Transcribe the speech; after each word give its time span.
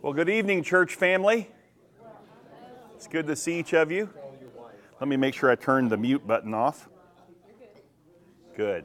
Well, 0.00 0.12
good 0.12 0.28
evening, 0.28 0.62
church 0.62 0.94
family. 0.94 1.50
It's 2.94 3.08
good 3.08 3.26
to 3.26 3.34
see 3.34 3.58
each 3.58 3.74
of 3.74 3.90
you. 3.90 4.08
Let 5.00 5.08
me 5.08 5.16
make 5.16 5.34
sure 5.34 5.50
I 5.50 5.56
turn 5.56 5.88
the 5.88 5.96
mute 5.96 6.24
button 6.24 6.54
off. 6.54 6.88
Good. 8.56 8.84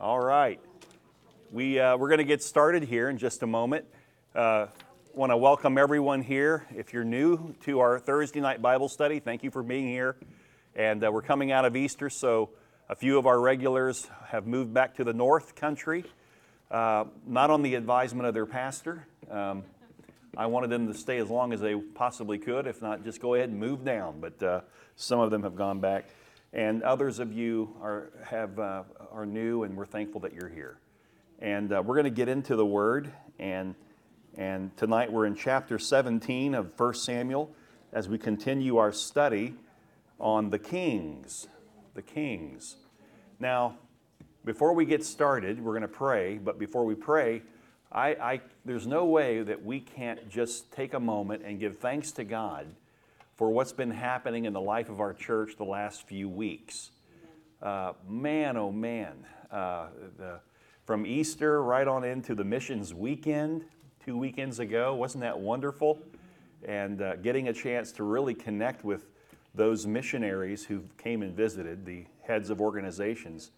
All 0.00 0.18
right. 0.18 0.60
We, 1.52 1.78
uh, 1.78 1.96
we're 1.96 2.08
going 2.08 2.18
to 2.18 2.24
get 2.24 2.42
started 2.42 2.82
here 2.82 3.08
in 3.08 3.16
just 3.16 3.44
a 3.44 3.46
moment. 3.46 3.84
Uh, 4.34 4.66
want 5.14 5.30
to 5.30 5.36
welcome 5.36 5.78
everyone 5.78 6.20
here. 6.20 6.66
If 6.74 6.92
you're 6.92 7.04
new 7.04 7.54
to 7.66 7.78
our 7.78 8.00
Thursday 8.00 8.40
night 8.40 8.60
Bible 8.60 8.88
study, 8.88 9.20
thank 9.20 9.44
you 9.44 9.52
for 9.52 9.62
being 9.62 9.86
here. 9.86 10.16
And 10.74 11.04
uh, 11.04 11.12
we're 11.12 11.22
coming 11.22 11.52
out 11.52 11.64
of 11.64 11.76
Easter, 11.76 12.10
so 12.10 12.50
a 12.88 12.96
few 12.96 13.18
of 13.18 13.26
our 13.28 13.38
regulars 13.38 14.08
have 14.26 14.48
moved 14.48 14.74
back 14.74 14.96
to 14.96 15.04
the 15.04 15.12
North 15.12 15.54
Country, 15.54 16.06
uh, 16.72 17.04
not 17.24 17.50
on 17.50 17.62
the 17.62 17.76
advisement 17.76 18.26
of 18.26 18.34
their 18.34 18.46
pastor. 18.46 19.06
Um, 19.30 19.62
I 20.36 20.46
wanted 20.46 20.70
them 20.70 20.86
to 20.86 20.94
stay 20.94 21.18
as 21.18 21.28
long 21.28 21.52
as 21.52 21.60
they 21.60 21.74
possibly 21.74 22.38
could. 22.38 22.66
If 22.66 22.80
not, 22.80 23.04
just 23.04 23.20
go 23.20 23.34
ahead 23.34 23.48
and 23.48 23.58
move 23.58 23.84
down. 23.84 24.20
But 24.20 24.42
uh, 24.42 24.60
some 24.96 25.20
of 25.20 25.30
them 25.30 25.42
have 25.42 25.56
gone 25.56 25.80
back, 25.80 26.10
and 26.52 26.82
others 26.82 27.18
of 27.18 27.32
you 27.32 27.76
are 27.82 28.10
have 28.24 28.58
uh, 28.58 28.84
are 29.10 29.26
new, 29.26 29.64
and 29.64 29.76
we're 29.76 29.86
thankful 29.86 30.20
that 30.20 30.32
you're 30.32 30.48
here. 30.48 30.78
And 31.40 31.72
uh, 31.72 31.82
we're 31.84 31.94
going 31.94 32.04
to 32.04 32.10
get 32.10 32.28
into 32.28 32.54
the 32.54 32.66
Word, 32.66 33.12
and 33.38 33.74
and 34.36 34.76
tonight 34.76 35.10
we're 35.10 35.26
in 35.26 35.34
chapter 35.34 35.78
17 35.78 36.54
of 36.54 36.78
1 36.78 36.94
Samuel 36.94 37.52
as 37.92 38.08
we 38.08 38.16
continue 38.16 38.76
our 38.76 38.92
study 38.92 39.54
on 40.20 40.50
the 40.50 40.58
kings, 40.58 41.48
the 41.94 42.02
kings. 42.02 42.76
Now, 43.40 43.78
before 44.44 44.72
we 44.74 44.84
get 44.84 45.04
started, 45.04 45.60
we're 45.60 45.72
going 45.72 45.82
to 45.82 45.88
pray. 45.88 46.38
But 46.38 46.58
before 46.58 46.84
we 46.84 46.94
pray, 46.94 47.42
I, 47.92 48.08
I, 48.08 48.40
there's 48.64 48.86
no 48.86 49.04
way 49.04 49.42
that 49.42 49.64
we 49.64 49.80
can't 49.80 50.28
just 50.28 50.70
take 50.72 50.94
a 50.94 51.00
moment 51.00 51.42
and 51.44 51.58
give 51.58 51.78
thanks 51.78 52.12
to 52.12 52.24
God 52.24 52.66
for 53.36 53.50
what's 53.50 53.72
been 53.72 53.90
happening 53.90 54.44
in 54.44 54.52
the 54.52 54.60
life 54.60 54.88
of 54.88 55.00
our 55.00 55.12
church 55.12 55.56
the 55.56 55.64
last 55.64 56.06
few 56.06 56.28
weeks. 56.28 56.90
Uh, 57.60 57.94
man, 58.08 58.56
oh 58.56 58.70
man, 58.70 59.26
uh, 59.50 59.88
the, 60.18 60.40
from 60.84 61.04
Easter 61.04 61.62
right 61.62 61.88
on 61.88 62.04
into 62.04 62.34
the 62.34 62.44
missions 62.44 62.94
weekend 62.94 63.64
two 64.04 64.16
weekends 64.16 64.60
ago, 64.60 64.94
wasn't 64.94 65.22
that 65.22 65.38
wonderful? 65.38 65.98
And 66.66 67.02
uh, 67.02 67.16
getting 67.16 67.48
a 67.48 67.52
chance 67.52 67.90
to 67.92 68.04
really 68.04 68.34
connect 68.34 68.84
with 68.84 69.06
those 69.54 69.86
missionaries 69.86 70.64
who 70.64 70.84
came 70.96 71.22
and 71.22 71.34
visited, 71.34 71.84
the 71.84 72.04
heads 72.22 72.50
of 72.50 72.60
organizations. 72.60 73.50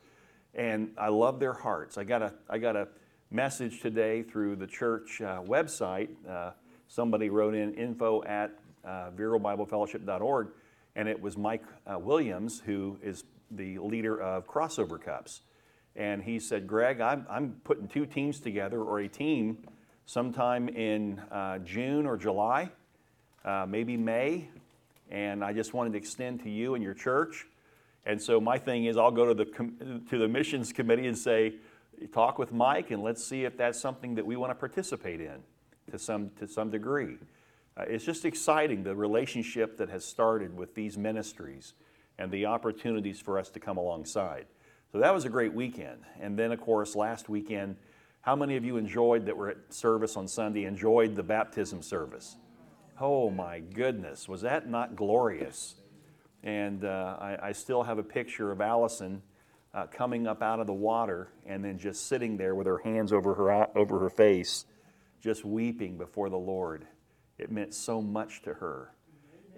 And 0.54 0.92
I 0.96 1.08
love 1.08 1.38
their 1.38 1.52
hearts. 1.52 1.98
I 1.98 2.04
got 2.04 2.22
a, 2.22 2.32
I 2.48 2.58
got 2.58 2.76
a 2.76 2.88
message 3.32 3.80
today 3.80 4.22
through 4.22 4.56
the 4.56 4.66
church 4.66 5.22
uh, 5.22 5.40
website. 5.40 6.08
Uh, 6.28 6.50
somebody 6.86 7.30
wrote 7.30 7.54
in 7.54 7.72
info 7.74 8.22
at 8.24 8.50
uh, 8.84 9.10
verobiblefellowship.org, 9.16 10.48
and 10.96 11.08
it 11.08 11.20
was 11.20 11.38
Mike 11.38 11.64
uh, 11.86 11.98
Williams, 11.98 12.60
who 12.66 12.98
is 13.02 13.24
the 13.50 13.78
leader 13.78 14.20
of 14.20 14.46
Crossover 14.46 15.02
Cups. 15.02 15.40
And 15.96 16.22
he 16.22 16.38
said, 16.38 16.66
Greg, 16.66 17.00
I'm, 17.00 17.26
I'm 17.28 17.56
putting 17.64 17.88
two 17.88 18.04
teams 18.04 18.38
together, 18.38 18.82
or 18.82 19.00
a 19.00 19.08
team, 19.08 19.58
sometime 20.04 20.68
in 20.68 21.18
uh, 21.30 21.58
June 21.58 22.06
or 22.06 22.18
July, 22.18 22.70
uh, 23.46 23.64
maybe 23.66 23.96
May. 23.96 24.48
And 25.10 25.42
I 25.42 25.54
just 25.54 25.72
wanted 25.72 25.92
to 25.92 25.98
extend 25.98 26.42
to 26.42 26.50
you 26.50 26.74
and 26.74 26.84
your 26.84 26.94
church. 26.94 27.46
And 28.04 28.20
so 28.20 28.40
my 28.40 28.58
thing 28.58 28.86
is, 28.86 28.96
I'll 28.98 29.10
go 29.10 29.26
to 29.26 29.34
the, 29.34 29.46
com- 29.46 30.04
to 30.10 30.18
the 30.18 30.28
missions 30.28 30.72
committee 30.72 31.06
and 31.06 31.16
say, 31.16 31.54
talk 32.08 32.38
with 32.38 32.52
Mike 32.52 32.90
and 32.90 33.02
let's 33.02 33.24
see 33.24 33.44
if 33.44 33.56
that's 33.56 33.80
something 33.80 34.14
that 34.14 34.26
we 34.26 34.36
want 34.36 34.50
to 34.50 34.54
participate 34.54 35.20
in 35.20 35.42
to 35.90 35.98
some, 35.98 36.30
to 36.38 36.46
some 36.48 36.70
degree. 36.70 37.18
Uh, 37.76 37.84
it's 37.86 38.04
just 38.04 38.24
exciting 38.24 38.82
the 38.82 38.94
relationship 38.94 39.76
that 39.78 39.88
has 39.88 40.04
started 40.04 40.56
with 40.56 40.74
these 40.74 40.98
ministries 40.98 41.74
and 42.18 42.30
the 42.30 42.46
opportunities 42.46 43.20
for 43.20 43.38
us 43.38 43.48
to 43.50 43.60
come 43.60 43.76
alongside. 43.76 44.46
So 44.92 44.98
that 44.98 45.14
was 45.14 45.24
a 45.24 45.30
great 45.30 45.54
weekend. 45.54 46.02
And 46.20 46.38
then, 46.38 46.52
of 46.52 46.60
course, 46.60 46.94
last 46.94 47.28
weekend, 47.28 47.76
how 48.20 48.36
many 48.36 48.56
of 48.56 48.64
you 48.64 48.76
enjoyed 48.76 49.26
that 49.26 49.36
were 49.36 49.48
at 49.48 49.72
service 49.72 50.16
on 50.16 50.28
Sunday, 50.28 50.64
enjoyed 50.64 51.16
the 51.16 51.22
baptism 51.22 51.82
service? 51.82 52.36
Oh 53.00 53.30
my 53.30 53.60
goodness, 53.60 54.28
was 54.28 54.42
that 54.42 54.68
not 54.68 54.94
glorious? 54.94 55.74
And 56.44 56.84
uh, 56.84 57.16
I, 57.20 57.48
I, 57.48 57.52
still 57.52 57.84
have 57.84 57.98
a 57.98 58.02
picture 58.02 58.50
of 58.50 58.60
Allison 58.60 59.22
uh, 59.74 59.86
coming 59.86 60.26
up 60.26 60.42
out 60.42 60.60
of 60.60 60.66
the 60.66 60.72
water 60.72 61.28
and 61.46 61.64
then 61.64 61.78
just 61.78 62.06
sitting 62.06 62.36
there 62.36 62.54
with 62.54 62.66
her 62.66 62.78
hands 62.78 63.12
over 63.12 63.34
her, 63.34 63.76
over 63.76 63.98
her 63.98 64.10
face, 64.10 64.66
just 65.20 65.44
weeping 65.44 65.96
before 65.96 66.28
the 66.28 66.38
Lord. 66.38 66.86
It 67.38 67.50
meant 67.50 67.74
so 67.74 68.02
much 68.02 68.42
to 68.42 68.54
her. 68.54 68.92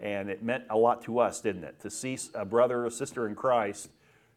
And 0.00 0.28
it 0.28 0.42
meant 0.42 0.64
a 0.70 0.76
lot 0.76 1.02
to 1.04 1.18
us, 1.18 1.40
didn't 1.40 1.64
it? 1.64 1.80
To 1.80 1.90
see 1.90 2.18
a 2.34 2.44
brother 2.44 2.84
or 2.84 2.90
sister 2.90 3.26
in 3.26 3.34
Christ 3.34 3.90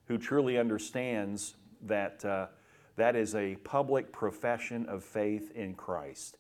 who 0.06 0.18
truly 0.18 0.58
understands 0.58 1.56
that 1.84 2.24
uh, 2.24 2.48
that 2.96 3.16
is 3.16 3.36
a 3.36 3.56
public 3.58 4.12
profession 4.12 4.88
of 4.88 5.04
faith 5.04 5.52
in 5.56 5.76
Christ. 5.76 6.38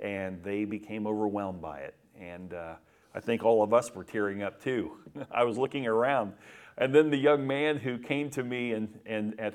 And 0.00 0.42
they 0.42 0.64
became 0.64 1.06
overwhelmed 1.06 1.60
by 1.60 1.80
it. 1.80 1.94
And 2.18 2.54
uh, 2.54 2.74
I 3.14 3.20
think 3.20 3.44
all 3.44 3.62
of 3.62 3.74
us 3.74 3.92
were 3.94 4.04
tearing 4.04 4.42
up 4.42 4.62
too. 4.62 4.92
I 5.30 5.44
was 5.44 5.58
looking 5.58 5.86
around 5.86 6.34
and 6.78 6.94
then 6.94 7.10
the 7.10 7.18
young 7.18 7.46
man 7.46 7.76
who 7.76 7.98
came 7.98 8.30
to 8.30 8.42
me 8.42 8.72
and, 8.72 8.98
and 9.04 9.34
the, 9.36 9.52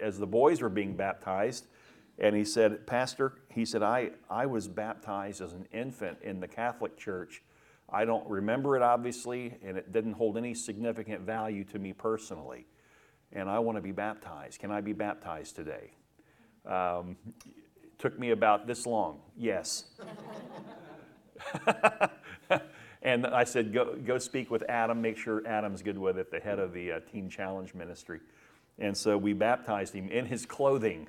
as 0.00 0.18
the 0.18 0.26
boys 0.26 0.60
were 0.62 0.70
being 0.70 0.96
baptized, 0.96 1.66
and 2.18 2.34
he 2.34 2.44
said, 2.44 2.86
Pastor, 2.86 3.34
he 3.48 3.64
said, 3.64 3.82
I, 3.82 4.10
I 4.30 4.46
was 4.46 4.68
baptized 4.68 5.40
as 5.40 5.52
an 5.52 5.66
infant 5.72 6.18
in 6.22 6.40
the 6.40 6.48
Catholic 6.48 6.96
Church. 6.96 7.42
I 7.90 8.04
don't 8.04 8.26
remember 8.28 8.76
it, 8.76 8.82
obviously, 8.82 9.58
and 9.62 9.76
it 9.76 9.92
didn't 9.92 10.14
hold 10.14 10.38
any 10.38 10.54
significant 10.54 11.22
value 11.22 11.64
to 11.64 11.78
me 11.78 11.92
personally. 11.92 12.66
And 13.32 13.50
I 13.50 13.58
want 13.58 13.76
to 13.76 13.82
be 13.82 13.92
baptized. 13.92 14.58
Can 14.58 14.70
I 14.70 14.80
be 14.80 14.92
baptized 14.92 15.56
today? 15.56 15.90
Um, 16.66 17.16
took 17.98 18.18
me 18.18 18.30
about 18.30 18.66
this 18.66 18.86
long. 18.86 19.20
Yes. 19.36 19.84
And 23.02 23.26
I 23.26 23.44
said, 23.44 23.72
go, 23.72 23.96
go 23.96 24.18
speak 24.18 24.50
with 24.50 24.62
Adam, 24.68 25.02
make 25.02 25.16
sure 25.16 25.46
Adam's 25.46 25.82
good 25.82 25.98
with 25.98 26.18
it, 26.18 26.30
the 26.30 26.38
head 26.38 26.60
of 26.60 26.72
the 26.72 26.92
uh, 26.92 27.00
Teen 27.10 27.28
Challenge 27.28 27.74
Ministry. 27.74 28.20
And 28.78 28.96
so 28.96 29.18
we 29.18 29.32
baptized 29.32 29.92
him 29.92 30.08
in 30.08 30.24
his 30.24 30.46
clothing. 30.46 31.08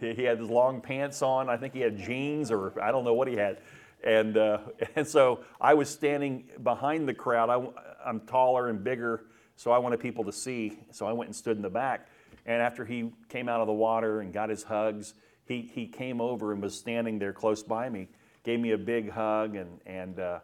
He, 0.00 0.12
he 0.14 0.22
had 0.24 0.40
his 0.40 0.50
long 0.50 0.80
pants 0.80 1.22
on. 1.22 1.48
I 1.48 1.56
think 1.56 1.72
he 1.72 1.80
had 1.80 1.96
jeans, 1.96 2.50
or 2.50 2.80
I 2.82 2.90
don't 2.90 3.04
know 3.04 3.14
what 3.14 3.28
he 3.28 3.36
had. 3.36 3.58
And, 4.02 4.36
uh, 4.36 4.58
and 4.96 5.06
so 5.06 5.44
I 5.60 5.74
was 5.74 5.88
standing 5.88 6.48
behind 6.62 7.08
the 7.08 7.14
crowd. 7.14 7.48
I, 7.48 8.08
I'm 8.08 8.20
taller 8.20 8.68
and 8.68 8.82
bigger, 8.82 9.24
so 9.54 9.70
I 9.70 9.78
wanted 9.78 10.00
people 10.00 10.24
to 10.24 10.32
see. 10.32 10.80
So 10.90 11.06
I 11.06 11.12
went 11.12 11.28
and 11.28 11.36
stood 11.36 11.56
in 11.56 11.62
the 11.62 11.70
back. 11.70 12.08
And 12.44 12.60
after 12.60 12.84
he 12.84 13.10
came 13.28 13.48
out 13.48 13.60
of 13.60 13.68
the 13.68 13.72
water 13.72 14.20
and 14.20 14.32
got 14.32 14.50
his 14.50 14.64
hugs, 14.64 15.14
he, 15.46 15.62
he 15.62 15.86
came 15.86 16.20
over 16.20 16.52
and 16.52 16.60
was 16.60 16.76
standing 16.76 17.20
there 17.20 17.32
close 17.32 17.62
by 17.62 17.88
me, 17.88 18.08
gave 18.42 18.58
me 18.58 18.72
a 18.72 18.78
big 18.78 19.10
hug, 19.10 19.54
and, 19.54 19.80
and 19.86 20.18
uh, 20.18 20.40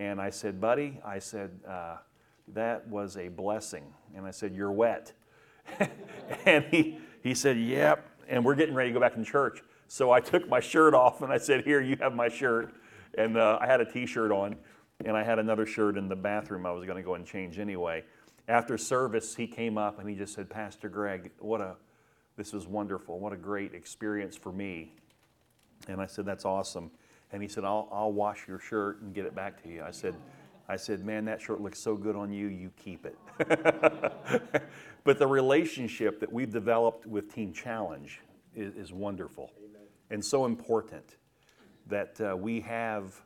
and 0.00 0.18
I 0.18 0.30
said, 0.30 0.62
Buddy, 0.62 0.98
I 1.04 1.18
said, 1.18 1.50
uh, 1.68 1.98
that 2.54 2.88
was 2.88 3.18
a 3.18 3.28
blessing. 3.28 3.84
And 4.16 4.24
I 4.24 4.30
said, 4.30 4.54
You're 4.54 4.72
wet. 4.72 5.12
and 6.46 6.64
he, 6.70 6.98
he 7.22 7.34
said, 7.34 7.58
Yep. 7.58 8.08
And 8.26 8.42
we're 8.42 8.54
getting 8.54 8.74
ready 8.74 8.88
to 8.88 8.94
go 8.94 9.00
back 9.00 9.16
in 9.16 9.24
church. 9.24 9.62
So 9.88 10.10
I 10.10 10.20
took 10.20 10.48
my 10.48 10.58
shirt 10.58 10.94
off 10.94 11.20
and 11.20 11.30
I 11.30 11.36
said, 11.36 11.64
Here, 11.64 11.82
you 11.82 11.96
have 12.00 12.14
my 12.14 12.30
shirt. 12.30 12.72
And 13.18 13.36
uh, 13.36 13.58
I 13.60 13.66
had 13.66 13.82
a 13.82 13.84
t 13.84 14.06
shirt 14.06 14.32
on, 14.32 14.56
and 15.04 15.16
I 15.16 15.22
had 15.22 15.38
another 15.38 15.66
shirt 15.66 15.98
in 15.98 16.08
the 16.08 16.16
bathroom 16.16 16.64
I 16.64 16.70
was 16.70 16.86
going 16.86 16.96
to 16.96 17.02
go 17.02 17.14
and 17.14 17.26
change 17.26 17.58
anyway. 17.58 18.02
After 18.48 18.78
service, 18.78 19.36
he 19.36 19.46
came 19.46 19.76
up 19.76 19.98
and 19.98 20.08
he 20.08 20.16
just 20.16 20.32
said, 20.32 20.48
Pastor 20.48 20.88
Greg, 20.88 21.30
what 21.40 21.60
a, 21.60 21.76
this 22.38 22.54
was 22.54 22.66
wonderful. 22.66 23.18
What 23.18 23.34
a 23.34 23.36
great 23.36 23.74
experience 23.74 24.34
for 24.34 24.50
me. 24.50 24.94
And 25.88 26.00
I 26.00 26.06
said, 26.06 26.24
That's 26.24 26.46
awesome. 26.46 26.90
And 27.32 27.42
he 27.42 27.48
said, 27.48 27.64
I'll, 27.64 27.88
I'll 27.92 28.12
wash 28.12 28.48
your 28.48 28.58
shirt 28.58 29.02
and 29.02 29.14
get 29.14 29.24
it 29.24 29.34
back 29.34 29.62
to 29.62 29.68
you. 29.68 29.82
I 29.82 29.90
said, 29.90 30.14
I 30.68 30.76
said, 30.76 31.04
man, 31.04 31.24
that 31.24 31.40
shirt 31.40 31.60
looks 31.60 31.80
so 31.80 31.96
good 31.96 32.16
on 32.16 32.32
you, 32.32 32.46
you 32.46 32.70
keep 32.76 33.04
it. 33.06 33.18
but 35.04 35.18
the 35.18 35.26
relationship 35.26 36.20
that 36.20 36.32
we've 36.32 36.52
developed 36.52 37.06
with 37.06 37.32
Teen 37.32 37.52
Challenge 37.52 38.20
is, 38.54 38.74
is 38.74 38.92
wonderful 38.92 39.50
Amen. 39.58 39.82
and 40.10 40.24
so 40.24 40.44
important 40.44 41.16
that 41.86 42.20
uh, 42.20 42.36
we 42.36 42.60
have 42.60 43.20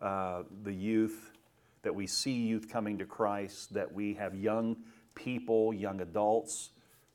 uh, 0.00 0.42
the 0.62 0.72
youth, 0.72 1.32
that 1.82 1.94
we 1.94 2.06
see 2.06 2.32
youth 2.32 2.68
coming 2.68 2.98
to 2.98 3.04
Christ, 3.04 3.74
that 3.74 3.92
we 3.92 4.14
have 4.14 4.34
young 4.34 4.76
people, 5.14 5.74
young 5.74 6.00
adults 6.00 6.70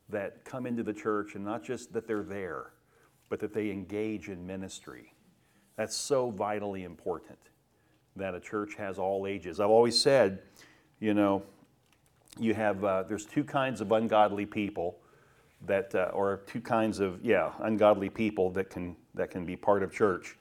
that 0.10 0.44
come 0.46 0.66
into 0.66 0.84
the 0.84 0.94
church 0.94 1.36
and 1.36 1.44
not 1.44 1.64
just 1.64 1.94
that 1.94 2.08
they're 2.08 2.24
there, 2.24 2.74
but 3.30 3.40
that 3.40 3.54
they 3.54 3.72
engage 3.72 4.30
in 4.30 4.46
ministry 4.46 5.11
that's 5.78 5.96
so 5.96 6.30
vitally 6.30 6.84
important 6.84 7.40
that 8.16 8.36
a 8.36 8.40
church 8.40 8.76
has 8.76 9.00
all 9.00 9.26
ages. 9.26 9.60
I've 9.60 9.70
always 9.70 10.00
said, 10.00 10.40
you 11.00 11.14
know, 11.14 11.44
you 12.40 12.54
have, 12.54 12.84
uh, 12.84 13.04
there's 13.04 13.26
two 13.26 13.44
kinds 13.44 13.82
of 13.82 13.92
ungodly 13.92 14.46
people 14.46 14.98
that, 15.66 15.94
uh, 15.96 16.12
or 16.14 16.42
two 16.48 16.62
kinds 16.62 17.00
of, 17.00 17.24
yeah, 17.24 17.52
ungodly 17.60 18.10
people 18.10 18.50
that 18.52 18.70
can, 18.70 18.96
that 19.14 19.32
can 19.32 19.46
be 19.46 19.56
part 19.56 19.84
of 19.84 19.94
church. 19.94 20.38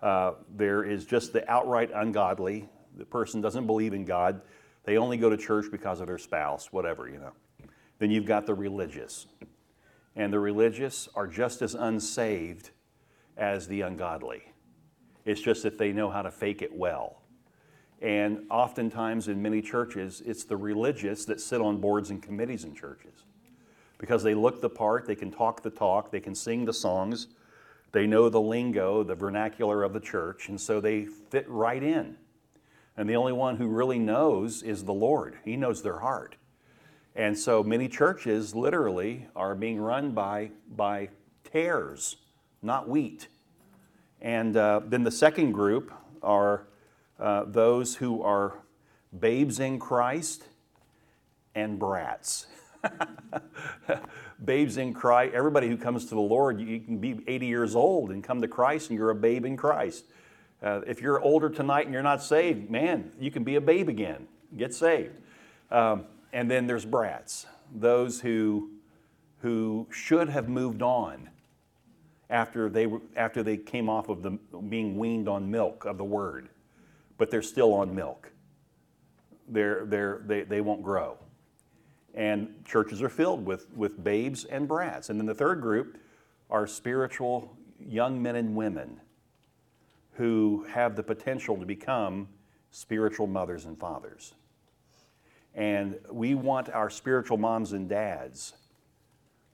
Uh, 0.00 0.32
there 0.56 0.84
is 0.84 1.04
just 1.04 1.32
the 1.32 1.48
outright 1.50 1.90
ungodly. 1.94 2.68
The 2.96 3.04
person 3.04 3.40
doesn't 3.40 3.66
believe 3.66 3.94
in 3.94 4.04
God. 4.04 4.40
They 4.84 4.98
only 4.98 5.16
go 5.16 5.30
to 5.30 5.36
church 5.36 5.66
because 5.70 6.00
of 6.00 6.06
their 6.06 6.18
spouse, 6.18 6.72
whatever, 6.72 7.08
you 7.08 7.18
know. 7.18 7.32
Then 7.98 8.10
you've 8.10 8.26
got 8.26 8.46
the 8.46 8.54
religious. 8.54 9.26
And 10.16 10.32
the 10.32 10.40
religious 10.40 11.08
are 11.14 11.26
just 11.26 11.62
as 11.62 11.74
unsaved 11.74 12.70
as 13.36 13.66
the 13.66 13.80
ungodly. 13.80 14.42
It's 15.24 15.40
just 15.40 15.62
that 15.62 15.78
they 15.78 15.92
know 15.92 16.10
how 16.10 16.22
to 16.22 16.30
fake 16.30 16.62
it 16.62 16.74
well. 16.74 17.22
And 18.02 18.44
oftentimes 18.50 19.28
in 19.28 19.40
many 19.40 19.62
churches, 19.62 20.22
it's 20.26 20.44
the 20.44 20.56
religious 20.56 21.24
that 21.24 21.40
sit 21.40 21.60
on 21.60 21.80
boards 21.80 22.10
and 22.10 22.22
committees 22.22 22.64
in 22.64 22.74
churches 22.74 23.24
because 23.98 24.22
they 24.22 24.34
look 24.34 24.60
the 24.60 24.68
part, 24.68 25.06
they 25.06 25.14
can 25.14 25.30
talk 25.30 25.62
the 25.62 25.70
talk, 25.70 26.10
they 26.10 26.20
can 26.20 26.34
sing 26.34 26.64
the 26.64 26.72
songs, 26.72 27.28
they 27.92 28.06
know 28.06 28.28
the 28.28 28.40
lingo, 28.40 29.02
the 29.02 29.14
vernacular 29.14 29.82
of 29.82 29.92
the 29.92 30.00
church, 30.00 30.48
and 30.48 30.60
so 30.60 30.80
they 30.80 31.04
fit 31.04 31.48
right 31.48 31.82
in. 31.82 32.16
And 32.96 33.08
the 33.08 33.16
only 33.16 33.32
one 33.32 33.56
who 33.56 33.68
really 33.68 33.98
knows 33.98 34.62
is 34.62 34.84
the 34.84 34.92
Lord. 34.92 35.38
He 35.44 35.56
knows 35.56 35.82
their 35.82 36.00
heart. 36.00 36.36
And 37.16 37.38
so 37.38 37.62
many 37.62 37.88
churches 37.88 38.54
literally 38.54 39.28
are 39.34 39.54
being 39.54 39.80
run 39.80 40.12
by, 40.12 40.50
by 40.68 41.10
tares, 41.44 42.16
not 42.62 42.88
wheat. 42.88 43.28
And 44.24 44.56
uh, 44.56 44.80
then 44.86 45.04
the 45.04 45.10
second 45.10 45.52
group 45.52 45.92
are 46.22 46.66
uh, 47.20 47.44
those 47.46 47.96
who 47.96 48.22
are 48.22 48.54
babes 49.20 49.60
in 49.60 49.78
Christ 49.78 50.44
and 51.54 51.78
brats. 51.78 52.46
babes 54.44 54.78
in 54.78 54.94
Christ, 54.94 55.34
everybody 55.34 55.68
who 55.68 55.76
comes 55.76 56.06
to 56.06 56.14
the 56.14 56.22
Lord, 56.22 56.58
you 56.58 56.80
can 56.80 56.96
be 56.96 57.20
80 57.26 57.46
years 57.46 57.76
old 57.76 58.10
and 58.10 58.24
come 58.24 58.40
to 58.40 58.48
Christ 58.48 58.88
and 58.88 58.98
you're 58.98 59.10
a 59.10 59.14
babe 59.14 59.44
in 59.44 59.58
Christ. 59.58 60.06
Uh, 60.62 60.80
if 60.86 61.02
you're 61.02 61.20
older 61.20 61.50
tonight 61.50 61.84
and 61.84 61.92
you're 61.92 62.02
not 62.02 62.22
saved, 62.22 62.70
man, 62.70 63.12
you 63.20 63.30
can 63.30 63.44
be 63.44 63.56
a 63.56 63.60
babe 63.60 63.90
again. 63.90 64.26
Get 64.56 64.72
saved. 64.72 65.16
Um, 65.70 66.06
and 66.32 66.50
then 66.50 66.66
there's 66.66 66.86
brats, 66.86 67.44
those 67.74 68.22
who, 68.22 68.70
who 69.42 69.86
should 69.90 70.30
have 70.30 70.48
moved 70.48 70.80
on 70.80 71.28
after 72.30 72.68
they, 72.68 72.86
were, 72.86 73.00
after 73.16 73.42
they 73.42 73.56
came 73.56 73.88
off 73.88 74.08
of 74.08 74.22
the, 74.22 74.30
being 74.68 74.96
weaned 74.96 75.28
on 75.28 75.50
milk 75.50 75.84
of 75.84 75.98
the 75.98 76.04
word, 76.04 76.48
but 77.18 77.30
they're 77.30 77.42
still 77.42 77.72
on 77.74 77.94
milk. 77.94 78.30
They're, 79.48 79.84
they're, 79.86 80.22
they, 80.26 80.42
they 80.42 80.60
won't 80.60 80.82
grow. 80.82 81.18
And 82.14 82.64
churches 82.64 83.02
are 83.02 83.08
filled 83.08 83.44
with, 83.44 83.70
with 83.76 84.02
babes 84.02 84.44
and 84.44 84.66
brats. 84.66 85.10
And 85.10 85.18
then 85.18 85.26
the 85.26 85.34
third 85.34 85.60
group 85.60 85.98
are 86.50 86.66
spiritual 86.66 87.56
young 87.78 88.22
men 88.22 88.36
and 88.36 88.54
women 88.54 89.00
who 90.12 90.64
have 90.70 90.96
the 90.96 91.02
potential 91.02 91.56
to 91.56 91.66
become 91.66 92.28
spiritual 92.70 93.26
mothers 93.26 93.64
and 93.64 93.78
fathers. 93.78 94.34
And 95.54 95.98
we 96.10 96.34
want 96.34 96.68
our 96.70 96.90
spiritual 96.90 97.36
moms 97.36 97.72
and 97.72 97.88
dads 97.88 98.54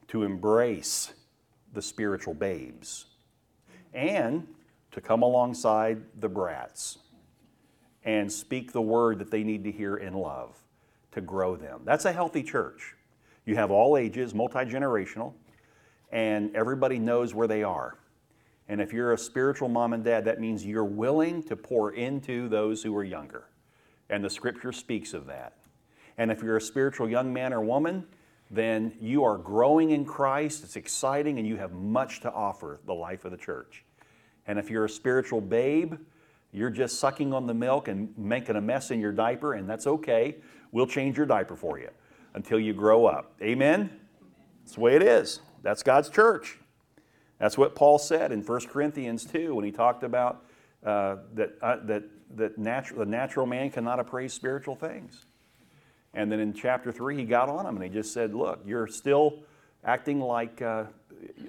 to 0.08 0.22
embrace 0.22 1.12
the 1.72 1.82
spiritual 1.82 2.34
babes 2.34 3.06
and 3.93 4.46
to 4.90 5.00
come 5.00 5.22
alongside 5.22 6.02
the 6.20 6.28
brats 6.28 6.99
and 8.05 8.31
speak 8.31 8.72
the 8.72 8.81
word 8.81 9.19
that 9.19 9.31
they 9.31 9.43
need 9.43 9.64
to 9.64 9.72
hear 9.72 9.96
in 9.96 10.14
love 10.14 10.56
to 11.12 11.20
grow 11.20 11.56
them. 11.56 11.82
That's 11.84 12.05
a 12.05 12.12
healthy 12.12 12.43
church. 12.43 12.94
You 13.44 13.56
have 13.56 13.70
all 13.70 13.96
ages, 13.96 14.34
multi 14.34 14.61
generational, 14.61 15.34
and 16.12 16.55
everybody 16.55 16.99
knows 16.99 17.34
where 17.34 17.49
they 17.49 17.62
are. 17.62 17.99
And 18.69 18.81
if 18.81 18.93
you're 18.93 19.12
a 19.12 19.19
spiritual 19.19 19.69
mom 19.69 19.93
and 19.93 20.05
dad, 20.05 20.25
that 20.26 20.40
means 20.40 20.64
you're 20.64 20.84
willing 20.84 21.43
to 21.44 21.56
pour 21.56 21.93
into 21.93 22.49
those 22.49 22.82
who 22.82 22.96
are 22.96 23.05
younger. 23.05 23.49
And 24.08 24.25
the 24.25 24.31
scripture 24.31 24.72
speaks 24.72 25.12
of 25.12 25.26
that. 25.26 25.55
And 26.19 26.31
if 26.31 26.43
you're 26.43 26.56
a 26.56 26.61
spiritual 26.61 27.08
young 27.08 27.32
man 27.32 27.52
or 27.52 27.61
woman, 27.61 28.06
then 28.50 28.93
you 29.00 29.25
are 29.25 29.38
growing 29.38 29.91
in 29.91 30.05
Christ. 30.05 30.64
It's 30.64 30.76
exciting, 30.76 31.38
and 31.38 31.47
you 31.47 31.56
have 31.56 31.73
much 31.73 32.20
to 32.20 32.32
offer 32.32 32.81
the 32.87 32.94
life 32.94 33.25
of 33.25 33.31
the 33.31 33.37
church. 33.37 33.85
And 34.47 34.58
if 34.58 34.70
you're 34.70 34.87
a 34.87 34.88
spiritual 34.88 35.41
babe, 35.41 35.94
you're 36.52 36.70
just 36.70 36.99
sucking 36.99 37.32
on 37.32 37.47
the 37.47 37.55
milk 37.55 37.87
and 37.87 38.17
making 38.19 38.56
a 38.56 38.61
mess 38.61 38.91
in 38.91 39.00
your 39.00 39.12
diaper, 39.12 39.55
and 39.55 39.70
that's 39.70 39.87
okay. 39.87 40.37
We'll 40.73 40.87
change 40.87 41.17
your 41.17 41.26
diaper 41.26 41.55
for 41.55 41.79
you 41.79 41.91
until 42.35 42.58
you 42.58 42.73
grow 42.73 43.06
up. 43.06 43.35
Amen? 43.41 43.91
That's 44.62 44.75
the 44.75 44.81
way 44.81 44.96
it 44.96 45.03
is. 45.03 45.41
That's 45.62 45.82
God's 45.82 46.08
church. 46.08 46.58
That's 47.38 47.56
what 47.56 47.75
Paul 47.75 47.99
said 47.99 48.32
in 48.32 48.43
1 48.43 48.67
Corinthians 48.67 49.25
2 49.25 49.55
when 49.55 49.64
he 49.64 49.70
talked 49.70 50.03
about 50.03 50.44
uh, 50.85 51.17
that, 51.35 51.56
uh, 51.62 51.76
that, 51.85 52.05
that 52.37 52.58
natu- 52.58 52.96
the 52.96 53.06
natural 53.06 53.46
man 53.46 53.70
cannot 53.70 54.00
appraise 54.00 54.32
spiritual 54.32 54.75
things. 54.75 55.25
And 56.15 56.31
then 56.31 56.41
in 56.41 56.53
chapter 56.53 56.91
3, 56.91 57.17
he 57.17 57.25
got 57.25 57.49
on 57.49 57.65
them 57.65 57.77
and 57.77 57.85
he 57.85 57.91
just 57.91 58.12
said, 58.12 58.35
Look, 58.35 58.61
you're 58.67 58.87
still 58.87 59.41
acting 59.85 60.21
like, 60.21 60.61
uh, 60.61 60.85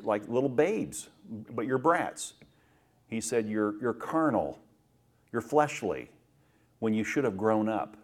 like 0.04 0.28
little 0.28 0.50
babes, 0.50 1.10
but 1.50 1.66
you're 1.66 1.78
brats. 1.78 2.34
He 3.08 3.22
said, 3.22 3.48
You're, 3.48 3.80
you're 3.81 3.94
carnal, 3.94 4.60
you're 5.31 5.42
fleshly, 5.42 6.10
when 6.80 6.94
you 6.94 7.04
should 7.04 7.24
have 7.24 7.38
grown 7.38 7.69
up. 7.69 7.98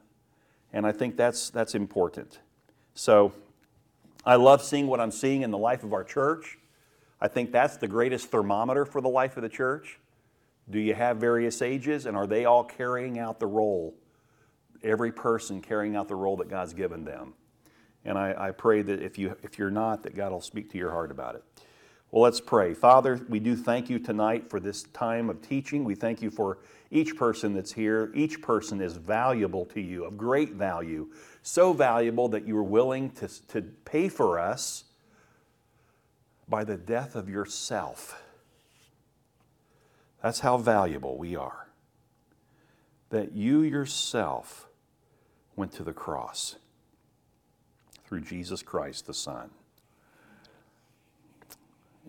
And 0.74 0.86
I 0.86 0.92
think 0.92 1.15
that's, 1.15 1.50
that's 1.50 1.75
important. 1.75 2.39
So 2.94 3.33
I 4.25 4.36
love 4.36 4.63
seeing 4.63 4.88
what 4.88 5.00
I'm 5.00 5.12
seeing 5.12 5.44
in 5.44 5.51
the 5.51 5.57
life 5.57 5.83
of 5.83 5.94
our 5.94 6.03
church. 6.03 6.57
I 7.21 7.27
think 7.27 7.51
that's 7.51 7.77
the 7.77 7.88
greatest 7.88 8.30
thermometer 8.30 8.86
for 8.86 9.01
the 9.01 9.10
life 9.10 9.38
of 9.38 9.44
the 9.44 9.50
church. 9.50 10.00
Do 10.69 10.80
you 10.80 10.94
have 10.94 11.18
various 11.18 11.62
ages, 11.62 12.06
and 12.06 12.18
are 12.18 12.27
they 12.27 12.45
all 12.45 12.63
carrying 12.63 13.19
out 13.19 13.39
the 13.39 13.48
role 13.48 13.95
every 14.83 15.12
person 15.12 15.62
carrying 15.62 15.95
out 15.95 16.07
the 16.07 16.15
role 16.15 16.38
that 16.38 16.50
God's 16.50 16.74
given 16.74 17.03
them. 17.03 17.33
And 18.06 18.18
I, 18.18 18.33
I 18.38 18.51
pray 18.51 18.81
that 18.81 19.01
if, 19.01 19.18
you, 19.18 19.35
if 19.44 19.59
you're 19.59 19.71
not, 19.71 20.03
that 20.03 20.15
God 20.15 20.31
will 20.31 20.41
speak 20.41 20.71
to 20.71 20.77
your 20.77 20.91
heart 20.91 21.12
about 21.12 21.35
it. 21.35 21.44
Well, 22.09 22.24
let's 22.24 22.39
pray. 22.39 22.74
Father, 22.74 23.19
we 23.27 23.39
do 23.39 23.56
thank 23.56 23.89
you 23.89 24.00
tonight 24.00 24.50
for 24.50 24.62
this 24.62 24.83
time 24.83 25.29
of 25.29 25.41
teaching. 25.41 25.83
We 25.83 25.95
thank 25.95 26.21
you 26.21 26.31
for 26.31 26.59
each 26.89 27.18
person 27.18 27.53
that's 27.53 27.74
here. 27.74 28.12
Each 28.15 28.41
person 28.41 28.79
is 28.79 28.95
valuable 28.95 29.65
to 29.65 29.81
you, 29.81 30.06
of 30.06 30.18
great 30.18 30.53
value, 30.53 31.09
so 31.41 31.74
valuable 31.74 32.29
that 32.29 32.47
you 32.47 32.56
were 32.56 32.63
willing 32.63 33.09
to, 33.12 33.27
to 33.47 33.62
pay 33.62 34.07
for 34.07 34.39
us 34.39 34.85
by 36.47 36.63
the 36.63 36.77
death 36.77 37.15
of 37.15 37.27
yourself. 37.27 38.21
That's 40.24 40.39
how 40.39 40.57
valuable 40.57 41.17
we 41.17 41.36
are. 41.36 41.67
That 43.10 43.34
you 43.34 43.62
yourself 43.62 44.66
went 45.57 45.73
to 45.73 45.83
the 45.83 45.91
cross 45.91 46.55
through 48.05 48.21
Jesus 48.21 48.61
Christ 48.61 49.07
the 49.07 49.13
Son. 49.13 49.49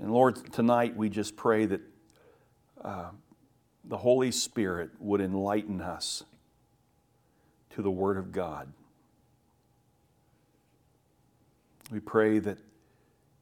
And 0.01 0.13
Lord, 0.13 0.53
tonight 0.53 0.97
we 0.97 1.09
just 1.09 1.35
pray 1.35 1.67
that 1.67 1.81
uh, 2.85 3.11
the 3.85 3.97
Holy 3.97 4.31
Spirit 4.31 4.91
would 5.01 5.21
enlighten 5.21 5.81
us 5.81 6.23
to 7.71 7.83
the 7.83 7.91
Word 7.91 8.17
of 8.17 8.31
God. 8.31 8.73
We 11.91 12.01
pray 12.01 12.39
that, 12.39 12.59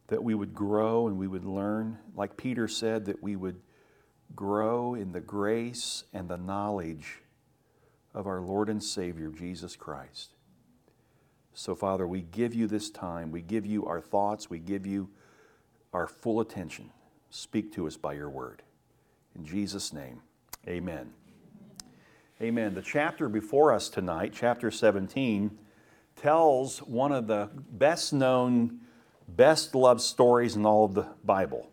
that 0.06 0.22
we 0.22 0.34
would 0.34 0.54
grow 0.54 1.08
and 1.08 1.18
we 1.18 1.26
would 1.26 1.44
learn, 1.44 1.98
like 2.14 2.36
Peter 2.36 2.68
said, 2.68 3.06
that 3.06 3.22
we 3.22 3.34
would 3.34 3.60
grow 4.34 4.94
in 4.94 5.12
the 5.12 5.20
grace 5.20 6.04
and 6.14 6.28
the 6.28 6.36
knowledge 6.36 7.22
of 8.16 8.26
our 8.26 8.40
Lord 8.40 8.70
and 8.70 8.82
Savior, 8.82 9.28
Jesus 9.28 9.76
Christ. 9.76 10.34
So, 11.52 11.74
Father, 11.74 12.06
we 12.06 12.22
give 12.22 12.54
you 12.54 12.66
this 12.66 12.90
time. 12.90 13.30
We 13.30 13.42
give 13.42 13.66
you 13.66 13.86
our 13.86 14.00
thoughts. 14.00 14.48
We 14.48 14.58
give 14.58 14.86
you 14.86 15.10
our 15.92 16.06
full 16.06 16.40
attention. 16.40 16.90
Speak 17.30 17.72
to 17.74 17.86
us 17.86 17.96
by 17.96 18.14
your 18.14 18.30
word. 18.30 18.62
In 19.34 19.44
Jesus' 19.44 19.92
name, 19.92 20.22
amen. 20.66 21.12
Amen. 22.40 22.74
The 22.74 22.82
chapter 22.82 23.28
before 23.28 23.72
us 23.72 23.90
tonight, 23.90 24.32
chapter 24.34 24.70
17, 24.70 25.58
tells 26.16 26.78
one 26.78 27.12
of 27.12 27.26
the 27.26 27.50
best 27.70 28.14
known, 28.14 28.80
best 29.28 29.74
loved 29.74 30.00
stories 30.00 30.56
in 30.56 30.64
all 30.64 30.86
of 30.86 30.94
the 30.94 31.06
Bible. 31.22 31.70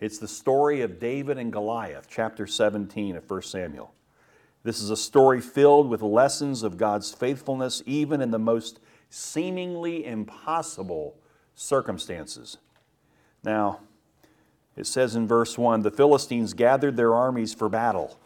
It's 0.00 0.18
the 0.18 0.28
story 0.28 0.82
of 0.82 1.00
David 1.00 1.38
and 1.38 1.50
Goliath, 1.50 2.08
chapter 2.10 2.46
17 2.46 3.16
of 3.16 3.30
1 3.30 3.42
Samuel. 3.42 3.94
This 4.64 4.80
is 4.80 4.90
a 4.90 4.96
story 4.96 5.40
filled 5.40 5.88
with 5.88 6.02
lessons 6.02 6.62
of 6.62 6.76
God's 6.76 7.12
faithfulness, 7.12 7.82
even 7.84 8.20
in 8.20 8.30
the 8.30 8.38
most 8.38 8.78
seemingly 9.10 10.06
impossible 10.06 11.16
circumstances. 11.54 12.58
Now, 13.42 13.80
it 14.76 14.86
says 14.86 15.16
in 15.16 15.26
verse 15.26 15.58
1 15.58 15.82
the 15.82 15.90
Philistines 15.90 16.54
gathered 16.54 16.96
their 16.96 17.14
armies 17.14 17.52
for 17.52 17.68
battle, 17.68 18.18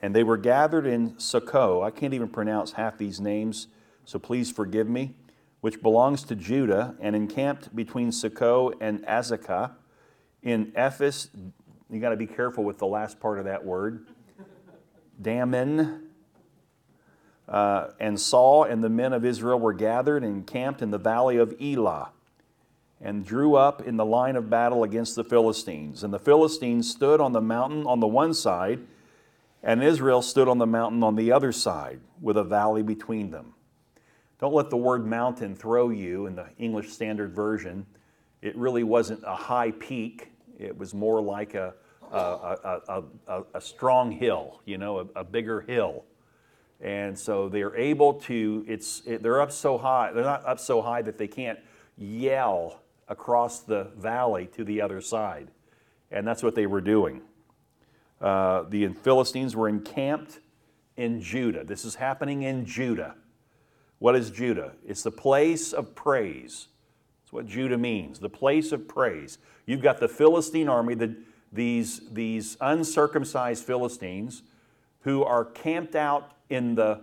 and 0.00 0.14
they 0.14 0.24
were 0.24 0.36
gathered 0.36 0.86
in 0.86 1.14
Socoh. 1.18 1.82
I 1.82 1.90
can't 1.90 2.12
even 2.12 2.28
pronounce 2.28 2.72
half 2.72 2.98
these 2.98 3.20
names, 3.20 3.68
so 4.04 4.18
please 4.18 4.50
forgive 4.50 4.88
me, 4.88 5.14
which 5.60 5.80
belongs 5.80 6.24
to 6.24 6.34
Judah, 6.34 6.96
and 7.00 7.14
encamped 7.14 7.74
between 7.74 8.10
Socoh 8.10 8.72
and 8.80 9.02
Azekah 9.06 9.72
in 10.42 10.72
Ephes 10.74 11.28
You 11.88 12.00
got 12.00 12.10
to 12.10 12.16
be 12.16 12.26
careful 12.26 12.64
with 12.64 12.78
the 12.78 12.86
last 12.86 13.20
part 13.20 13.38
of 13.38 13.44
that 13.44 13.64
word. 13.64 14.06
Damon. 15.22 16.08
Uh, 17.48 17.88
and 18.00 18.18
Saul 18.18 18.64
and 18.64 18.82
the 18.82 18.88
men 18.88 19.12
of 19.12 19.24
Israel 19.24 19.58
were 19.58 19.72
gathered 19.72 20.24
and 20.24 20.46
camped 20.46 20.82
in 20.82 20.90
the 20.90 20.98
valley 20.98 21.36
of 21.36 21.54
Elah 21.60 22.10
and 23.02 23.26
drew 23.26 23.56
up 23.56 23.82
in 23.82 23.96
the 23.96 24.04
line 24.04 24.36
of 24.36 24.48
battle 24.48 24.84
against 24.84 25.16
the 25.16 25.24
Philistines. 25.24 26.04
And 26.04 26.14
the 26.14 26.20
Philistines 26.20 26.90
stood 26.90 27.20
on 27.20 27.32
the 27.32 27.40
mountain 27.40 27.84
on 27.84 27.98
the 28.00 28.06
one 28.06 28.32
side, 28.32 28.80
and 29.62 29.82
Israel 29.82 30.22
stood 30.22 30.48
on 30.48 30.58
the 30.58 30.66
mountain 30.66 31.02
on 31.02 31.16
the 31.16 31.32
other 31.32 31.50
side, 31.50 32.00
with 32.20 32.36
a 32.36 32.44
valley 32.44 32.82
between 32.82 33.30
them. 33.30 33.54
Don't 34.38 34.54
let 34.54 34.70
the 34.70 34.76
word 34.76 35.04
mountain 35.04 35.54
throw 35.56 35.90
you 35.90 36.26
in 36.26 36.36
the 36.36 36.46
English 36.58 36.90
Standard 36.90 37.34
Version. 37.34 37.86
It 38.40 38.56
really 38.56 38.84
wasn't 38.84 39.22
a 39.26 39.34
high 39.34 39.72
peak, 39.72 40.30
it 40.58 40.76
was 40.76 40.94
more 40.94 41.20
like 41.20 41.54
a, 41.54 41.74
a, 42.16 43.02
a, 43.26 43.42
a, 43.54 43.60
strong 43.60 44.12
hill, 44.12 44.60
you 44.64 44.78
know, 44.78 45.08
a, 45.16 45.24
bigger 45.24 45.62
hill. 45.62 46.04
And 46.80 47.18
so 47.18 47.48
they're 47.48 47.76
able 47.76 48.14
to, 48.14 48.64
it's, 48.68 49.02
it, 49.06 49.22
they're 49.22 49.40
up 49.40 49.52
so 49.52 49.78
high, 49.78 50.12
they're 50.12 50.24
not 50.24 50.44
up 50.44 50.60
so 50.60 50.82
high 50.82 51.02
that 51.02 51.16
they 51.16 51.28
can't 51.28 51.58
yell 51.96 52.82
across 53.08 53.60
the 53.60 53.84
valley 53.96 54.46
to 54.54 54.64
the 54.64 54.80
other 54.80 55.00
side. 55.00 55.48
And 56.10 56.26
that's 56.26 56.42
what 56.42 56.54
they 56.54 56.66
were 56.66 56.80
doing. 56.80 57.22
Uh, 58.20 58.64
the 58.68 58.88
Philistines 58.88 59.56
were 59.56 59.68
encamped 59.68 60.40
in 60.96 61.20
Judah. 61.20 61.64
This 61.64 61.84
is 61.84 61.94
happening 61.94 62.42
in 62.42 62.64
Judah. 62.64 63.16
What 63.98 64.16
is 64.16 64.30
Judah? 64.30 64.72
It's 64.86 65.02
the 65.02 65.10
place 65.10 65.72
of 65.72 65.94
praise. 65.94 66.68
That's 67.22 67.32
what 67.32 67.46
Judah 67.46 67.78
means, 67.78 68.18
the 68.18 68.28
place 68.28 68.72
of 68.72 68.86
praise. 68.86 69.38
You've 69.64 69.80
got 69.80 70.00
the 70.00 70.08
Philistine 70.08 70.68
army, 70.68 70.94
the, 70.94 71.16
these, 71.52 72.00
these 72.10 72.56
uncircumcised 72.60 73.64
Philistines 73.64 74.42
who 75.00 75.22
are 75.22 75.44
camped 75.44 75.94
out 75.94 76.32
in 76.48 76.74
the, 76.74 77.02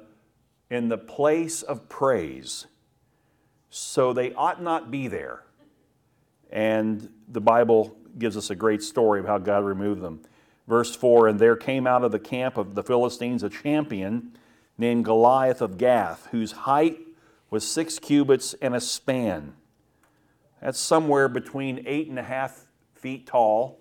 in 0.70 0.90
the 0.90 0.98
place 0.98 1.62
of 1.62 1.88
praise. 1.90 2.66
So 3.70 4.14
they 4.14 4.34
ought 4.34 4.62
not 4.62 4.90
be 4.90 5.08
there. 5.08 5.44
And 6.50 7.10
the 7.28 7.42
Bible 7.42 7.96
gives 8.18 8.36
us 8.36 8.50
a 8.50 8.56
great 8.56 8.82
story 8.82 9.20
of 9.20 9.28
how 9.28 9.38
God 9.38 9.64
removed 9.64 10.02
them. 10.02 10.22
Verse 10.68 10.96
4 10.96 11.28
And 11.28 11.40
there 11.40 11.56
came 11.56 11.86
out 11.86 12.04
of 12.04 12.12
the 12.12 12.20
camp 12.20 12.58
of 12.58 12.74
the 12.74 12.84
Philistines 12.84 13.44
a 13.44 13.50
champion 13.50 14.32
named 14.78 15.06
Goliath 15.06 15.62
of 15.62 15.78
Gath, 15.78 16.28
whose 16.32 16.52
height 16.52 17.00
was 17.50 17.68
six 17.68 18.00
cubits 18.00 18.56
and 18.56 18.76
a 18.76 18.82
span. 18.82 19.54
That's 20.62 20.80
somewhere 20.80 21.28
between 21.28 21.84
eight 21.86 22.08
and 22.08 22.18
a 22.18 22.24
half 22.24 22.66
feet 22.94 23.28
tall 23.28 23.80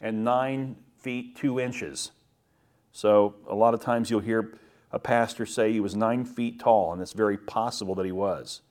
and 0.00 0.24
nine 0.24 0.76
feet 0.98 1.36
two 1.36 1.58
inches. 1.60 2.12
So, 2.92 3.34
a 3.48 3.54
lot 3.54 3.74
of 3.74 3.80
times 3.80 4.10
you'll 4.10 4.20
hear 4.20 4.58
a 4.90 4.98
pastor 4.98 5.46
say 5.46 5.72
he 5.72 5.80
was 5.80 5.94
nine 5.94 6.24
feet 6.24 6.58
tall, 6.60 6.92
and 6.92 7.02
it's 7.02 7.12
very 7.12 7.36
possible 7.36 7.94
that 7.96 8.06
he 8.06 8.12
was. 8.12 8.62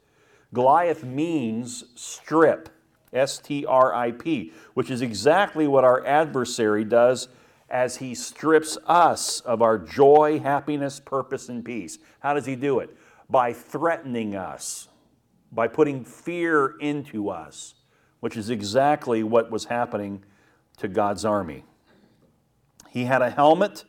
Goliath 0.53 1.03
means 1.03 1.86
strip. 1.96 2.69
S 3.13 3.39
T 3.39 3.65
R 3.65 3.93
I 3.93 4.12
P, 4.12 4.51
which 4.74 4.91
is 4.91 5.01
exactly 5.01 5.65
what 5.67 5.86
our 5.86 6.05
adversary 6.05 6.84
does 6.84 7.29
as 7.69 7.98
he 7.98 8.13
strips 8.13 8.77
us 8.86 9.39
of 9.41 9.62
our 9.62 9.77
joy, 9.77 10.39
happiness, 10.39 11.00
purpose, 11.00 11.50
and 11.50 11.63
peace. 11.63 12.00
How 12.19 12.34
does 12.34 12.46
he 12.46 12.55
do 12.55 12.79
it? 12.79 12.96
By 13.29 13.53
threatening 13.53 14.36
us, 14.36 14.88
by 15.51 15.67
putting 15.67 16.03
fear 16.03 16.75
into 16.79 17.29
us, 17.29 17.75
which 18.19 18.38
is 18.38 18.50
exactly 18.50 19.24
what 19.24 19.51
was 19.51 19.65
happening 19.65 20.24
to 20.77 20.88
God's 20.88 21.25
army. 21.25 21.63
He 22.89 23.05
had 23.05 23.22
a 23.22 23.29
helmet 23.29 23.86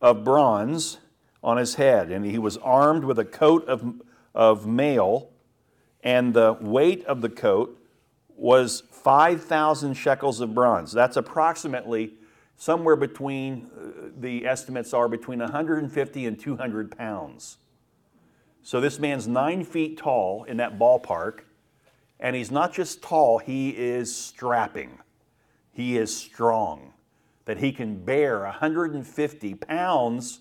of 0.00 0.24
bronze 0.24 0.98
on 1.42 1.56
his 1.56 1.76
head, 1.76 2.10
and 2.10 2.24
he 2.24 2.38
was 2.38 2.56
armed 2.58 3.04
with 3.04 3.18
a 3.18 3.24
coat 3.24 3.66
of, 3.66 4.00
of 4.34 4.66
mail, 4.66 5.30
and 6.02 6.34
the 6.34 6.56
weight 6.60 7.04
of 7.06 7.20
the 7.20 7.28
coat 7.28 7.78
was 8.36 8.82
5,000 8.90 9.94
shekels 9.94 10.40
of 10.40 10.54
bronze. 10.54 10.92
That's 10.92 11.16
approximately 11.16 12.14
somewhere 12.56 12.96
between, 12.96 13.70
uh, 13.76 14.10
the 14.18 14.46
estimates 14.46 14.94
are 14.94 15.08
between 15.08 15.40
150 15.40 16.26
and 16.26 16.38
200 16.38 16.96
pounds. 16.96 17.58
So 18.62 18.80
this 18.80 18.98
man's 18.98 19.26
nine 19.26 19.64
feet 19.64 19.98
tall 19.98 20.44
in 20.44 20.56
that 20.58 20.78
ballpark, 20.78 21.40
and 22.20 22.36
he's 22.36 22.50
not 22.50 22.72
just 22.72 23.02
tall, 23.02 23.38
he 23.38 23.70
is 23.70 24.14
strapping. 24.14 24.98
He 25.72 25.96
is 25.96 26.14
strong, 26.14 26.92
that 27.46 27.58
he 27.58 27.72
can 27.72 28.04
bear 28.04 28.40
150 28.40 29.54
pounds 29.54 30.40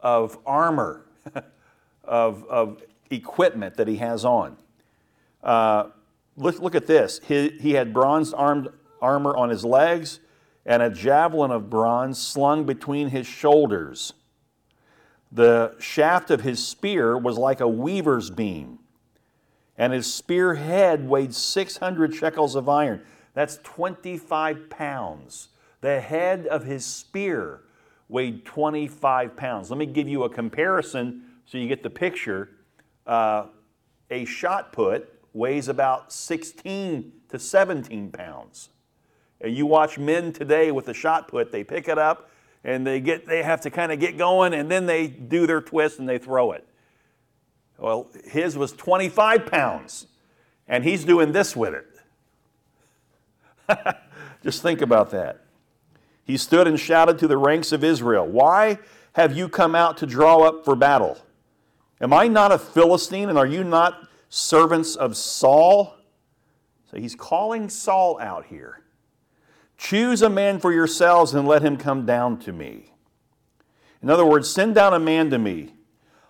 of 0.00 0.38
armor, 0.44 1.06
of, 2.04 2.44
of 2.44 2.82
equipment 3.10 3.76
that 3.76 3.88
he 3.88 3.96
has 3.96 4.24
on. 4.24 4.56
Uh, 5.42 5.90
look, 6.36 6.58
look 6.60 6.74
at 6.74 6.86
this. 6.86 7.20
He, 7.26 7.50
he 7.60 7.72
had 7.72 7.94
bronze 7.94 8.32
armed 8.32 8.68
armor 9.00 9.36
on 9.36 9.48
his 9.48 9.64
legs 9.64 10.20
and 10.66 10.82
a 10.82 10.90
javelin 10.90 11.50
of 11.50 11.70
bronze 11.70 12.20
slung 12.20 12.64
between 12.64 13.08
his 13.08 13.26
shoulders. 13.26 14.12
The 15.32 15.74
shaft 15.78 16.30
of 16.30 16.42
his 16.42 16.64
spear 16.64 17.16
was 17.16 17.38
like 17.38 17.60
a 17.60 17.68
weaver's 17.68 18.30
beam, 18.30 18.78
and 19.78 19.92
his 19.92 20.12
spear 20.12 20.54
head 20.54 21.08
weighed 21.08 21.34
600 21.34 22.14
shekels 22.14 22.54
of 22.54 22.68
iron. 22.68 23.02
That's 23.38 23.60
25 23.62 24.68
pounds. 24.68 25.50
The 25.80 26.00
head 26.00 26.48
of 26.48 26.64
his 26.64 26.84
spear 26.84 27.60
weighed 28.08 28.44
25 28.44 29.36
pounds. 29.36 29.70
Let 29.70 29.78
me 29.78 29.86
give 29.86 30.08
you 30.08 30.24
a 30.24 30.28
comparison 30.28 31.22
so 31.44 31.56
you 31.56 31.68
get 31.68 31.84
the 31.84 31.88
picture. 31.88 32.48
Uh, 33.06 33.46
a 34.10 34.24
shot 34.24 34.72
put 34.72 35.22
weighs 35.34 35.68
about 35.68 36.12
16 36.12 37.12
to 37.28 37.38
17 37.38 38.10
pounds. 38.10 38.70
And 39.40 39.56
you 39.56 39.66
watch 39.66 40.00
men 40.00 40.32
today 40.32 40.72
with 40.72 40.86
the 40.86 40.94
shot 40.94 41.28
put, 41.28 41.52
they 41.52 41.62
pick 41.62 41.86
it 41.86 41.96
up 41.96 42.30
and 42.64 42.84
they 42.84 42.98
get 42.98 43.24
they 43.24 43.44
have 43.44 43.60
to 43.60 43.70
kind 43.70 43.92
of 43.92 44.00
get 44.00 44.18
going 44.18 44.52
and 44.52 44.68
then 44.68 44.86
they 44.86 45.06
do 45.06 45.46
their 45.46 45.60
twist 45.60 46.00
and 46.00 46.08
they 46.08 46.18
throw 46.18 46.50
it. 46.50 46.66
Well, 47.78 48.10
his 48.24 48.58
was 48.58 48.72
25 48.72 49.46
pounds 49.46 50.08
and 50.66 50.82
he's 50.82 51.04
doing 51.04 51.30
this 51.30 51.54
with 51.54 51.74
it. 51.74 51.97
Just 54.42 54.62
think 54.62 54.80
about 54.80 55.10
that. 55.10 55.44
He 56.24 56.36
stood 56.36 56.66
and 56.66 56.78
shouted 56.78 57.18
to 57.18 57.28
the 57.28 57.38
ranks 57.38 57.72
of 57.72 57.82
Israel, 57.82 58.26
Why 58.26 58.78
have 59.14 59.36
you 59.36 59.48
come 59.48 59.74
out 59.74 59.96
to 59.98 60.06
draw 60.06 60.42
up 60.42 60.64
for 60.64 60.74
battle? 60.76 61.18
Am 62.00 62.12
I 62.12 62.28
not 62.28 62.52
a 62.52 62.58
Philistine 62.58 63.28
and 63.28 63.38
are 63.38 63.46
you 63.46 63.64
not 63.64 64.08
servants 64.28 64.94
of 64.94 65.16
Saul. 65.16 65.96
So 66.90 66.98
he's 66.98 67.14
calling 67.14 67.68
Saul 67.68 68.18
out 68.20 68.46
here. 68.46 68.82
Choose 69.76 70.22
a 70.22 70.30
man 70.30 70.58
for 70.58 70.72
yourselves 70.72 71.34
and 71.34 71.46
let 71.46 71.62
him 71.62 71.76
come 71.76 72.04
down 72.04 72.38
to 72.40 72.52
me. 72.52 72.92
In 74.02 74.10
other 74.10 74.24
words, 74.24 74.50
send 74.50 74.74
down 74.74 74.94
a 74.94 74.98
man 74.98 75.30
to 75.30 75.38
me. 75.38 75.74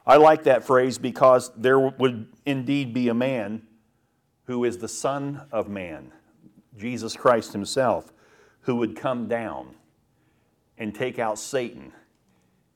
I 0.07 0.16
like 0.16 0.45
that 0.45 0.64
phrase 0.64 0.99
because 0.99 1.50
there 1.57 1.78
would 1.78 2.28
indeed 2.47 2.95
be 2.95 3.09
a 3.09 3.14
man 3.14 3.62
who 4.45 4.64
is 4.64 4.78
the 4.78 4.88
Son 4.88 5.42
of 5.52 5.68
Man, 5.68 6.12
Jesus 6.78 7.16
Christ 7.16 7.52
Himself, 7.52 8.12
who 8.62 8.76
would 8.76 8.97
come 8.97 9.28
down 9.28 9.75
and 10.78 10.94
take 10.94 11.18
out 11.18 11.38
Satan 11.38 11.92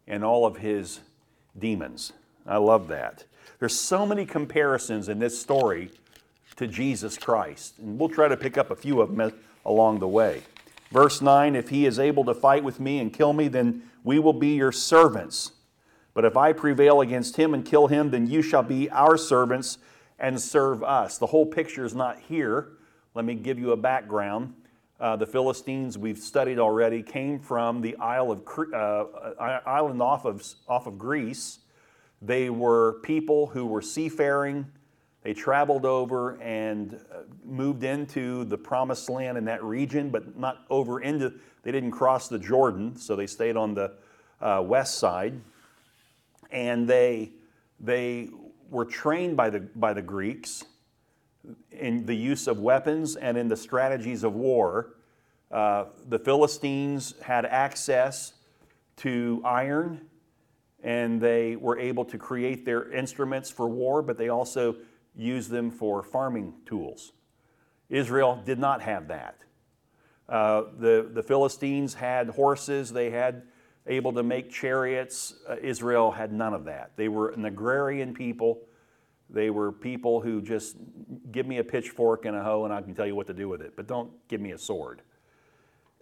and 0.06 0.24
all 0.24 0.44
of 0.44 0.56
his 0.56 1.00
demons. 1.58 2.12
I 2.46 2.56
love 2.56 2.88
that. 2.88 3.24
There's 3.58 3.78
so 3.78 4.04
many 4.04 4.26
comparisons 4.26 5.08
in 5.08 5.18
this 5.18 5.40
story 5.40 5.90
to 6.56 6.66
Jesus 6.66 7.16
Christ, 7.16 7.78
and 7.78 7.98
we'll 7.98 8.08
try 8.08 8.28
to 8.28 8.36
pick 8.36 8.58
up 8.58 8.70
a 8.70 8.76
few 8.76 9.00
of 9.00 9.16
them 9.16 9.32
along 9.64 10.00
the 10.00 10.08
way. 10.08 10.42
Verse 10.90 11.22
9 11.22 11.54
If 11.54 11.68
he 11.68 11.86
is 11.86 11.98
able 11.98 12.24
to 12.24 12.34
fight 12.34 12.64
with 12.64 12.80
me 12.80 12.98
and 12.98 13.12
kill 13.12 13.32
me, 13.32 13.48
then 13.48 13.82
we 14.04 14.18
will 14.18 14.32
be 14.32 14.54
your 14.54 14.72
servants. 14.72 15.52
But 16.14 16.24
if 16.24 16.36
I 16.36 16.52
prevail 16.52 17.00
against 17.00 17.36
him 17.36 17.54
and 17.54 17.64
kill 17.64 17.86
him, 17.86 18.10
then 18.10 18.26
you 18.26 18.42
shall 18.42 18.62
be 18.62 18.90
our 18.90 19.16
servants 19.16 19.78
and 20.18 20.38
serve 20.40 20.82
us. 20.82 21.16
The 21.16 21.26
whole 21.26 21.46
picture 21.46 21.84
is 21.84 21.94
not 21.94 22.18
here. 22.18 22.72
Let 23.14 23.24
me 23.24 23.34
give 23.34 23.58
you 23.58 23.72
a 23.72 23.76
background. 23.76 24.54
Uh, 25.00 25.16
the 25.16 25.26
Philistines 25.26 25.98
we've 25.98 26.18
studied 26.18 26.58
already 26.58 27.02
came 27.02 27.38
from 27.38 27.80
the 27.80 27.96
Isle 27.96 28.30
of, 28.30 28.48
uh, 28.72 29.04
island 29.66 30.00
off 30.00 30.24
of, 30.24 30.44
off 30.68 30.86
of 30.86 30.98
Greece 30.98 31.58
they 32.22 32.50
were 32.50 33.00
people 33.02 33.48
who 33.48 33.66
were 33.66 33.82
seafaring. 33.82 34.64
They 35.24 35.34
traveled 35.34 35.84
over 35.84 36.40
and 36.40 36.94
uh, 37.12 37.22
moved 37.44 37.82
into 37.82 38.44
the 38.44 38.56
promised 38.56 39.10
land 39.10 39.36
in 39.36 39.44
that 39.46 39.62
region, 39.62 40.10
but 40.10 40.38
not 40.38 40.64
over 40.70 41.00
into, 41.00 41.32
they 41.64 41.72
didn't 41.72 41.90
cross 41.90 42.28
the 42.28 42.38
Jordan, 42.38 42.96
so 42.96 43.16
they 43.16 43.26
stayed 43.26 43.56
on 43.56 43.74
the 43.74 43.92
uh, 44.40 44.62
west 44.64 44.98
side. 44.98 45.34
And 46.52 46.88
they, 46.88 47.30
they 47.80 48.30
were 48.70 48.84
trained 48.84 49.36
by 49.36 49.50
the, 49.50 49.60
by 49.60 49.92
the 49.92 50.02
Greeks 50.02 50.64
in 51.70 52.06
the 52.06 52.14
use 52.14 52.46
of 52.46 52.58
weapons 52.58 53.16
and 53.16 53.36
in 53.36 53.48
the 53.48 53.56
strategies 53.56 54.24
of 54.24 54.34
war 54.34 54.94
Uh, 55.52 55.84
the 56.08 56.18
Philistines 56.18 57.14
had 57.20 57.44
access 57.44 58.32
to 58.96 59.42
iron 59.44 60.00
and 60.82 61.20
they 61.20 61.56
were 61.56 61.78
able 61.78 62.04
to 62.06 62.18
create 62.18 62.64
their 62.64 62.90
instruments 62.90 63.50
for 63.50 63.68
war, 63.68 64.02
but 64.02 64.16
they 64.16 64.30
also 64.30 64.76
used 65.14 65.50
them 65.50 65.70
for 65.70 66.02
farming 66.02 66.54
tools. 66.64 67.12
Israel 67.90 68.42
did 68.44 68.58
not 68.58 68.80
have 68.80 69.08
that. 69.08 69.36
Uh, 70.26 70.62
the, 70.78 71.10
the 71.12 71.22
Philistines 71.22 71.94
had 71.94 72.30
horses, 72.30 72.90
they 72.90 73.10
had 73.10 73.42
able 73.86 74.12
to 74.14 74.22
make 74.22 74.50
chariots. 74.50 75.34
Uh, 75.46 75.56
Israel 75.60 76.10
had 76.12 76.32
none 76.32 76.54
of 76.54 76.64
that. 76.64 76.92
They 76.96 77.08
were 77.08 77.28
an 77.30 77.44
agrarian 77.44 78.14
people. 78.14 78.62
They 79.32 79.48
were 79.50 79.72
people 79.72 80.20
who 80.20 80.42
just 80.42 80.76
give 81.32 81.46
me 81.46 81.58
a 81.58 81.64
pitchfork 81.64 82.26
and 82.26 82.36
a 82.36 82.42
hoe 82.42 82.64
and 82.64 82.72
I 82.72 82.82
can 82.82 82.94
tell 82.94 83.06
you 83.06 83.14
what 83.14 83.26
to 83.28 83.34
do 83.34 83.48
with 83.48 83.62
it, 83.62 83.74
but 83.74 83.86
don't 83.86 84.10
give 84.28 84.40
me 84.40 84.52
a 84.52 84.58
sword. 84.58 85.00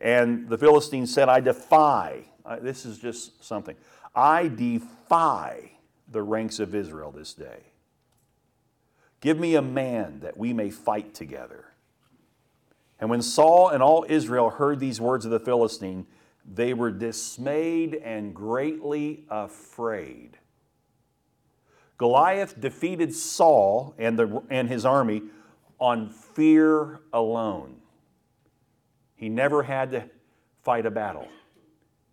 And 0.00 0.49
the 0.49 0.58
Philistines 0.58 1.12
said, 1.14 1.28
I 1.28 1.40
defy, 1.40 2.25
this 2.60 2.84
is 2.84 2.99
just 2.99 3.44
something, 3.44 3.76
I 4.14 4.49
defy 4.49 5.72
the 6.10 6.22
ranks 6.22 6.58
of 6.58 6.75
Israel 6.75 7.12
this 7.12 7.34
day. 7.34 7.60
Give 9.20 9.38
me 9.38 9.54
a 9.54 9.62
man 9.62 10.20
that 10.20 10.37
we 10.37 10.52
may 10.52 10.70
fight 10.70 11.14
together. 11.14 11.66
And 12.99 13.10
when 13.10 13.22
Saul 13.22 13.68
and 13.68 13.82
all 13.82 14.04
Israel 14.08 14.50
heard 14.50 14.80
these 14.80 15.00
words 15.00 15.25
of 15.25 15.30
the 15.30 15.38
Philistine, 15.38 16.06
they 16.44 16.75
were 16.75 16.90
dismayed 16.90 17.94
and 17.94 18.34
greatly 18.34 19.25
afraid. 19.30 20.38
Goliath 22.00 22.59
defeated 22.59 23.14
Saul 23.14 23.95
and, 23.99 24.19
the, 24.19 24.42
and 24.49 24.71
his 24.71 24.87
army 24.87 25.21
on 25.78 26.09
fear 26.09 27.00
alone. 27.12 27.76
He 29.16 29.28
never 29.28 29.64
had 29.64 29.90
to 29.90 30.04
fight 30.62 30.87
a 30.87 30.90
battle. 30.90 31.28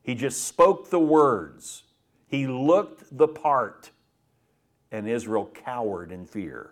He 0.04 0.14
just 0.14 0.44
spoke 0.44 0.90
the 0.90 1.00
words. 1.00 1.84
He 2.28 2.48
looked 2.48 3.18
the 3.18 3.30
part, 3.30 3.92
and 4.92 5.08
Israel 5.08 5.50
cowered 5.54 6.12
in 6.12 6.26
fear. 6.26 6.72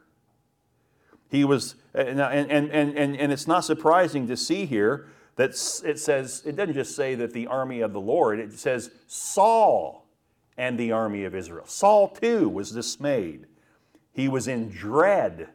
He 1.29 1.45
was, 1.45 1.75
and, 1.93 2.19
and, 2.19 2.51
and, 2.51 2.69
and, 2.98 3.15
and 3.15 3.31
it's 3.31 3.48
not 3.48 3.63
surprising 3.63 4.27
to 4.27 4.36
see 4.36 4.65
here 4.65 5.07
that 5.38 5.51
it 5.86 6.00
says, 6.00 6.43
it 6.45 6.57
doesn't 6.57 6.74
just 6.74 6.98
say 6.98 7.15
that 7.15 7.31
the 7.31 7.48
army 7.48 7.79
of 7.79 7.93
the 7.93 8.01
Lord, 8.01 8.39
it 8.39 8.51
says 8.60 8.91
Saul 9.07 10.04
and 10.57 10.77
the 10.77 10.91
army 10.91 11.25
of 11.25 11.35
Israel. 11.35 11.65
Saul 11.67 12.07
too 12.07 12.47
was 12.50 12.71
dismayed. 12.71 13.47
He 14.13 14.27
was 14.27 14.47
in 14.47 14.69
dread 14.69 15.50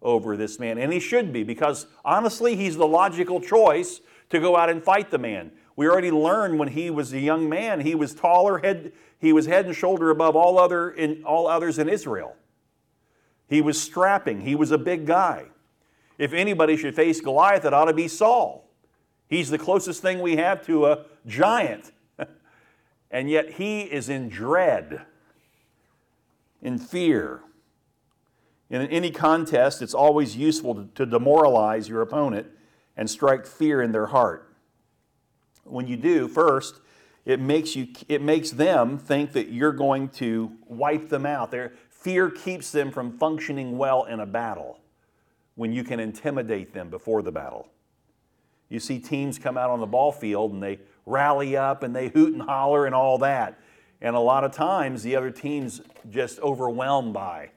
over 0.00 0.36
this 0.36 0.58
man, 0.58 0.78
and 0.78 0.92
he 0.92 0.98
should 0.98 1.32
be, 1.32 1.44
because 1.44 1.86
honestly, 2.04 2.56
he's 2.56 2.76
the 2.76 2.86
logical 2.86 3.40
choice 3.40 4.00
to 4.30 4.40
go 4.40 4.56
out 4.56 4.70
and 4.70 4.82
fight 4.82 5.10
the 5.10 5.18
man. 5.18 5.52
We 5.76 5.88
already 5.88 6.10
learned 6.10 6.58
when 6.58 6.68
he 6.68 6.90
was 6.90 7.12
a 7.12 7.20
young 7.20 7.48
man, 7.48 7.80
he 7.80 7.94
was 7.94 8.14
taller, 8.14 8.58
head, 8.58 8.92
he 9.18 9.32
was 9.32 9.46
head 9.46 9.66
and 9.66 9.76
shoulder 9.76 10.10
above 10.10 10.34
all, 10.34 10.58
other 10.58 10.90
in, 10.90 11.22
all 11.24 11.46
others 11.46 11.78
in 11.78 11.88
Israel. 11.88 12.34
He 13.48 13.60
was 13.60 13.80
strapping, 13.80 14.40
he 14.40 14.54
was 14.54 14.70
a 14.70 14.78
big 14.78 15.06
guy. 15.06 15.46
If 16.18 16.32
anybody 16.32 16.76
should 16.76 16.94
face 16.94 17.20
Goliath, 17.20 17.64
it 17.64 17.74
ought 17.74 17.86
to 17.86 17.92
be 17.92 18.08
Saul. 18.08 18.68
He's 19.28 19.50
the 19.50 19.58
closest 19.58 20.02
thing 20.02 20.20
we 20.20 20.36
have 20.36 20.64
to 20.66 20.86
a 20.86 21.04
giant. 21.26 21.91
And 23.12 23.28
yet 23.28 23.50
he 23.50 23.82
is 23.82 24.08
in 24.08 24.30
dread, 24.30 25.02
in 26.62 26.78
fear. 26.78 27.42
In 28.70 28.80
any 28.86 29.10
contest, 29.10 29.82
it's 29.82 29.92
always 29.92 30.34
useful 30.34 30.88
to, 30.94 31.04
demoralize 31.04 31.88
your 31.88 32.00
opponent 32.00 32.46
and 32.96 33.08
strike 33.08 33.46
fear 33.46 33.82
in 33.82 33.92
their 33.92 34.06
heart. 34.06 34.54
When 35.64 35.86
you 35.86 35.98
do, 35.98 36.26
first, 36.26 36.80
it 37.26 37.38
makes, 37.38 37.76
you, 37.76 37.88
it 38.08 38.22
makes 38.22 38.50
them 38.50 38.96
think 38.96 39.32
that 39.32 39.50
you're 39.50 39.72
going 39.72 40.08
to 40.10 40.50
wipe 40.66 41.10
them 41.10 41.26
out. 41.26 41.50
Their 41.50 41.74
fear 41.90 42.30
keeps 42.30 42.72
them 42.72 42.90
from 42.90 43.18
functioning 43.18 43.76
well 43.76 44.04
in 44.04 44.20
a 44.20 44.26
battle 44.26 44.80
when 45.54 45.70
you 45.70 45.84
can 45.84 46.00
intimidate 46.00 46.72
them 46.72 46.88
before 46.88 47.22
the 47.22 47.30
battle. 47.30 47.68
You 48.70 48.80
see 48.80 48.98
teams 48.98 49.38
come 49.38 49.58
out 49.58 49.68
on 49.68 49.80
the 49.80 49.86
ball 49.86 50.12
field 50.12 50.52
and 50.52 50.62
they 50.62 50.78
rally 51.06 51.56
up 51.56 51.82
and 51.82 51.94
they 51.94 52.08
hoot 52.08 52.32
and 52.32 52.42
holler 52.42 52.86
and 52.86 52.94
all 52.94 53.18
that. 53.18 53.58
And 54.00 54.16
a 54.16 54.20
lot 54.20 54.44
of 54.44 54.52
times 54.52 55.02
the 55.02 55.16
other 55.16 55.30
team's 55.30 55.80
just 56.10 56.40
overwhelmed 56.40 57.12
by 57.12 57.50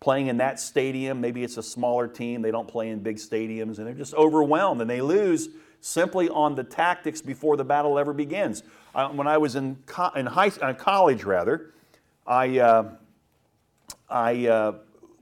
playing 0.00 0.26
in 0.26 0.36
that 0.38 0.60
stadium. 0.60 1.20
Maybe 1.20 1.42
it's 1.42 1.56
a 1.56 1.62
smaller 1.62 2.08
team, 2.08 2.42
they 2.42 2.50
don't 2.50 2.68
play 2.68 2.90
in 2.90 3.00
big 3.00 3.16
stadiums, 3.16 3.78
and 3.78 3.86
they're 3.86 3.94
just 3.94 4.14
overwhelmed 4.14 4.80
and 4.80 4.88
they 4.88 5.00
lose 5.00 5.48
simply 5.80 6.28
on 6.28 6.54
the 6.54 6.64
tactics 6.64 7.22
before 7.22 7.56
the 7.56 7.64
battle 7.64 7.98
ever 7.98 8.12
begins. 8.12 8.62
When 9.12 9.26
I 9.26 9.38
was 9.38 9.56
in, 9.56 9.76
co- 9.86 10.12
in 10.16 10.26
high, 10.26 10.50
uh, 10.62 10.72
college, 10.72 11.24
rather, 11.24 11.74
I, 12.26 12.58
uh, 12.58 12.90
I 14.08 14.46
uh, 14.46 14.72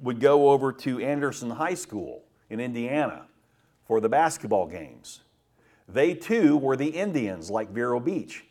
would 0.00 0.20
go 0.20 0.50
over 0.50 0.72
to 0.72 1.00
Anderson 1.00 1.50
High 1.50 1.74
School 1.74 2.22
in 2.50 2.60
Indiana 2.60 3.26
for 3.86 4.00
the 4.00 4.08
basketball 4.08 4.66
games. 4.66 5.23
They 5.88 6.14
too 6.14 6.56
were 6.56 6.76
the 6.76 6.88
Indians 6.88 7.50
like 7.50 7.70
Vero 7.70 8.00
Beach. 8.00 8.44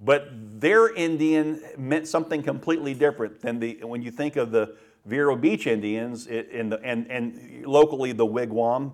But 0.00 0.28
their 0.60 0.94
Indian 0.94 1.60
meant 1.76 2.06
something 2.06 2.42
completely 2.42 2.94
different 2.94 3.40
than 3.40 3.58
the, 3.58 3.80
when 3.82 4.00
you 4.00 4.10
think 4.10 4.36
of 4.36 4.50
the 4.50 4.76
Vero 5.04 5.34
Beach 5.34 5.66
Indians 5.66 6.26
in 6.26 6.68
the, 6.68 6.80
and, 6.82 7.10
and 7.10 7.66
locally 7.66 8.12
the 8.12 8.26
Wigwam, 8.26 8.92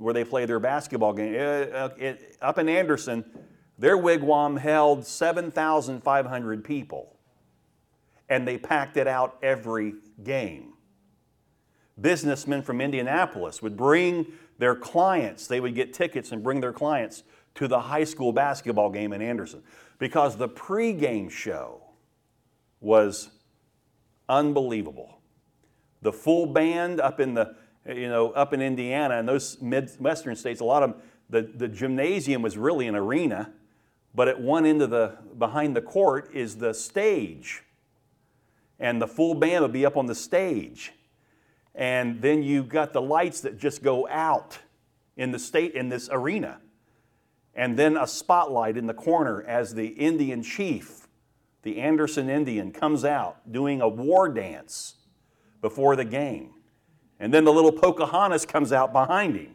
where 0.00 0.14
they 0.14 0.24
play 0.24 0.46
their 0.46 0.58
basketball 0.58 1.12
game. 1.12 1.34
It, 1.34 1.72
uh, 1.72 1.76
uh, 1.76 1.94
it, 1.98 2.36
up 2.40 2.58
in 2.58 2.68
Anderson, 2.68 3.24
their 3.78 3.96
wigwam 3.96 4.56
held 4.56 5.06
7,500 5.06 6.64
people, 6.64 7.16
and 8.28 8.46
they 8.46 8.58
packed 8.58 8.96
it 8.96 9.06
out 9.06 9.38
every 9.42 9.94
game. 10.22 10.74
Businessmen 12.00 12.62
from 12.62 12.80
Indianapolis 12.80 13.60
would 13.60 13.76
bring 13.76 14.26
their 14.60 14.76
clients, 14.76 15.46
they 15.46 15.58
would 15.58 15.74
get 15.74 15.94
tickets 15.94 16.32
and 16.32 16.42
bring 16.42 16.60
their 16.60 16.72
clients 16.72 17.22
to 17.54 17.66
the 17.66 17.80
high 17.80 18.04
school 18.04 18.30
basketball 18.30 18.90
game 18.90 19.14
in 19.14 19.22
Anderson. 19.22 19.62
Because 19.98 20.36
the 20.36 20.50
pregame 20.50 21.30
show 21.30 21.82
was 22.78 23.30
unbelievable. 24.28 25.18
The 26.02 26.12
full 26.12 26.44
band 26.46 27.00
up 27.00 27.20
in 27.20 27.34
the 27.34 27.56
you 27.86 28.08
know 28.08 28.32
up 28.32 28.52
in 28.52 28.60
Indiana 28.60 29.14
and 29.14 29.26
those 29.26 29.60
midwestern 29.62 30.36
states, 30.36 30.60
a 30.60 30.64
lot 30.64 30.82
of 30.82 30.90
them, 30.90 31.02
the, 31.30 31.42
the 31.42 31.68
gymnasium 31.68 32.42
was 32.42 32.58
really 32.58 32.86
an 32.86 32.94
arena, 32.94 33.52
but 34.14 34.28
at 34.28 34.38
one 34.38 34.66
end 34.66 34.82
of 34.82 34.90
the 34.90 35.16
behind 35.38 35.74
the 35.74 35.82
court 35.82 36.30
is 36.34 36.56
the 36.56 36.74
stage, 36.74 37.62
and 38.78 39.00
the 39.00 39.08
full 39.08 39.34
band 39.34 39.62
would 39.62 39.72
be 39.72 39.86
up 39.86 39.96
on 39.96 40.04
the 40.04 40.14
stage 40.14 40.92
and 41.74 42.20
then 42.20 42.42
you've 42.42 42.68
got 42.68 42.92
the 42.92 43.02
lights 43.02 43.40
that 43.42 43.58
just 43.58 43.82
go 43.82 44.08
out 44.08 44.58
in 45.16 45.30
the 45.30 45.38
state 45.38 45.74
in 45.74 45.88
this 45.88 46.08
arena. 46.10 46.58
And 47.54 47.78
then 47.78 47.96
a 47.96 48.06
spotlight 48.06 48.76
in 48.76 48.86
the 48.86 48.94
corner 48.94 49.42
as 49.42 49.74
the 49.74 49.88
indian 49.88 50.42
chief 50.42 51.00
the 51.62 51.78
anderson 51.78 52.30
indian 52.30 52.72
comes 52.72 53.04
out 53.04 53.52
doing 53.52 53.80
a 53.80 53.88
war 53.88 54.28
dance 54.28 54.94
before 55.60 55.96
the 55.96 56.04
game. 56.04 56.50
And 57.18 57.34
then 57.34 57.44
the 57.44 57.52
little 57.52 57.72
pocahontas 57.72 58.46
comes 58.46 58.72
out 58.72 58.92
behind 58.92 59.36
him. 59.36 59.54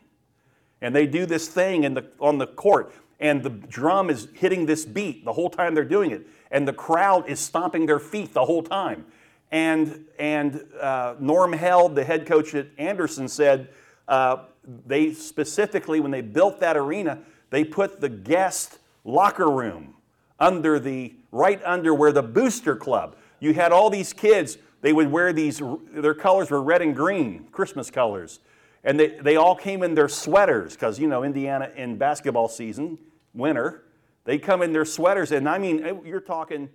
And 0.82 0.96
they 0.96 1.08
do 1.08 1.26
this 1.26 1.48
thing 1.48 1.84
in 1.84 1.96
the, 1.96 2.06
on 2.20 2.38
the 2.38 2.46
court. 2.46 2.94
And 3.20 3.42
the 3.42 3.50
drum 3.50 4.12
is 4.12 4.28
hitting 4.34 4.68
this 4.68 4.86
beat 4.86 5.26
the 5.26 5.34
whole 5.34 5.50
time 5.50 5.74
they're 5.74 5.84
doing 5.84 6.12
it. 6.12 6.28
And 6.52 6.68
the 6.68 6.74
crowd 6.74 7.28
is 7.28 7.40
stomping 7.40 7.88
their 7.88 8.00
feet 8.00 8.34
the 8.34 8.46
whole 8.46 8.62
time 8.62 9.06
and, 9.52 10.06
and 10.20 10.66
uh, 10.80 11.16
Norm 11.20 11.54
Held, 11.54 11.96
the 11.96 12.04
head 12.04 12.26
coach 12.26 12.54
at 12.56 12.68
Anderson, 12.78 13.28
said 13.28 13.70
uh, 14.08 14.46
they 14.86 15.14
specifically, 15.14 16.00
when 16.00 16.12
they 16.12 16.22
built 16.22 16.60
that 16.60 16.76
arena, 16.76 17.20
they 17.50 17.64
put 17.64 18.02
the 18.02 18.10
guest 18.10 18.80
locker 19.04 19.50
room 19.50 19.96
under 20.40 20.80
the, 20.80 21.14
right 21.32 21.62
under 21.64 21.94
where 21.94 22.12
the 22.12 22.24
booster 22.24 22.76
club. 22.76 23.16
You 23.40 23.54
had 23.54 23.72
all 23.72 23.90
these 23.90 24.14
kids, 24.14 24.58
they 24.82 24.94
would 24.94 25.12
wear 25.12 25.32
these, 25.32 25.62
their 25.92 26.14
colors 26.14 26.50
were 26.50 26.62
red 26.62 26.82
and 26.82 26.96
green, 26.96 27.48
Christmas 27.52 27.90
colors. 27.90 28.40
And 28.84 29.00
they, 29.00 29.18
they 29.20 29.36
all 29.36 29.56
came 29.56 29.82
in 29.84 29.96
their 29.96 30.10
sweaters, 30.10 30.74
because, 30.74 31.00
you 31.00 31.08
know, 31.08 31.24
Indiana 31.24 31.72
in 31.76 31.98
basketball 31.98 32.48
season, 32.48 33.00
winter, 33.34 33.84
they 34.26 34.38
come 34.38 34.62
in 34.62 34.74
their 34.74 34.86
sweaters. 34.86 35.32
And 35.32 35.48
I 35.48 35.58
mean, 35.58 36.02
you're 36.06 36.20
talking 36.20 36.70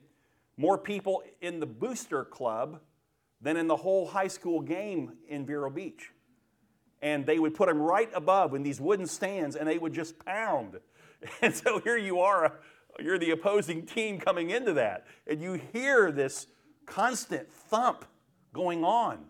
more 0.61 0.77
people 0.77 1.23
in 1.41 1.59
the 1.59 1.65
booster 1.65 2.23
club 2.23 2.81
than 3.41 3.57
in 3.57 3.67
the 3.67 3.77
whole 3.77 4.07
high 4.07 4.29
school 4.29 4.61
game 4.61 5.15
in 5.27 5.47
Vero 5.47 5.71
Beach. 5.71 6.11
And 7.01 7.25
they 7.25 7.39
would 7.39 7.55
put 7.55 7.67
them 7.71 7.81
right 7.81 8.11
above 8.13 8.55
in 8.55 8.63
these 8.63 8.79
wooden 8.79 9.07
stands 9.07 9.57
and 9.57 9.67
they 9.67 9.79
would 9.79 9.95
just 9.95 10.23
pound. 10.25 10.79
And 11.43 11.55
so 11.55 11.81
here 11.81 11.99
you 11.99 12.21
are, 12.21 12.61
you're 12.99 13.19
the 13.19 13.33
opposing 13.33 13.85
team 13.85 14.19
coming 14.19 14.51
into 14.51 14.73
that. 14.75 15.07
And 15.27 15.43
you 15.43 15.61
hear 15.71 16.11
this 16.11 16.47
constant 16.87 17.53
thump 17.53 18.07
going 18.55 18.85
on 18.85 19.27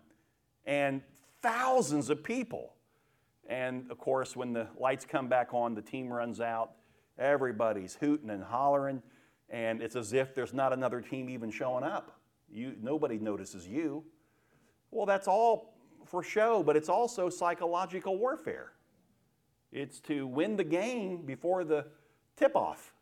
and 0.65 1.03
thousands 1.43 2.09
of 2.09 2.23
people. 2.23 2.75
And 3.49 3.91
of 3.91 3.99
course, 3.99 4.37
when 4.37 4.53
the 4.53 4.69
lights 4.79 5.05
come 5.05 5.29
back 5.29 5.53
on, 5.53 5.75
the 5.75 5.83
team 5.83 6.13
runs 6.13 6.41
out. 6.41 6.73
Everybody's 7.19 7.97
hooting 7.97 8.31
and 8.31 8.45
hollering, 8.45 9.03
and 9.51 9.83
it's 9.83 9.97
as 9.97 10.13
if 10.13 10.35
there's 10.35 10.55
not 10.55 10.73
another 10.73 11.01
team 11.01 11.29
even 11.29 11.51
showing 11.51 11.85
up. 11.85 12.19
You, 12.53 12.75
nobody 12.81 13.19
notices 13.19 13.67
you. 13.67 14.05
Well, 14.91 15.07
that's 15.07 15.29
all 15.29 15.75
for 16.07 16.23
show, 16.23 16.63
but 16.63 16.77
it's 16.77 16.89
also 16.89 17.29
psychological 17.29 18.17
warfare. 18.17 18.73
It's 19.73 20.01
to 20.01 20.27
win 20.27 20.57
the 20.57 20.65
game 20.65 21.23
before 21.25 21.65
the 21.65 21.87
tip 22.37 22.57
off. 22.57 22.93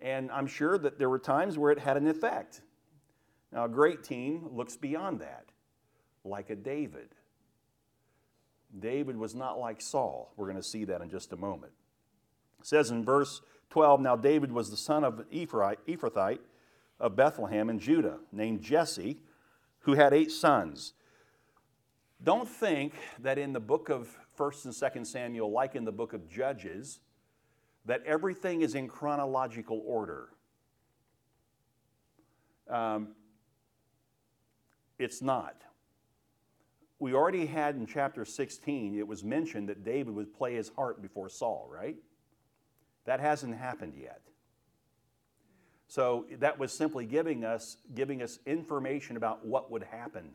And 0.00 0.30
I'm 0.30 0.46
sure 0.46 0.78
that 0.78 0.98
there 0.98 1.08
were 1.08 1.18
times 1.18 1.58
where 1.58 1.70
it 1.70 1.78
had 1.78 1.96
an 1.96 2.06
effect. 2.06 2.62
Now, 3.52 3.66
a 3.66 3.68
great 3.68 4.02
team 4.02 4.48
looks 4.50 4.76
beyond 4.76 5.20
that, 5.20 5.46
like 6.24 6.50
a 6.50 6.56
David. 6.56 7.14
David 8.78 9.16
was 9.16 9.34
not 9.34 9.58
like 9.58 9.82
Saul. 9.82 10.32
We're 10.36 10.46
going 10.46 10.56
to 10.56 10.62
see 10.62 10.84
that 10.86 11.02
in 11.02 11.10
just 11.10 11.32
a 11.32 11.36
moment. 11.36 11.72
It 12.60 12.66
says 12.66 12.90
in 12.90 13.04
verse 13.04 13.42
12 13.72 14.02
Now 14.02 14.16
David 14.16 14.52
was 14.52 14.68
the 14.68 14.76
son 14.76 15.02
of 15.02 15.24
Ephrathite 15.30 16.40
of 17.00 17.16
Bethlehem 17.16 17.70
in 17.70 17.78
Judah, 17.78 18.18
named 18.30 18.60
Jesse, 18.60 19.22
who 19.78 19.94
had 19.94 20.12
eight 20.12 20.30
sons. 20.30 20.92
Don't 22.22 22.46
think 22.46 22.92
that 23.20 23.38
in 23.38 23.54
the 23.54 23.60
book 23.60 23.88
of 23.88 24.14
1st 24.38 24.64
and 24.66 24.74
2nd 24.74 25.06
Samuel, 25.06 25.50
like 25.50 25.74
in 25.74 25.86
the 25.86 25.90
book 25.90 26.12
of 26.12 26.28
Judges, 26.28 27.00
that 27.86 28.02
everything 28.04 28.60
is 28.60 28.74
in 28.74 28.88
chronological 28.88 29.82
order. 29.86 30.28
Um, 32.68 33.14
it's 34.98 35.22
not. 35.22 35.56
We 36.98 37.14
already 37.14 37.46
had 37.46 37.76
in 37.76 37.86
chapter 37.86 38.26
16, 38.26 38.98
it 38.98 39.08
was 39.08 39.24
mentioned 39.24 39.70
that 39.70 39.82
David 39.82 40.14
would 40.14 40.34
play 40.34 40.56
his 40.56 40.68
heart 40.68 41.00
before 41.00 41.30
Saul, 41.30 41.70
right? 41.72 41.96
That 43.04 43.20
hasn't 43.20 43.56
happened 43.56 43.94
yet. 44.00 44.20
So 45.88 46.24
that 46.38 46.58
was 46.58 46.72
simply 46.72 47.04
giving 47.04 47.44
us, 47.44 47.76
giving 47.94 48.22
us 48.22 48.38
information 48.46 49.16
about 49.16 49.44
what 49.44 49.70
would 49.70 49.82
happen, 49.82 50.30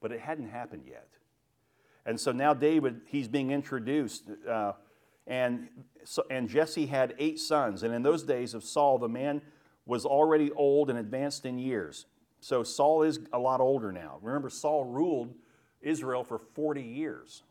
but 0.00 0.10
it 0.10 0.20
hadn't 0.20 0.48
happened 0.48 0.82
yet. 0.86 1.08
And 2.06 2.18
so 2.18 2.32
now 2.32 2.54
David, 2.54 3.02
he's 3.06 3.28
being 3.28 3.50
introduced. 3.50 4.24
Uh, 4.48 4.72
and, 5.26 5.68
so, 6.04 6.24
and 6.30 6.48
Jesse 6.48 6.86
had 6.86 7.14
eight 7.18 7.38
sons. 7.38 7.82
And 7.82 7.94
in 7.94 8.02
those 8.02 8.24
days 8.24 8.52
of 8.52 8.64
Saul, 8.64 8.98
the 8.98 9.08
man 9.08 9.42
was 9.86 10.04
already 10.04 10.50
old 10.52 10.90
and 10.90 10.98
advanced 10.98 11.46
in 11.46 11.58
years. 11.58 12.06
So 12.40 12.62
Saul 12.62 13.02
is 13.04 13.20
a 13.32 13.38
lot 13.38 13.60
older 13.60 13.92
now. 13.92 14.18
Remember, 14.22 14.50
Saul 14.50 14.84
ruled 14.84 15.34
Israel 15.80 16.24
for 16.24 16.38
40 16.38 16.82
years. 16.82 17.42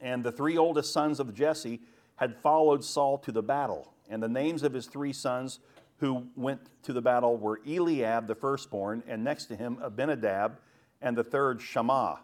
And 0.00 0.24
the 0.24 0.32
three 0.32 0.58
oldest 0.58 0.92
sons 0.92 1.20
of 1.20 1.32
Jesse 1.32 1.80
had 2.16 2.36
followed 2.36 2.84
Saul 2.84 3.18
to 3.18 3.32
the 3.32 3.42
battle. 3.42 3.92
And 4.08 4.22
the 4.22 4.28
names 4.28 4.62
of 4.62 4.72
his 4.72 4.86
three 4.86 5.12
sons 5.12 5.60
who 5.98 6.26
went 6.36 6.60
to 6.82 6.92
the 6.92 7.00
battle 7.00 7.36
were 7.36 7.60
Eliab, 7.66 8.26
the 8.26 8.34
firstborn, 8.34 9.02
and 9.06 9.22
next 9.22 9.46
to 9.46 9.56
him 9.56 9.78
Abinadab, 9.80 10.58
and 11.00 11.16
the 11.16 11.24
third 11.24 11.60
Shammah. 11.60 12.20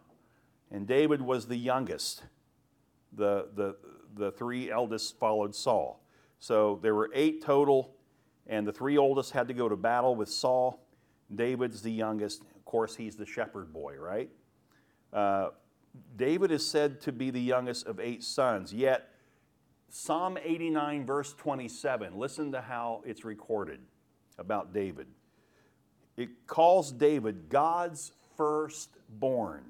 And 0.71 0.87
David 0.87 1.23
was 1.23 1.47
the 1.47 1.57
youngest. 1.57 2.25
The, 3.13 3.49
the, 3.55 3.77
the 4.17 4.33
three 4.33 4.71
eldest 4.71 5.19
followed 5.19 5.55
Saul. 5.55 6.03
So 6.39 6.79
there 6.83 6.95
were 6.95 7.11
eight 7.15 7.43
total, 7.43 7.95
and 8.47 8.67
the 8.67 8.73
three 8.73 8.99
oldest 8.99 9.33
had 9.33 9.49
to 9.49 9.55
go 9.55 9.69
to 9.69 9.77
battle 9.77 10.15
with 10.15 10.29
Saul. 10.29 10.85
David's 11.35 11.83
the 11.83 11.93
youngest. 11.93 12.43
Of 12.43 12.65
course, 12.65 12.97
he's 12.97 13.17
the 13.17 13.27
shepherd 13.27 13.73
boy, 13.73 13.97
right? 13.97 14.31
Uh, 15.13 15.51
David 16.17 16.51
is 16.51 16.67
said 16.67 17.01
to 17.03 17.13
be 17.13 17.31
the 17.31 17.41
youngest 17.41 17.87
of 17.87 17.99
eight 17.99 18.23
sons, 18.23 18.73
yet 18.73 19.11
Psalm 19.91 20.39
89, 20.43 21.07
verse 21.07 21.33
27, 21.33 22.19
listen 22.19 22.53
to 22.53 22.61
how 22.61 23.03
it's 23.07 23.25
recorded 23.25 23.81
about 24.39 24.75
David. 24.75 25.07
It 26.17 26.47
calls 26.47 26.93
David 26.93 27.49
God's 27.49 28.13
firstborn. 28.37 29.65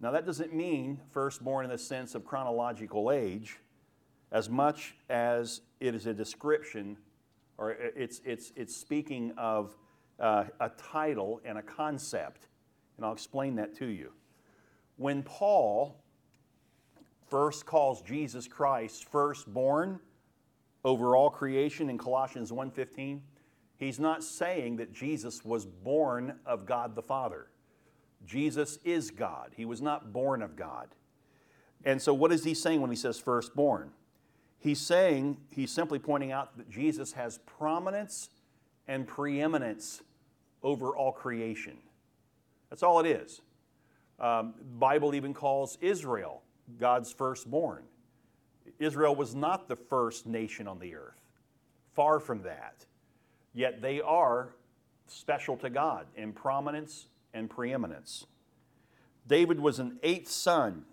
Now, 0.00 0.10
that 0.10 0.26
doesn't 0.26 0.52
mean 0.52 1.00
firstborn 1.12 1.64
in 1.64 1.70
the 1.70 1.78
sense 1.78 2.14
of 2.14 2.24
chronological 2.24 3.10
age, 3.10 3.58
as 4.30 4.50
much 4.50 4.94
as 5.08 5.62
it 5.80 5.94
is 5.94 6.06
a 6.06 6.12
description 6.12 6.96
or 7.58 7.70
it's, 7.70 8.20
it's, 8.24 8.52
it's 8.56 8.74
speaking 8.74 9.32
of 9.36 9.76
uh, 10.18 10.44
a 10.60 10.70
title 10.70 11.40
and 11.44 11.58
a 11.58 11.62
concept. 11.62 12.48
And 12.96 13.06
I'll 13.06 13.12
explain 13.12 13.54
that 13.56 13.76
to 13.76 13.86
you. 13.86 14.12
When 14.96 15.22
Paul 15.22 16.01
first 17.32 17.64
calls 17.64 18.02
Jesus 18.02 18.46
Christ 18.46 19.06
firstborn 19.10 19.98
over 20.84 21.16
all 21.16 21.30
creation 21.30 21.88
in 21.88 21.96
Colossians 21.96 22.52
1:15, 22.52 23.22
he's 23.78 23.98
not 23.98 24.22
saying 24.22 24.76
that 24.76 24.92
Jesus 24.92 25.42
was 25.42 25.64
born 25.64 26.38
of 26.44 26.66
God 26.66 26.94
the 26.94 27.00
Father. 27.00 27.48
Jesus 28.26 28.76
is 28.84 29.10
God. 29.10 29.54
He 29.56 29.64
was 29.64 29.80
not 29.80 30.12
born 30.12 30.42
of 30.42 30.56
God. 30.56 30.94
And 31.86 32.02
so, 32.02 32.12
what 32.12 32.32
is 32.32 32.44
he 32.44 32.52
saying 32.52 32.82
when 32.82 32.90
he 32.90 32.96
says 32.96 33.18
firstborn? 33.18 33.94
He's 34.58 34.82
saying, 34.82 35.38
he's 35.48 35.72
simply 35.72 35.98
pointing 35.98 36.32
out 36.32 36.58
that 36.58 36.68
Jesus 36.68 37.14
has 37.14 37.38
prominence 37.38 38.28
and 38.86 39.06
preeminence 39.06 40.02
over 40.62 40.94
all 40.94 41.12
creation. 41.12 41.78
That's 42.68 42.82
all 42.82 43.00
it 43.00 43.06
is. 43.06 43.40
Um, 44.20 44.52
Bible 44.78 45.14
even 45.14 45.32
calls 45.32 45.78
Israel 45.80 46.42
God's 46.78 47.12
firstborn. 47.12 47.84
Israel 48.78 49.14
was 49.14 49.34
not 49.34 49.68
the 49.68 49.76
first 49.76 50.26
nation 50.26 50.66
on 50.66 50.78
the 50.78 50.94
earth. 50.94 51.20
Far 51.94 52.20
from 52.20 52.42
that. 52.42 52.86
Yet 53.54 53.82
they 53.82 54.00
are 54.00 54.54
special 55.06 55.56
to 55.58 55.70
God 55.70 56.06
in 56.16 56.32
prominence 56.32 57.06
and 57.34 57.50
preeminence. 57.50 58.26
David 59.26 59.60
was 59.60 59.78
an 59.78 59.98
eighth 60.02 60.30
son. 60.30 60.84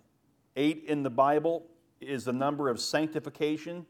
Eight 0.56 0.84
in 0.88 1.04
the 1.04 1.10
Bible 1.10 1.66
is 2.02 2.26
the 2.26 2.34
number 2.34 2.70
of 2.70 2.80
sanctification, 2.80 3.86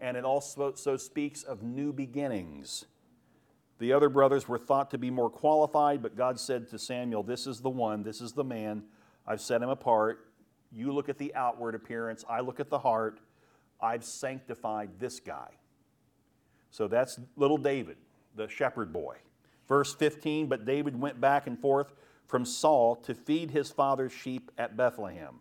and 0.00 0.16
it 0.16 0.24
also 0.24 0.74
so 0.74 0.96
speaks 0.96 1.42
of 1.42 1.62
new 1.62 1.92
beginnings. 1.92 2.84
The 3.78 3.92
other 3.92 4.08
brothers 4.08 4.48
were 4.48 4.58
thought 4.58 4.90
to 4.92 4.98
be 4.98 5.10
more 5.10 5.30
qualified, 5.30 6.02
but 6.02 6.16
God 6.16 6.38
said 6.38 6.68
to 6.68 6.78
Samuel, 6.78 7.22
This 7.22 7.46
is 7.46 7.60
the 7.60 7.70
one, 7.70 8.02
this 8.02 8.20
is 8.20 8.32
the 8.32 8.44
man. 8.44 8.84
I've 9.26 9.40
set 9.40 9.62
him 9.62 9.68
apart. 9.68 10.28
You 10.74 10.92
look 10.92 11.08
at 11.08 11.18
the 11.18 11.34
outward 11.34 11.74
appearance, 11.74 12.24
I 12.28 12.40
look 12.40 12.60
at 12.60 12.68
the 12.68 12.78
heart. 12.78 13.20
I've 13.80 14.04
sanctified 14.04 14.90
this 14.98 15.20
guy. 15.20 15.50
So 16.70 16.88
that's 16.88 17.20
little 17.36 17.58
David, 17.58 17.96
the 18.34 18.48
shepherd 18.48 18.92
boy. 18.92 19.16
Verse 19.68 19.94
15 19.94 20.46
But 20.46 20.64
David 20.64 21.00
went 21.00 21.20
back 21.20 21.46
and 21.46 21.58
forth 21.58 21.92
from 22.26 22.44
Saul 22.44 22.96
to 22.96 23.14
feed 23.14 23.50
his 23.50 23.70
father's 23.70 24.12
sheep 24.12 24.50
at 24.58 24.76
Bethlehem. 24.76 25.40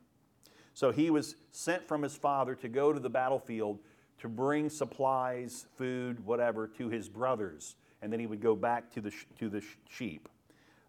So 0.74 0.92
he 0.92 1.10
was 1.10 1.36
sent 1.52 1.88
from 1.88 2.02
his 2.02 2.16
father 2.16 2.56
to 2.56 2.68
go 2.68 2.94
to 2.94 3.00
the 3.00 3.10
battlefield 3.10 3.80
to 4.20 4.30
bring 4.30 4.70
supplies, 4.70 5.66
food, 5.78 6.26
whatever, 6.26 6.68
to 6.68 6.90
his 6.90 7.10
brothers. 7.10 7.76
And 8.02 8.12
then 8.12 8.20
he 8.20 8.26
would 8.26 8.42
go 8.42 8.56
back 8.56 8.92
to 8.94 9.02
the, 9.02 9.12
to 9.40 9.50
the 9.50 9.64
sheep. 9.90 10.30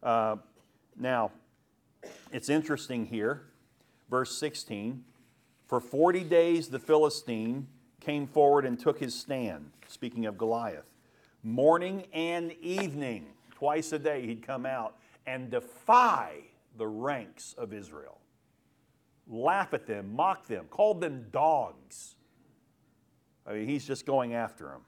Uh, 0.02 0.37
now, 0.96 1.30
it's 2.33 2.48
interesting 2.48 3.07
here, 3.07 3.46
verse 4.14 4.38
16. 4.38 5.03
For 5.66 5.81
40 5.81 6.22
days 6.22 6.68
the 6.68 6.79
Philistine 6.79 7.66
came 8.00 8.29
forward 8.29 8.64
and 8.64 8.79
took 8.79 9.00
his 9.00 9.12
stand, 9.12 9.72
speaking 9.88 10.24
of 10.27 10.38
Goliath. 10.38 10.87
Morning 11.42 12.05
and 12.12 12.53
evening, 12.62 13.27
twice 13.50 13.90
a 13.90 13.98
day, 13.98 14.24
he'd 14.24 14.40
come 14.40 14.66
out 14.66 14.94
and 15.27 15.50
defy 15.50 16.42
the 16.79 16.87
ranks 16.87 17.57
of 17.59 17.72
Israel. 17.72 18.20
Laugh 19.27 19.74
at 19.74 19.85
them, 19.85 20.14
mock 20.14 20.46
them, 20.46 20.66
called 20.70 21.00
them 21.00 21.27
dogs. 21.33 22.14
I 23.44 23.55
mean, 23.55 23.66
he's 23.66 23.85
just 23.85 24.07
going 24.07 24.33
after 24.33 24.66
them. 24.66 24.81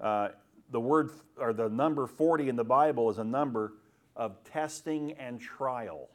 Uh, 0.00 0.28
the 0.70 0.80
word 0.80 1.10
or 1.36 1.52
the 1.52 1.68
number 1.68 2.06
40 2.06 2.48
in 2.48 2.56
the 2.56 2.64
Bible 2.64 3.10
is 3.10 3.18
a 3.18 3.24
number 3.24 3.74
of 4.16 4.42
testing 4.42 5.12
and 5.18 5.38
trial. 5.38 6.08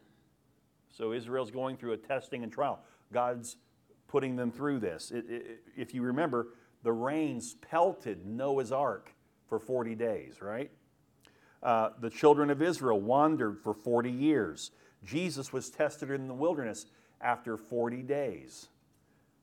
So 0.91 1.13
Israel's 1.13 1.51
going 1.51 1.77
through 1.77 1.93
a 1.93 1.97
testing 1.97 2.43
and 2.43 2.51
trial. 2.51 2.79
God's 3.11 3.57
putting 4.07 4.35
them 4.35 4.51
through 4.51 4.79
this. 4.79 5.11
It, 5.11 5.25
it, 5.29 5.63
if 5.77 5.93
you 5.93 6.01
remember, 6.01 6.49
the 6.83 6.91
rains 6.91 7.55
pelted 7.61 8.25
Noah's 8.25 8.71
ark 8.71 9.13
for 9.47 9.59
40 9.59 9.95
days, 9.95 10.41
right? 10.41 10.71
Uh, 11.63 11.89
the 11.99 12.09
children 12.09 12.49
of 12.49 12.61
Israel 12.61 12.99
wandered 12.99 13.59
for 13.59 13.73
40 13.73 14.09
years. 14.09 14.71
Jesus 15.03 15.53
was 15.53 15.69
tested 15.69 16.11
in 16.11 16.27
the 16.27 16.33
wilderness 16.33 16.87
after 17.21 17.55
40 17.57 18.01
days. 18.03 18.67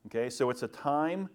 Okay, 0.07 0.29
so 0.29 0.49
it's 0.49 0.63
a 0.63 0.67
time 0.67 1.29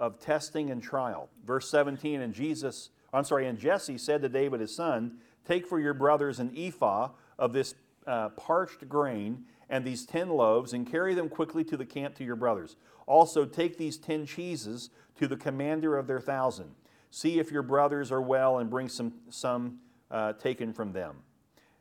of 0.00 0.18
testing 0.20 0.70
and 0.70 0.82
trial. 0.82 1.28
Verse 1.44 1.68
17, 1.70 2.20
and 2.20 2.32
Jesus, 2.32 2.90
I'm 3.12 3.24
sorry, 3.24 3.46
and 3.46 3.58
Jesse 3.58 3.98
said 3.98 4.22
to 4.22 4.28
David 4.28 4.60
his 4.60 4.74
son, 4.74 5.18
Take 5.44 5.66
for 5.66 5.80
your 5.80 5.94
brothers 5.94 6.40
an 6.40 6.52
ephah 6.56 7.10
of 7.38 7.52
this 7.52 7.74
uh, 8.06 8.30
parched 8.30 8.88
grain 8.88 9.44
and 9.68 9.84
these 9.84 10.06
ten 10.06 10.28
loaves, 10.30 10.72
and 10.72 10.90
carry 10.90 11.14
them 11.14 11.28
quickly 11.28 11.64
to 11.64 11.76
the 11.76 11.84
camp 11.84 12.14
to 12.16 12.24
your 12.24 12.36
brothers. 12.36 12.76
Also, 13.06 13.44
take 13.44 13.76
these 13.76 13.96
ten 13.96 14.26
cheeses 14.26 14.90
to 15.18 15.26
the 15.26 15.36
commander 15.36 15.96
of 15.96 16.06
their 16.06 16.20
thousand. 16.20 16.70
See 17.10 17.38
if 17.38 17.50
your 17.50 17.62
brothers 17.62 18.12
are 18.12 18.22
well, 18.22 18.58
and 18.58 18.68
bring 18.68 18.88
some, 18.88 19.12
some 19.30 19.78
uh, 20.10 20.34
taken 20.34 20.72
from 20.72 20.92
them. 20.92 21.16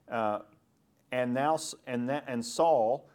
Uh, 0.09 0.39
and 1.11 1.33
now, 1.33 1.57
and, 1.85 2.09
that, 2.09 2.23
and 2.27 2.45
Saul, 2.45 3.09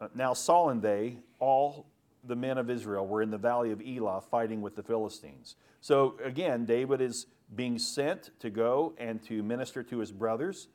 uh, 0.00 0.08
now 0.14 0.32
Saul 0.32 0.70
and 0.70 0.80
they, 0.80 1.18
all 1.38 1.86
the 2.24 2.36
men 2.36 2.58
of 2.58 2.70
Israel, 2.70 3.06
were 3.06 3.22
in 3.22 3.30
the 3.30 3.38
valley 3.38 3.72
of 3.72 3.80
Elah 3.80 4.20
fighting 4.20 4.62
with 4.62 4.76
the 4.76 4.82
Philistines. 4.82 5.56
So 5.80 6.16
again, 6.24 6.64
David 6.64 7.00
is 7.00 7.26
being 7.54 7.78
sent 7.78 8.30
to 8.40 8.50
go 8.50 8.94
and 8.98 9.22
to 9.24 9.42
minister 9.42 9.82
to 9.82 9.98
his 9.98 10.12
brothers 10.12 10.68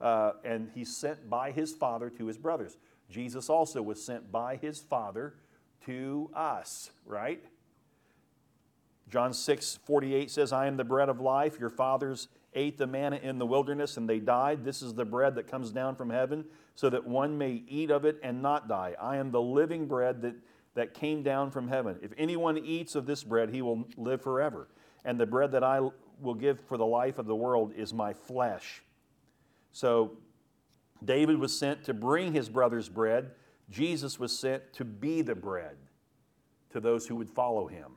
uh, 0.00 0.32
and 0.44 0.70
he's 0.74 0.94
sent 0.96 1.28
by 1.28 1.50
his 1.50 1.72
Father 1.72 2.10
to 2.10 2.26
his 2.26 2.38
brothers. 2.38 2.76
Jesus 3.10 3.50
also 3.50 3.82
was 3.82 4.02
sent 4.02 4.30
by 4.30 4.56
his 4.56 4.80
Father 4.80 5.34
to 5.86 6.30
us, 6.34 6.90
right? 7.04 7.42
John 9.08 9.34
6 9.34 9.80
48 9.84 10.30
says, 10.30 10.52
I 10.52 10.66
am 10.66 10.76
the 10.76 10.84
bread 10.84 11.08
of 11.08 11.20
life. 11.20 11.58
Your 11.58 11.70
fathers 11.70 12.28
ate 12.54 12.78
the 12.78 12.86
manna 12.86 13.16
in 13.16 13.38
the 13.38 13.46
wilderness 13.46 13.96
and 13.96 14.08
they 14.08 14.18
died. 14.18 14.64
This 14.64 14.82
is 14.82 14.94
the 14.94 15.04
bread 15.04 15.34
that 15.34 15.48
comes 15.48 15.70
down 15.70 15.96
from 15.96 16.10
heaven 16.10 16.44
so 16.74 16.88
that 16.90 17.06
one 17.06 17.36
may 17.36 17.62
eat 17.68 17.90
of 17.90 18.04
it 18.04 18.18
and 18.22 18.40
not 18.40 18.68
die. 18.68 18.94
I 19.00 19.16
am 19.16 19.30
the 19.30 19.40
living 19.40 19.86
bread 19.86 20.22
that, 20.22 20.34
that 20.74 20.94
came 20.94 21.22
down 21.22 21.50
from 21.50 21.68
heaven. 21.68 21.98
If 22.02 22.12
anyone 22.16 22.58
eats 22.58 22.94
of 22.94 23.06
this 23.06 23.22
bread, 23.22 23.50
he 23.50 23.62
will 23.62 23.86
live 23.96 24.22
forever. 24.22 24.68
And 25.04 25.18
the 25.18 25.26
bread 25.26 25.52
that 25.52 25.64
I 25.64 25.80
will 26.20 26.34
give 26.34 26.60
for 26.60 26.76
the 26.76 26.86
life 26.86 27.18
of 27.18 27.26
the 27.26 27.34
world 27.34 27.72
is 27.76 27.92
my 27.92 28.12
flesh. 28.12 28.82
So 29.72 30.12
David 31.04 31.38
was 31.38 31.56
sent 31.56 31.84
to 31.84 31.94
bring 31.94 32.32
his 32.32 32.48
brother's 32.48 32.88
bread. 32.88 33.32
Jesus 33.70 34.18
was 34.18 34.36
sent 34.36 34.72
to 34.74 34.84
be 34.84 35.22
the 35.22 35.34
bread 35.34 35.76
to 36.70 36.80
those 36.80 37.06
who 37.06 37.16
would 37.16 37.30
follow 37.30 37.66
him. 37.66 37.92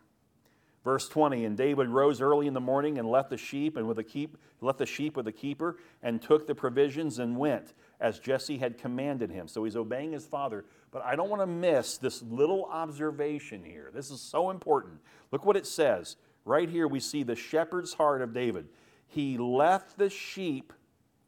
Verse 0.84 1.08
20, 1.08 1.46
and 1.46 1.56
David 1.56 1.88
rose 1.88 2.20
early 2.20 2.46
in 2.46 2.54
the 2.54 2.60
morning 2.60 2.98
and 2.98 3.10
left 3.10 3.30
the 3.30 3.38
sheep 3.38 3.78
and 3.78 3.88
with 3.88 4.00
a 4.00 4.04
keep 4.04 4.38
left 4.60 4.80
the 4.80 4.86
sheep 4.86 5.16
with 5.16 5.26
the 5.26 5.32
keeper 5.32 5.78
and 6.02 6.22
took 6.22 6.46
the 6.46 6.56
provisions 6.56 7.20
and 7.20 7.38
went 7.38 7.74
as 8.00 8.20
Jesse 8.20 8.58
had 8.58 8.78
commanded 8.78 9.30
him. 9.30 9.48
So 9.48 9.64
he's 9.64 9.76
obeying 9.76 10.12
his 10.12 10.26
father. 10.26 10.66
But 10.92 11.04
I 11.04 11.16
don't 11.16 11.30
want 11.30 11.42
to 11.42 11.48
miss 11.48 11.98
this 11.98 12.22
little 12.22 12.66
observation 12.66 13.64
here. 13.64 13.92
This 13.94 14.12
is 14.12 14.20
so 14.20 14.50
important. 14.50 15.00
Look 15.32 15.46
what 15.46 15.58
it 15.58 15.68
says. 15.68 16.18
Right 16.46 16.70
here 16.70 16.88
we 16.88 17.00
see 17.00 17.24
the 17.24 17.36
shepherd's 17.36 17.94
heart 17.94 18.22
of 18.22 18.34
David. 18.34 18.68
He 19.08 19.38
left 19.38 19.98
the 19.98 20.10
sheep 20.10 20.74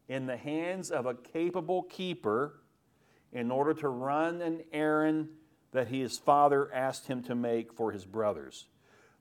in 0.08 0.26
the 0.26 0.38
hands 0.38 0.92
of 0.92 1.06
a 1.06 1.16
capable 1.16 1.84
keeper 1.84 2.60
in 3.32 3.52
order 3.52 3.74
to 3.74 3.90
run 3.90 4.42
an 4.42 4.62
errand 4.72 5.30
that 5.72 5.88
his 5.88 6.18
father 6.18 6.74
asked 6.74 7.08
him 7.08 7.22
to 7.24 7.36
make 7.36 7.74
for 7.74 7.92
his 7.92 8.06
brothers. 8.06 8.68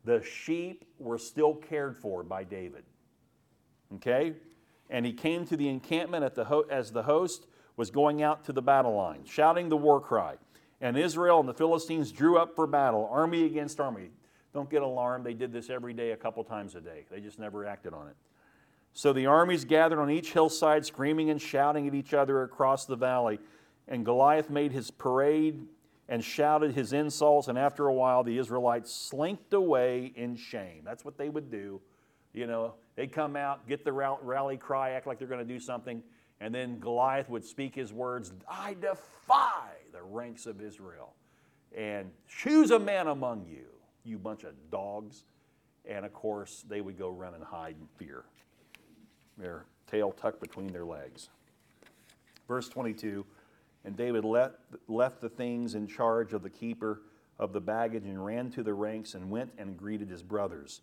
The 0.04 0.22
sheep 0.22 0.84
were 0.98 1.18
still 1.18 1.54
cared 1.54 1.96
for 1.96 2.22
by 2.22 2.44
David. 2.44 2.84
Okay? 3.96 4.34
And 4.90 5.04
he 5.04 5.12
came 5.12 5.46
to 5.46 5.56
the 5.56 5.68
encampment 5.68 6.24
at 6.24 6.34
the 6.34 6.44
ho- 6.44 6.66
as 6.70 6.92
the 6.92 7.02
host 7.02 7.46
was 7.76 7.90
going 7.90 8.22
out 8.22 8.44
to 8.44 8.52
the 8.52 8.62
battle 8.62 8.94
line, 8.94 9.24
shouting 9.24 9.68
the 9.68 9.76
war 9.76 10.00
cry. 10.00 10.36
And 10.80 10.96
Israel 10.96 11.40
and 11.40 11.48
the 11.48 11.54
Philistines 11.54 12.12
drew 12.12 12.38
up 12.38 12.54
for 12.54 12.66
battle, 12.66 13.08
army 13.10 13.44
against 13.44 13.80
army. 13.80 14.10
Don't 14.52 14.70
get 14.70 14.82
alarmed. 14.82 15.24
They 15.26 15.34
did 15.34 15.52
this 15.52 15.70
every 15.70 15.94
day, 15.94 16.12
a 16.12 16.16
couple 16.16 16.44
times 16.44 16.76
a 16.76 16.80
day. 16.80 17.06
They 17.10 17.20
just 17.20 17.38
never 17.40 17.66
acted 17.66 17.92
on 17.92 18.06
it. 18.08 18.16
So 18.96 19.12
the 19.12 19.26
armies 19.26 19.64
gathered 19.64 19.98
on 19.98 20.08
each 20.08 20.32
hillside, 20.32 20.86
screaming 20.86 21.28
and 21.28 21.42
shouting 21.42 21.88
at 21.88 21.94
each 21.94 22.14
other 22.14 22.44
across 22.44 22.86
the 22.86 22.94
valley. 22.94 23.40
And 23.88 24.04
Goliath 24.04 24.48
made 24.48 24.70
his 24.70 24.92
parade 24.92 25.66
and 26.08 26.22
shouted 26.24 26.74
his 26.74 26.92
insults. 26.92 27.48
And 27.48 27.58
after 27.58 27.88
a 27.88 27.92
while, 27.92 28.22
the 28.22 28.38
Israelites 28.38 28.92
slinked 28.94 29.52
away 29.52 30.12
in 30.14 30.36
shame. 30.36 30.82
That's 30.84 31.04
what 31.04 31.18
they 31.18 31.28
would 31.28 31.50
do. 31.50 31.80
You 32.32 32.46
know, 32.46 32.74
they'd 32.94 33.12
come 33.12 33.34
out, 33.34 33.66
get 33.66 33.84
the 33.84 33.92
rally 33.92 34.56
cry, 34.56 34.90
act 34.90 35.08
like 35.08 35.18
they're 35.18 35.28
going 35.28 35.46
to 35.46 35.52
do 35.52 35.58
something. 35.60 36.00
And 36.40 36.54
then 36.54 36.78
Goliath 36.78 37.28
would 37.28 37.44
speak 37.44 37.74
his 37.74 37.92
words 37.92 38.32
I 38.48 38.76
defy 38.80 39.72
the 39.92 40.02
ranks 40.02 40.46
of 40.46 40.60
Israel. 40.60 41.14
And 41.76 42.12
choose 42.28 42.70
a 42.70 42.78
man 42.78 43.08
among 43.08 43.46
you, 43.48 43.66
you 44.04 44.18
bunch 44.18 44.44
of 44.44 44.52
dogs. 44.70 45.24
And 45.84 46.04
of 46.04 46.12
course, 46.12 46.64
they 46.68 46.80
would 46.80 46.96
go 46.96 47.08
run 47.08 47.34
and 47.34 47.42
hide 47.42 47.74
in 47.80 47.88
fear 47.98 48.24
their 49.38 49.64
tail 49.86 50.12
tucked 50.12 50.40
between 50.40 50.68
their 50.68 50.84
legs. 50.84 51.28
Verse 52.48 52.68
22 52.68 53.24
And 53.84 53.96
David 53.96 54.24
let, 54.24 54.52
left 54.88 55.20
the 55.20 55.28
things 55.28 55.74
in 55.74 55.86
charge 55.86 56.32
of 56.32 56.42
the 56.42 56.50
keeper 56.50 57.02
of 57.38 57.52
the 57.52 57.60
baggage 57.60 58.04
and 58.04 58.24
ran 58.24 58.50
to 58.52 58.62
the 58.62 58.74
ranks 58.74 59.14
and 59.14 59.30
went 59.30 59.52
and 59.58 59.76
greeted 59.76 60.08
his 60.08 60.22
brothers. 60.22 60.82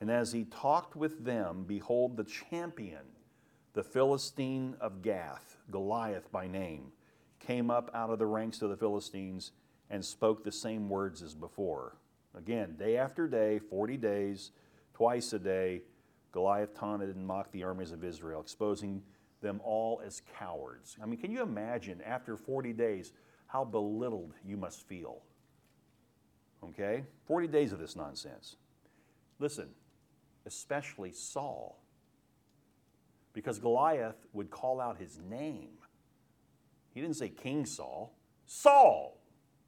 And 0.00 0.10
as 0.10 0.32
he 0.32 0.44
talked 0.44 0.96
with 0.96 1.24
them, 1.24 1.64
behold, 1.66 2.16
the 2.16 2.24
champion, 2.24 3.04
the 3.72 3.84
Philistine 3.84 4.74
of 4.80 5.02
Gath, 5.02 5.58
Goliath 5.70 6.30
by 6.32 6.48
name, 6.48 6.92
came 7.38 7.70
up 7.70 7.90
out 7.94 8.10
of 8.10 8.18
the 8.18 8.26
ranks 8.26 8.62
of 8.62 8.70
the 8.70 8.76
Philistines 8.76 9.52
and 9.90 10.04
spoke 10.04 10.42
the 10.42 10.52
same 10.52 10.88
words 10.88 11.22
as 11.22 11.34
before. 11.34 11.96
Again, 12.36 12.76
day 12.78 12.96
after 12.96 13.28
day, 13.28 13.58
40 13.58 13.96
days, 13.96 14.50
twice 14.94 15.32
a 15.32 15.38
day, 15.38 15.82
Goliath 16.32 16.74
taunted 16.74 17.14
and 17.14 17.26
mocked 17.26 17.52
the 17.52 17.62
armies 17.62 17.92
of 17.92 18.02
Israel, 18.02 18.40
exposing 18.40 19.02
them 19.42 19.60
all 19.62 20.00
as 20.04 20.22
cowards. 20.38 20.96
I 21.02 21.06
mean, 21.06 21.20
can 21.20 21.30
you 21.30 21.42
imagine 21.42 22.00
after 22.02 22.36
40 22.36 22.72
days 22.72 23.12
how 23.46 23.64
belittled 23.64 24.32
you 24.44 24.56
must 24.56 24.86
feel? 24.88 25.22
Okay? 26.64 27.04
40 27.26 27.48
days 27.48 27.72
of 27.72 27.78
this 27.78 27.94
nonsense. 27.96 28.56
Listen, 29.38 29.68
especially 30.46 31.12
Saul. 31.12 31.78
Because 33.34 33.58
Goliath 33.58 34.26
would 34.32 34.50
call 34.50 34.80
out 34.80 34.98
his 34.98 35.18
name. 35.28 35.70
He 36.94 37.00
didn't 37.00 37.16
say 37.16 37.28
King 37.28 37.66
Saul. 37.66 38.14
Saul, 38.46 39.18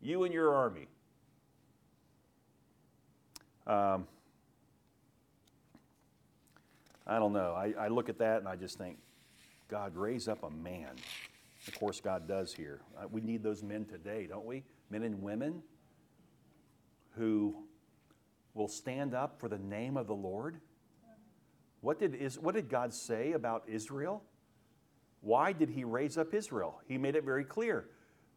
you 0.00 0.24
and 0.24 0.32
your 0.32 0.54
army. 0.54 0.88
Um, 3.66 4.06
I 7.06 7.18
don't 7.18 7.32
know. 7.32 7.52
I, 7.52 7.74
I 7.78 7.88
look 7.88 8.08
at 8.08 8.18
that 8.18 8.38
and 8.38 8.48
I 8.48 8.56
just 8.56 8.78
think, 8.78 8.98
God, 9.68 9.96
raise 9.96 10.28
up 10.28 10.42
a 10.42 10.50
man. 10.50 10.90
Of 11.66 11.78
course, 11.78 12.00
God 12.00 12.28
does 12.28 12.52
here. 12.52 12.80
Uh, 12.98 13.06
we 13.10 13.20
need 13.20 13.42
those 13.42 13.62
men 13.62 13.84
today, 13.84 14.26
don't 14.26 14.44
we? 14.44 14.64
Men 14.90 15.02
and 15.02 15.22
women 15.22 15.62
who 17.16 17.56
will 18.54 18.68
stand 18.68 19.14
up 19.14 19.38
for 19.38 19.48
the 19.48 19.58
name 19.58 19.96
of 19.96 20.06
the 20.06 20.14
Lord. 20.14 20.60
What 21.80 21.98
did, 21.98 22.14
is, 22.14 22.38
what 22.38 22.54
did 22.54 22.68
God 22.68 22.94
say 22.94 23.32
about 23.32 23.64
Israel? 23.66 24.22
Why 25.20 25.52
did 25.52 25.70
He 25.70 25.84
raise 25.84 26.16
up 26.16 26.32
Israel? 26.34 26.80
He 26.86 26.98
made 26.98 27.16
it 27.16 27.24
very 27.24 27.44
clear 27.44 27.86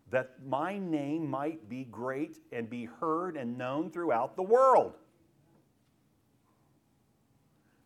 that 0.10 0.36
my 0.46 0.78
name 0.78 1.30
might 1.30 1.68
be 1.70 1.84
great 1.84 2.38
and 2.52 2.70
be 2.70 2.86
heard 2.86 3.36
and 3.36 3.58
known 3.58 3.92
throughout 3.92 4.36
the 4.36 4.44
world. 4.44 4.94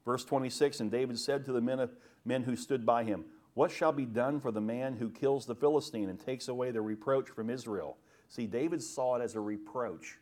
Verse 0.06 0.24
26 0.26 0.80
And 0.80 0.92
David 0.92 1.20
said 1.20 1.46
to 1.46 1.52
the 1.52 1.62
men, 1.62 1.80
of, 1.80 1.92
men 2.26 2.44
who 2.44 2.56
stood 2.56 2.86
by 2.86 3.04
him, 3.04 3.26
What 3.54 3.72
shall 3.72 3.92
be 3.92 4.06
done 4.06 4.40
for 4.40 4.52
the 4.52 4.62
man 4.62 4.96
who 4.96 5.10
kills 5.10 5.46
the 5.46 5.56
Philistine 5.56 6.10
and 6.10 6.20
takes 6.20 6.48
away 6.48 6.72
the 6.72 6.82
reproach 6.82 7.30
from 7.30 7.50
Israel? 7.50 7.98
See, 8.30 8.48
David 8.48 8.82
saw 8.82 9.16
it 9.16 9.22
as 9.22 9.36
a 9.36 9.42
reproach. 9.42 10.18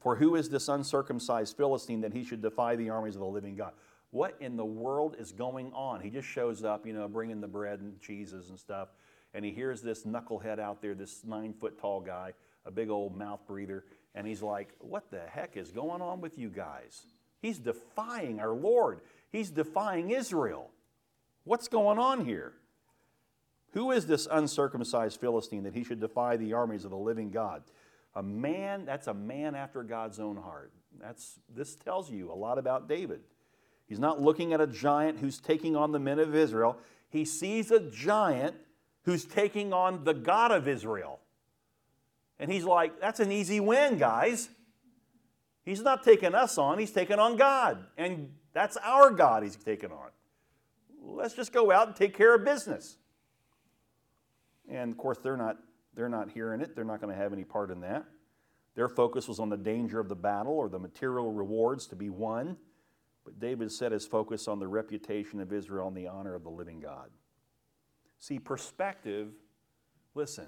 For 0.00 0.16
who 0.16 0.36
is 0.36 0.48
this 0.48 0.68
uncircumcised 0.68 1.56
Philistine 1.56 2.02
that 2.02 2.12
he 2.12 2.22
should 2.22 2.42
defy 2.42 2.76
the 2.76 2.90
armies 2.90 3.16
of 3.16 3.20
the 3.20 3.26
living 3.26 3.56
God? 3.56 3.72
What 4.10 4.36
in 4.40 4.56
the 4.56 4.64
world 4.64 5.16
is 5.18 5.32
going 5.32 5.72
on? 5.74 6.00
He 6.00 6.10
just 6.10 6.28
shows 6.28 6.64
up, 6.64 6.86
you 6.86 6.92
know, 6.92 7.08
bringing 7.08 7.40
the 7.40 7.48
bread 7.48 7.80
and 7.80 8.00
cheeses 8.00 8.48
and 8.48 8.58
stuff, 8.58 8.88
and 9.34 9.44
he 9.44 9.50
hears 9.50 9.82
this 9.82 10.04
knucklehead 10.04 10.58
out 10.58 10.80
there, 10.80 10.94
this 10.94 11.24
nine 11.24 11.52
foot 11.52 11.78
tall 11.78 12.00
guy, 12.00 12.32
a 12.64 12.70
big 12.70 12.88
old 12.88 13.16
mouth 13.16 13.40
breather, 13.46 13.84
and 14.14 14.26
he's 14.26 14.42
like, 14.42 14.70
What 14.78 15.10
the 15.10 15.20
heck 15.20 15.56
is 15.56 15.72
going 15.72 16.00
on 16.00 16.20
with 16.20 16.38
you 16.38 16.48
guys? 16.48 17.02
He's 17.40 17.58
defying 17.58 18.40
our 18.40 18.52
Lord. 18.52 19.00
He's 19.30 19.50
defying 19.50 20.10
Israel. 20.10 20.70
What's 21.44 21.68
going 21.68 21.98
on 21.98 22.24
here? 22.24 22.52
Who 23.72 23.90
is 23.92 24.06
this 24.06 24.26
uncircumcised 24.30 25.20
Philistine 25.20 25.64
that 25.64 25.74
he 25.74 25.84
should 25.84 26.00
defy 26.00 26.36
the 26.36 26.54
armies 26.54 26.84
of 26.84 26.90
the 26.90 26.96
living 26.96 27.30
God? 27.30 27.62
A 28.14 28.22
man, 28.22 28.84
that's 28.84 29.06
a 29.06 29.14
man 29.14 29.54
after 29.54 29.82
God's 29.82 30.18
own 30.18 30.36
heart. 30.36 30.72
That's, 31.00 31.38
this 31.54 31.76
tells 31.76 32.10
you 32.10 32.32
a 32.32 32.34
lot 32.34 32.58
about 32.58 32.88
David. 32.88 33.20
He's 33.86 33.98
not 33.98 34.20
looking 34.20 34.52
at 34.52 34.60
a 34.60 34.66
giant 34.66 35.18
who's 35.18 35.38
taking 35.38 35.76
on 35.76 35.92
the 35.92 35.98
men 35.98 36.18
of 36.18 36.34
Israel. 36.34 36.78
He 37.10 37.24
sees 37.24 37.70
a 37.70 37.80
giant 37.80 38.56
who's 39.04 39.24
taking 39.24 39.72
on 39.72 40.04
the 40.04 40.14
God 40.14 40.50
of 40.50 40.66
Israel. 40.66 41.20
And 42.38 42.50
he's 42.52 42.64
like, 42.64 43.00
that's 43.00 43.20
an 43.20 43.32
easy 43.32 43.60
win, 43.60 43.98
guys. 43.98 44.48
He's 45.68 45.82
not 45.82 46.02
taking 46.02 46.34
us 46.34 46.56
on, 46.56 46.78
he's 46.78 46.92
taking 46.92 47.18
on 47.18 47.36
God. 47.36 47.84
And 47.98 48.30
that's 48.54 48.78
our 48.78 49.10
God 49.10 49.42
he's 49.42 49.54
taking 49.54 49.92
on. 49.92 50.08
Let's 51.02 51.34
just 51.34 51.52
go 51.52 51.70
out 51.70 51.88
and 51.88 51.94
take 51.94 52.16
care 52.16 52.34
of 52.34 52.42
business. 52.42 52.96
And 54.66 54.90
of 54.90 54.96
course, 54.96 55.18
they're 55.18 55.36
not, 55.36 55.58
They're 55.94 56.08
not 56.08 56.30
hearing 56.30 56.62
it, 56.62 56.74
they're 56.74 56.86
not 56.86 57.02
going 57.02 57.14
to 57.14 57.22
have 57.22 57.34
any 57.34 57.44
part 57.44 57.70
in 57.70 57.82
that. 57.82 58.06
Their 58.76 58.88
focus 58.88 59.28
was 59.28 59.38
on 59.38 59.50
the 59.50 59.58
danger 59.58 60.00
of 60.00 60.08
the 60.08 60.16
battle 60.16 60.54
or 60.54 60.70
the 60.70 60.78
material 60.78 61.32
rewards 61.32 61.86
to 61.88 61.96
be 61.96 62.08
won. 62.08 62.56
But 63.26 63.38
David 63.38 63.70
set 63.70 63.92
his 63.92 64.06
focus 64.06 64.48
on 64.48 64.60
the 64.60 64.68
reputation 64.68 65.38
of 65.38 65.52
Israel 65.52 65.88
and 65.88 65.96
the 65.96 66.06
honor 66.06 66.34
of 66.34 66.44
the 66.44 66.50
living 66.50 66.80
God. 66.80 67.10
See, 68.18 68.38
perspective, 68.38 69.32
listen, 70.14 70.46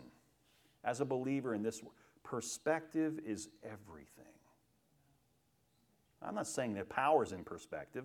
as 0.82 1.02
a 1.02 1.04
believer 1.04 1.52
in 1.54 1.62
this, 1.62 1.82
perspective 2.22 3.20
is 3.26 3.50
everything. 3.62 4.24
I'm 6.22 6.34
not 6.34 6.46
saying 6.46 6.74
that 6.74 6.88
power's 6.88 7.32
in 7.32 7.44
perspective. 7.44 8.04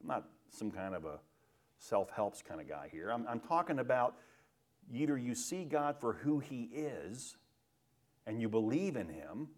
I'm 0.00 0.08
not 0.08 0.28
some 0.50 0.70
kind 0.70 0.94
of 0.94 1.04
a 1.04 1.18
self 1.78 2.10
helps 2.10 2.42
kind 2.42 2.60
of 2.60 2.68
guy 2.68 2.88
here. 2.90 3.10
I'm, 3.10 3.26
I'm 3.28 3.40
talking 3.40 3.78
about 3.78 4.16
either 4.92 5.18
you 5.18 5.34
see 5.34 5.64
God 5.64 5.96
for 5.98 6.14
who 6.14 6.38
He 6.38 6.70
is 6.72 7.36
and 8.26 8.40
you 8.40 8.48
believe 8.48 8.96
in 8.96 9.08
Him, 9.08 9.48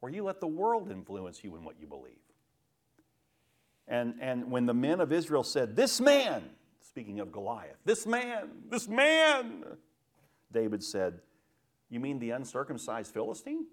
or 0.00 0.10
you 0.10 0.24
let 0.24 0.40
the 0.40 0.46
world 0.46 0.90
influence 0.90 1.42
you 1.42 1.56
in 1.56 1.64
what 1.64 1.76
you 1.80 1.86
believe. 1.86 2.14
And, 3.88 4.14
and 4.20 4.50
when 4.50 4.66
the 4.66 4.74
men 4.74 5.00
of 5.00 5.12
Israel 5.12 5.42
said, 5.42 5.74
This 5.74 6.00
man, 6.00 6.44
speaking 6.80 7.20
of 7.20 7.32
Goliath, 7.32 7.78
this 7.84 8.06
man, 8.06 8.48
this 8.70 8.86
man, 8.86 9.64
David 10.52 10.82
said, 10.82 11.20
You 11.88 12.00
mean 12.00 12.18
the 12.18 12.30
uncircumcised 12.30 13.12
Philistine? 13.12 13.66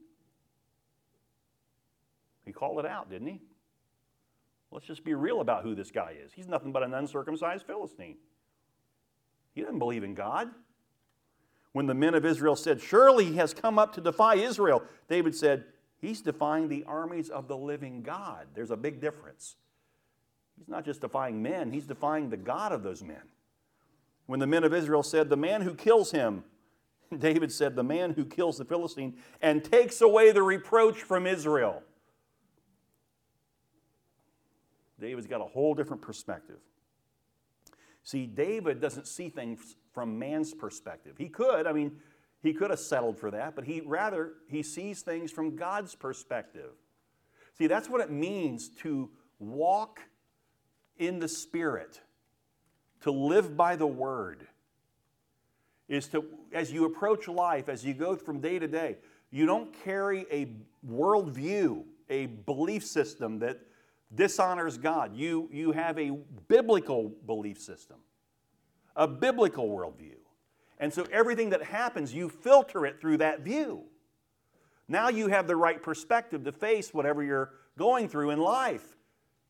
Called 2.56 2.80
it 2.80 2.86
out, 2.86 3.10
didn't 3.10 3.28
he? 3.28 3.42
Let's 4.72 4.88
just 4.88 5.04
be 5.04 5.14
real 5.14 5.42
about 5.42 5.64
who 5.64 5.76
this 5.76 5.92
guy 5.92 6.16
is. 6.24 6.34
He's 6.34 6.48
nothing 6.48 6.72
but 6.72 6.84
an 6.84 6.94
uncircumcised 6.94 7.66
Philistine. 7.66 8.18
He 9.54 9.62
doesn't 9.62 9.80
believe 9.80 10.04
in 10.04 10.16
God. 10.16 10.50
When 11.72 11.88
the 11.88 11.94
men 11.94 12.14
of 12.14 12.26
Israel 12.26 12.56
said, 12.56 12.82
Surely 12.82 13.26
he 13.26 13.36
has 13.36 13.54
come 13.54 13.78
up 13.78 13.94
to 13.94 14.02
defy 14.02 14.36
Israel, 14.36 14.84
David 15.10 15.36
said, 15.36 15.66
He's 15.98 16.22
defying 16.22 16.68
the 16.68 16.84
armies 16.86 17.30
of 17.30 17.48
the 17.48 17.58
living 17.58 18.02
God. 18.02 18.48
There's 18.54 18.72
a 18.72 18.78
big 18.78 19.00
difference. 19.00 19.56
He's 20.58 20.68
not 20.68 20.86
just 20.86 21.02
defying 21.02 21.42
men, 21.42 21.72
he's 21.72 21.86
defying 21.86 22.30
the 22.30 22.38
God 22.38 22.72
of 22.72 22.84
those 22.84 23.04
men. 23.04 23.22
When 24.26 24.40
the 24.40 24.48
men 24.48 24.64
of 24.64 24.74
Israel 24.74 25.04
said, 25.04 25.30
The 25.30 25.38
man 25.38 25.62
who 25.62 25.74
kills 25.74 26.12
him, 26.12 26.44
David 27.18 27.52
said, 27.52 27.76
The 27.76 27.84
man 27.84 28.12
who 28.12 28.26
kills 28.26 28.58
the 28.58 28.66
Philistine 28.66 29.18
and 29.42 29.64
takes 29.64 30.02
away 30.02 30.32
the 30.32 30.44
reproach 30.44 31.02
from 31.02 31.28
Israel. 31.28 31.84
David's 35.00 35.28
got 35.28 35.42
a 35.42 35.46
whole 35.46 35.74
different 35.74 36.02
perspective. 36.02 36.60
See, 38.04 38.28
David 38.28 38.80
doesn't 38.80 39.08
see 39.08 39.30
things 39.30 39.76
from 39.92 40.20
man's 40.20 40.54
perspective. 40.54 41.16
He 41.18 41.28
could, 41.28 41.66
I 41.66 41.74
mean, 41.74 41.94
he 42.42 42.54
could 42.54 42.70
have 42.70 42.80
settled 42.80 43.18
for 43.18 43.32
that, 43.32 43.56
but 43.56 43.66
he 43.66 43.82
rather 43.82 44.34
he 44.48 44.62
sees 44.62 45.02
things 45.02 45.32
from 45.32 45.56
God's 45.56 45.96
perspective. 45.96 46.72
See, 47.58 47.66
that's 47.68 47.90
what 47.90 48.02
it 48.02 48.12
means 48.12 48.70
to 48.82 49.10
walk 49.40 50.02
in 50.98 51.20
the 51.20 51.28
spirit, 51.28 52.02
to 53.02 53.12
live 53.12 53.58
by 53.58 53.76
the 53.76 53.88
word. 53.88 54.48
Is 55.88 56.08
to 56.10 56.26
as 56.54 56.72
you 56.72 56.86
approach 56.86 57.28
life, 57.28 57.70
as 57.70 57.84
you 57.84 57.94
go 57.94 58.16
from 58.16 58.40
day 58.40 58.60
to 58.60 58.68
day, 58.68 58.98
you 59.32 59.46
don't 59.46 59.74
carry 59.84 60.26
a 60.32 60.52
worldview, 60.88 61.84
a 62.10 62.28
belief 62.28 62.86
system 62.86 63.40
that 63.40 63.60
dishonors 64.16 64.78
God. 64.78 65.16
You, 65.16 65.50
you 65.52 65.72
have 65.72 65.98
a 66.00 66.12
biblical 66.48 67.12
belief 67.26 67.60
system, 67.60 67.98
a 68.96 69.08
biblical 69.08 69.70
worldview. 69.70 70.16
And 70.80 70.94
so 70.94 71.06
everything 71.12 71.50
that 71.52 71.64
happens, 71.64 72.14
you 72.14 72.30
filter 72.30 72.86
it 72.86 73.00
through 73.00 73.18
that 73.18 73.42
view. 73.42 73.84
Now 74.88 75.10
you 75.10 75.28
have 75.28 75.48
the 75.48 75.56
right 75.56 75.82
perspective 75.82 76.44
to 76.44 76.52
face 76.52 76.94
whatever 76.94 77.24
you're 77.24 77.54
going 77.78 78.08
through 78.08 78.32
in 78.32 78.40
life. 78.40 78.96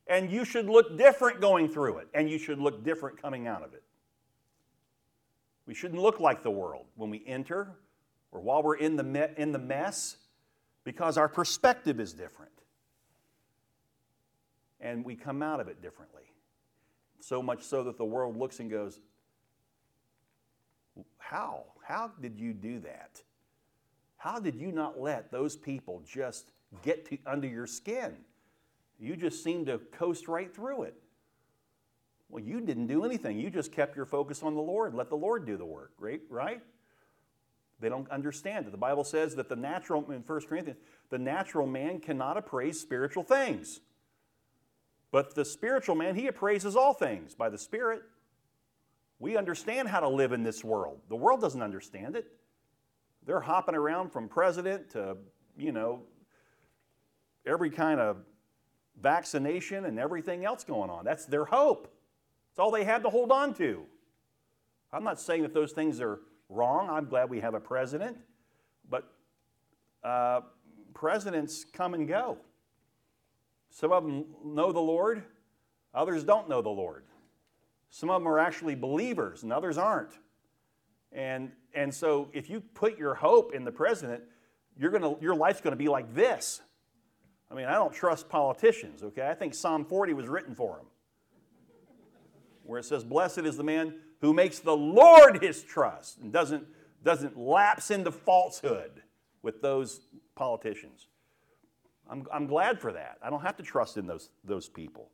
And 0.07 0.29
you 0.29 0.45
should 0.45 0.69
look 0.69 0.97
different 0.97 1.41
going 1.41 1.67
through 1.67 1.97
it, 1.97 2.07
and 2.13 2.29
you 2.29 2.37
should 2.37 2.59
look 2.59 2.83
different 2.83 3.19
coming 3.19 3.47
out 3.47 3.63
of 3.63 3.73
it. 3.73 3.81
We 5.65 5.73
shouldn't 5.73 5.99
look 5.99 6.19
like 6.19 6.43
the 6.43 6.51
world 6.51 6.85
when 6.95 7.09
we 7.09 7.23
enter 7.25 7.71
or 8.31 8.39
while 8.39 8.61
we're 8.61 8.75
in 8.75 8.97
the, 8.97 9.03
me- 9.03 9.33
in 9.37 9.51
the 9.51 9.57
mess 9.57 10.17
because 10.83 11.17
our 11.17 11.27
perspective 11.27 11.99
is 11.99 12.13
different 12.13 12.51
and 14.85 15.03
we 15.03 15.15
come 15.15 15.41
out 15.41 15.59
of 15.59 15.67
it 15.67 15.81
differently. 15.81 16.21
So 17.19 17.41
much 17.41 17.63
so 17.63 17.83
that 17.83 17.97
the 17.97 18.05
world 18.05 18.37
looks 18.37 18.59
and 18.59 18.69
goes, 18.69 18.99
How? 21.17 21.65
How 21.83 22.11
did 22.21 22.39
you 22.39 22.53
do 22.53 22.79
that? 22.81 23.21
How 24.17 24.39
did 24.39 24.55
you 24.55 24.71
not 24.71 24.99
let 24.99 25.31
those 25.31 25.55
people 25.55 26.03
just 26.07 26.51
get 26.83 27.05
to, 27.09 27.17
under 27.25 27.47
your 27.47 27.65
skin? 27.65 28.15
You 28.99 29.15
just 29.15 29.43
seemed 29.43 29.65
to 29.65 29.79
coast 29.91 30.27
right 30.27 30.53
through 30.53 30.83
it. 30.83 30.95
Well, 32.29 32.43
you 32.43 32.61
didn't 32.61 32.87
do 32.87 33.03
anything. 33.03 33.39
You 33.39 33.49
just 33.49 33.71
kept 33.71 33.95
your 33.95 34.05
focus 34.05 34.43
on 34.43 34.53
the 34.53 34.61
Lord. 34.61 34.93
Let 34.93 35.09
the 35.09 35.17
Lord 35.17 35.45
do 35.45 35.57
the 35.57 35.65
work, 35.65 35.93
right? 35.99 36.21
Right? 36.29 36.61
They 37.79 37.89
don't 37.89 38.09
understand 38.09 38.67
it. 38.67 38.71
The 38.71 38.77
Bible 38.77 39.03
says 39.03 39.35
that 39.35 39.49
the 39.49 39.55
natural, 39.55 40.09
in 40.11 40.21
1 40.21 40.41
Corinthians, 40.47 40.79
the 41.09 41.19
natural 41.19 41.67
man 41.67 41.99
cannot 41.99 42.37
appraise 42.37 42.79
spiritual 42.79 43.23
things. 43.23 43.81
But 45.15 45.33
the 45.33 45.45
spiritual 45.45 45.95
man, 45.95 46.13
he 46.13 46.27
appraises 46.27 46.75
all 46.75 46.93
things 46.93 47.35
by 47.35 47.47
the 47.47 47.57
Spirit. 47.57 48.03
We 49.17 49.37
understand 49.37 49.87
how 49.87 50.01
to 50.01 50.09
live 50.09 50.33
in 50.33 50.43
this 50.43 50.61
world. 50.61 50.99
The 51.07 51.15
world 51.15 51.39
doesn't 51.39 51.61
understand 51.61 52.17
it. 52.17 52.27
They're 53.25 53.39
hopping 53.39 53.75
around 53.75 54.09
from 54.11 54.27
president 54.27 54.89
to, 54.89 55.15
you 55.57 55.71
know, 55.71 56.01
every 57.47 57.69
kind 57.69 58.01
of 58.01 58.17
vaccination 59.01 59.85
and 59.85 59.97
everything 59.97 60.43
else 60.43 60.65
going 60.65 60.89
on. 60.89 61.05
That's 61.05 61.25
their 61.25 61.45
hope. 61.45 61.87
It's 62.51 62.59
all 62.59 62.69
they 62.69 62.83
had 62.83 63.01
to 63.03 63.09
hold 63.09 63.31
on 63.31 63.53
to. 63.53 63.83
I'm 64.91 65.05
not 65.05 65.21
saying 65.21 65.43
that 65.43 65.53
those 65.53 65.71
things 65.71 66.01
are 66.01 66.19
wrong. 66.49 66.89
I'm 66.89 67.05
glad 67.05 67.29
we 67.29 67.39
have 67.39 67.53
a 67.53 67.61
president. 67.61 68.17
But 68.89 69.09
uh, 70.03 70.41
presidents 70.93 71.63
come 71.63 71.93
and 71.93 72.05
go. 72.05 72.37
Some 73.75 73.91
of 73.91 74.05
them 74.05 74.23
know 74.41 74.71
the 74.71 74.79
Lord, 74.79 75.21
others 75.93 76.23
don't 76.23 76.47
know 76.47 76.61
the 76.61 76.69
Lord. 76.69 77.03
Some 77.89 78.09
of 78.09 78.21
them 78.21 78.27
are 78.29 78.39
actually 78.39 78.73
believers, 78.73 79.43
and 79.43 79.51
others 79.51 79.77
aren't. 79.77 80.13
And, 81.11 81.51
and 81.73 81.93
so 81.93 82.29
if 82.31 82.49
you 82.49 82.61
put 82.61 82.97
your 82.97 83.15
hope 83.15 83.53
in 83.53 83.65
the 83.65 83.73
president, 83.73 84.23
you're 84.77 84.91
gonna, 84.91 85.15
your 85.19 85.35
life's 85.35 85.59
going 85.59 85.73
to 85.73 85.77
be 85.77 85.89
like 85.89 86.15
this. 86.15 86.61
I 87.51 87.53
mean, 87.53 87.65
I 87.65 87.73
don't 87.73 87.93
trust 87.93 88.29
politicians, 88.29 89.03
okay? 89.03 89.27
I 89.27 89.33
think 89.33 89.53
Psalm 89.53 89.83
40 89.83 90.13
was 90.13 90.29
written 90.29 90.55
for 90.55 90.77
them, 90.77 90.85
where 92.63 92.79
it 92.79 92.85
says, 92.85 93.03
Blessed 93.03 93.39
is 93.39 93.57
the 93.57 93.63
man 93.65 93.95
who 94.21 94.33
makes 94.33 94.59
the 94.59 94.75
Lord 94.75 95.43
his 95.43 95.63
trust 95.63 96.19
and 96.19 96.31
doesn't, 96.31 96.65
doesn't 97.03 97.37
lapse 97.37 97.91
into 97.91 98.13
falsehood 98.13 99.03
with 99.41 99.61
those 99.61 99.99
politicians. 100.33 101.09
I'm, 102.09 102.25
I'm 102.31 102.47
glad 102.47 102.79
for 102.79 102.93
that. 102.93 103.17
I 103.21 103.29
don't 103.29 103.41
have 103.41 103.57
to 103.57 103.63
trust 103.63 103.97
in 103.97 104.05
those, 104.05 104.29
those 104.43 104.69
people. 104.69 105.09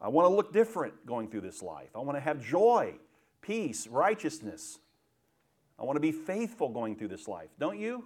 I 0.00 0.08
want 0.08 0.28
to 0.28 0.34
look 0.34 0.52
different 0.52 1.06
going 1.06 1.28
through 1.28 1.42
this 1.42 1.62
life. 1.62 1.90
I 1.94 2.00
want 2.00 2.16
to 2.16 2.20
have 2.20 2.44
joy, 2.44 2.94
peace, 3.40 3.86
righteousness. 3.86 4.78
I 5.78 5.84
want 5.84 5.96
to 5.96 6.00
be 6.00 6.12
faithful 6.12 6.68
going 6.68 6.96
through 6.96 7.08
this 7.08 7.28
life, 7.28 7.50
don't 7.58 7.78
you? 7.78 8.04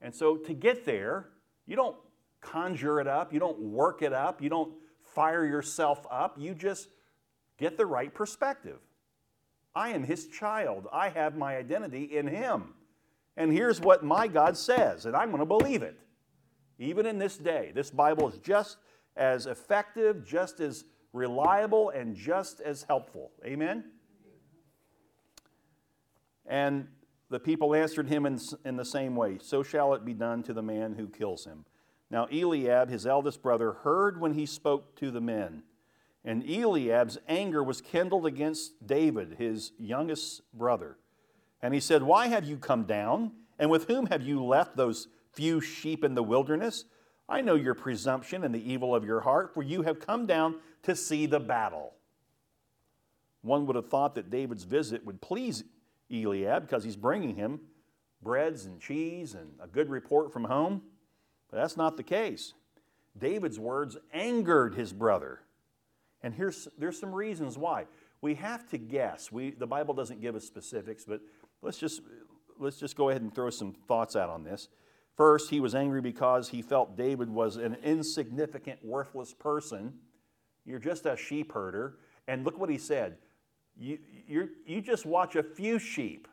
And 0.00 0.14
so 0.14 0.36
to 0.36 0.54
get 0.54 0.84
there, 0.84 1.28
you 1.66 1.74
don't 1.74 1.96
conjure 2.40 3.00
it 3.00 3.08
up, 3.08 3.32
you 3.32 3.40
don't 3.40 3.58
work 3.58 4.02
it 4.02 4.12
up, 4.12 4.40
you 4.40 4.48
don't 4.48 4.72
fire 5.14 5.44
yourself 5.44 6.06
up, 6.10 6.36
you 6.38 6.54
just 6.54 6.88
get 7.58 7.76
the 7.76 7.86
right 7.86 8.12
perspective. 8.14 8.78
I 9.74 9.90
am 9.90 10.04
His 10.04 10.28
child, 10.28 10.86
I 10.92 11.08
have 11.08 11.36
my 11.36 11.56
identity 11.56 12.04
in 12.04 12.26
Him. 12.26 12.74
And 13.36 13.52
here's 13.52 13.80
what 13.80 14.04
my 14.04 14.28
God 14.28 14.56
says, 14.56 15.06
and 15.06 15.16
I'm 15.16 15.28
going 15.30 15.40
to 15.40 15.46
believe 15.46 15.82
it. 15.82 15.98
Even 16.78 17.06
in 17.06 17.18
this 17.18 17.36
day, 17.36 17.72
this 17.74 17.90
Bible 17.90 18.28
is 18.28 18.38
just 18.38 18.78
as 19.16 19.46
effective, 19.46 20.26
just 20.26 20.60
as 20.60 20.84
reliable, 21.12 21.90
and 21.90 22.14
just 22.14 22.60
as 22.60 22.82
helpful. 22.82 23.30
Amen? 23.44 23.84
And 26.44 26.88
the 27.28 27.40
people 27.40 27.74
answered 27.74 28.08
him 28.08 28.26
in, 28.26 28.38
in 28.64 28.76
the 28.76 28.84
same 28.84 29.16
way 29.16 29.38
So 29.40 29.62
shall 29.62 29.94
it 29.94 30.04
be 30.04 30.14
done 30.14 30.42
to 30.44 30.52
the 30.52 30.62
man 30.62 30.94
who 30.94 31.08
kills 31.08 31.44
him. 31.44 31.64
Now 32.10 32.26
Eliab, 32.26 32.88
his 32.88 33.06
eldest 33.06 33.42
brother, 33.42 33.72
heard 33.72 34.20
when 34.20 34.34
he 34.34 34.46
spoke 34.46 34.94
to 34.96 35.10
the 35.10 35.20
men. 35.20 35.62
And 36.24 36.48
Eliab's 36.48 37.18
anger 37.28 37.62
was 37.62 37.80
kindled 37.80 38.26
against 38.26 38.86
David, 38.86 39.36
his 39.38 39.72
youngest 39.78 40.42
brother. 40.52 40.98
And 41.62 41.72
he 41.72 41.80
said, 41.80 42.02
Why 42.02 42.28
have 42.28 42.44
you 42.44 42.58
come 42.58 42.84
down? 42.84 43.32
And 43.58 43.70
with 43.70 43.86
whom 43.86 44.06
have 44.06 44.22
you 44.22 44.44
left 44.44 44.76
those 44.76 45.08
few 45.36 45.60
sheep 45.60 46.02
in 46.02 46.14
the 46.14 46.22
wilderness? 46.22 46.84
I 47.28 47.40
know 47.40 47.54
your 47.54 47.74
presumption 47.74 48.42
and 48.44 48.54
the 48.54 48.72
evil 48.72 48.94
of 48.94 49.04
your 49.04 49.20
heart, 49.20 49.52
for 49.54 49.62
you 49.62 49.82
have 49.82 50.00
come 50.00 50.26
down 50.26 50.56
to 50.84 50.96
see 50.96 51.26
the 51.26 51.40
battle. 51.40 51.92
One 53.42 53.66
would 53.66 53.76
have 53.76 53.88
thought 53.88 54.14
that 54.16 54.30
David's 54.30 54.64
visit 54.64 55.04
would 55.04 55.20
please 55.20 55.62
Eliab 56.10 56.62
because 56.62 56.82
he's 56.82 56.96
bringing 56.96 57.36
him 57.36 57.60
breads 58.22 58.64
and 58.64 58.80
cheese 58.80 59.34
and 59.34 59.50
a 59.60 59.66
good 59.66 59.88
report 59.90 60.32
from 60.32 60.44
home. 60.44 60.82
But 61.50 61.58
that's 61.58 61.76
not 61.76 61.96
the 61.96 62.02
case. 62.02 62.54
David's 63.16 63.58
words 63.58 63.96
angered 64.12 64.74
his 64.74 64.92
brother. 64.92 65.40
And 66.22 66.34
here's, 66.34 66.66
there's 66.76 66.98
some 66.98 67.14
reasons 67.14 67.56
why. 67.56 67.86
We 68.20 68.34
have 68.34 68.68
to 68.70 68.78
guess. 68.78 69.30
We, 69.30 69.50
the 69.50 69.66
Bible 69.66 69.94
doesn't 69.94 70.20
give 70.20 70.34
us 70.34 70.44
specifics, 70.44 71.04
but 71.04 71.20
let's 71.62 71.78
just, 71.78 72.00
let's 72.58 72.78
just 72.78 72.96
go 72.96 73.10
ahead 73.10 73.22
and 73.22 73.34
throw 73.34 73.50
some 73.50 73.74
thoughts 73.86 74.16
out 74.16 74.28
on 74.28 74.42
this. 74.42 74.68
First, 75.16 75.50
he 75.50 75.60
was 75.60 75.74
angry 75.74 76.02
because 76.02 76.50
he 76.50 76.60
felt 76.60 76.96
David 76.96 77.30
was 77.30 77.56
an 77.56 77.76
insignificant, 77.82 78.84
worthless 78.84 79.32
person. 79.32 79.94
You're 80.64 80.78
just 80.78 81.06
a 81.06 81.16
sheep 81.16 81.52
herder. 81.52 81.98
And 82.28 82.44
look 82.44 82.58
what 82.58 82.68
he 82.68 82.78
said 82.78 83.16
you, 83.78 83.98
you 84.66 84.80
just 84.80 85.04
watch 85.04 85.36
a 85.36 85.42
few 85.42 85.78
sheep. 85.78 86.28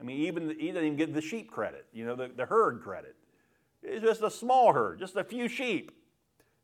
I 0.00 0.04
mean, 0.04 0.26
even 0.26 0.50
he 0.50 0.66
didn't 0.66 0.84
even 0.84 0.96
give 0.96 1.14
the 1.14 1.20
sheep 1.20 1.50
credit, 1.50 1.86
you 1.92 2.04
know, 2.04 2.14
the, 2.14 2.28
the 2.28 2.44
herd 2.44 2.82
credit. 2.82 3.16
It's 3.82 4.04
just 4.04 4.22
a 4.22 4.30
small 4.30 4.72
herd, 4.72 4.98
just 4.98 5.16
a 5.16 5.24
few 5.24 5.48
sheep. 5.48 5.92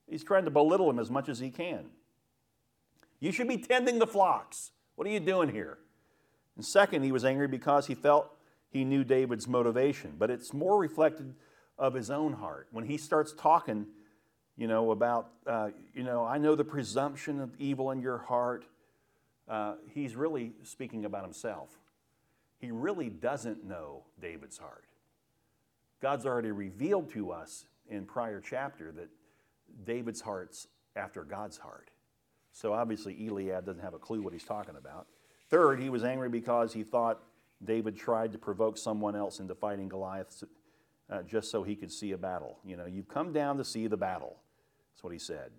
He's 0.08 0.24
trying 0.24 0.44
to 0.44 0.50
belittle 0.50 0.90
him 0.90 0.98
as 0.98 1.10
much 1.10 1.28
as 1.28 1.38
he 1.38 1.50
can. 1.50 1.86
You 3.20 3.32
should 3.32 3.48
be 3.48 3.58
tending 3.58 3.98
the 3.98 4.06
flocks. 4.06 4.72
What 4.96 5.06
are 5.06 5.10
you 5.10 5.20
doing 5.20 5.50
here? 5.50 5.78
And 6.56 6.64
second, 6.64 7.02
he 7.02 7.12
was 7.12 7.24
angry 7.24 7.46
because 7.46 7.86
he 7.86 7.94
felt 7.94 8.30
he 8.70 8.84
knew 8.84 9.04
David's 9.04 9.48
motivation, 9.48 10.14
but 10.18 10.30
it's 10.30 10.54
more 10.54 10.78
reflected 10.78 11.34
of 11.78 11.94
his 11.94 12.10
own 12.10 12.32
heart. 12.34 12.68
When 12.70 12.84
he 12.84 12.96
starts 12.96 13.32
talking, 13.32 13.86
you 14.56 14.68
know, 14.68 14.90
about, 14.92 15.30
uh, 15.46 15.70
you 15.94 16.04
know, 16.04 16.24
I 16.24 16.38
know 16.38 16.54
the 16.54 16.64
presumption 16.64 17.40
of 17.40 17.50
evil 17.58 17.90
in 17.90 18.00
your 18.00 18.18
heart, 18.18 18.64
uh, 19.48 19.74
he's 19.92 20.14
really 20.14 20.52
speaking 20.62 21.04
about 21.04 21.24
himself. 21.24 21.70
He 22.58 22.70
really 22.70 23.08
doesn't 23.08 23.64
know 23.64 24.04
David's 24.20 24.58
heart. 24.58 24.84
God's 26.00 26.26
already 26.26 26.50
revealed 26.50 27.10
to 27.10 27.32
us 27.32 27.64
in 27.88 28.04
prior 28.04 28.40
chapter 28.40 28.92
that 28.92 29.08
David's 29.84 30.20
heart's 30.20 30.68
after 30.94 31.24
God's 31.24 31.58
heart. 31.58 31.90
So 32.52 32.72
obviously 32.72 33.26
Eliab 33.26 33.64
doesn't 33.66 33.82
have 33.82 33.94
a 33.94 33.98
clue 33.98 34.20
what 34.22 34.32
he's 34.32 34.44
talking 34.44 34.76
about. 34.76 35.06
Third, 35.48 35.80
he 35.80 35.88
was 35.88 36.04
angry 36.04 36.28
because 36.28 36.72
he 36.72 36.82
thought 36.82 37.20
David 37.64 37.96
tried 37.96 38.32
to 38.32 38.38
provoke 38.38 38.78
someone 38.78 39.14
else 39.14 39.40
into 39.40 39.54
fighting 39.54 39.88
Goliath 39.88 40.44
uh, 41.10 41.22
just 41.22 41.50
so 41.50 41.62
he 41.62 41.76
could 41.76 41.92
see 41.92 42.12
a 42.12 42.18
battle. 42.18 42.58
You 42.64 42.76
know, 42.76 42.86
you've 42.86 43.08
come 43.08 43.32
down 43.32 43.58
to 43.58 43.64
see 43.64 43.86
the 43.86 43.96
battle. 43.96 44.36
That's 44.92 45.04
what 45.04 45.12
he 45.12 45.18
said. 45.18 45.50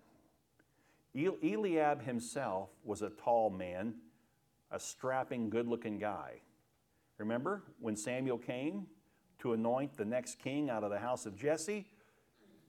Eliab 1.15 2.03
himself 2.03 2.69
was 2.83 3.01
a 3.01 3.09
tall 3.09 3.49
man, 3.49 3.95
a 4.71 4.79
strapping, 4.79 5.49
good 5.49 5.67
looking 5.67 5.99
guy. 5.99 6.41
Remember 7.17 7.63
when 7.79 7.95
Samuel 7.95 8.37
came 8.37 8.87
to 9.39 9.53
anoint 9.53 9.97
the 9.97 10.05
next 10.05 10.39
king 10.39 10.69
out 10.69 10.83
of 10.83 10.89
the 10.89 10.99
house 10.99 11.25
of 11.25 11.35
Jesse? 11.35 11.85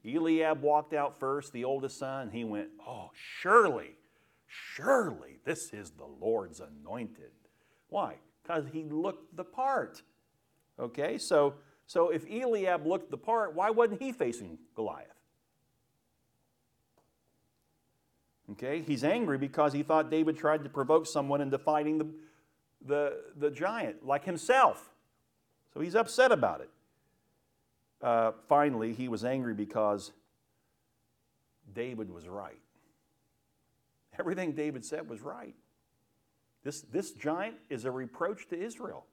Eliab 0.04 0.60
walked 0.60 0.92
out 0.92 1.18
first, 1.18 1.52
the 1.52 1.64
oldest 1.64 1.98
son. 1.98 2.30
He 2.30 2.42
went, 2.42 2.68
Oh, 2.86 3.10
surely, 3.14 3.96
surely 4.46 5.38
this 5.44 5.72
is 5.72 5.92
the 5.92 6.04
Lord's 6.04 6.60
anointed. 6.60 7.30
Why? 7.88 8.16
Because 8.42 8.64
he 8.72 8.84
looked 8.84 9.36
the 9.36 9.44
part. 9.44 10.02
Okay, 10.78 11.18
so, 11.18 11.54
so 11.86 12.08
if 12.08 12.24
Eliab 12.28 12.86
looked 12.86 13.10
the 13.10 13.16
part, 13.16 13.54
why 13.54 13.70
wasn't 13.70 14.02
he 14.02 14.12
facing 14.12 14.58
Goliath? 14.74 15.08
Okay, 18.52 18.82
he's 18.82 19.04
angry 19.04 19.38
because 19.38 19.72
he 19.72 19.82
thought 19.82 20.10
David 20.10 20.36
tried 20.36 20.64
to 20.64 20.70
provoke 20.70 21.06
someone 21.06 21.40
into 21.40 21.58
fighting 21.58 21.98
the, 21.98 22.06
the, 22.84 23.20
the 23.36 23.50
giant 23.50 24.04
like 24.04 24.24
himself. 24.24 24.90
So 25.72 25.80
he's 25.80 25.94
upset 25.94 26.32
about 26.32 26.60
it. 26.60 26.70
Uh, 28.02 28.32
finally, 28.48 28.92
he 28.92 29.08
was 29.08 29.24
angry 29.24 29.54
because 29.54 30.12
David 31.72 32.10
was 32.10 32.26
right. 32.26 32.58
Everything 34.18 34.52
David 34.52 34.84
said 34.84 35.08
was 35.08 35.20
right. 35.20 35.54
This, 36.64 36.82
this 36.82 37.12
giant 37.12 37.56
is 37.68 37.84
a 37.84 37.90
reproach 37.90 38.48
to 38.48 38.60
Israel. 38.60 39.06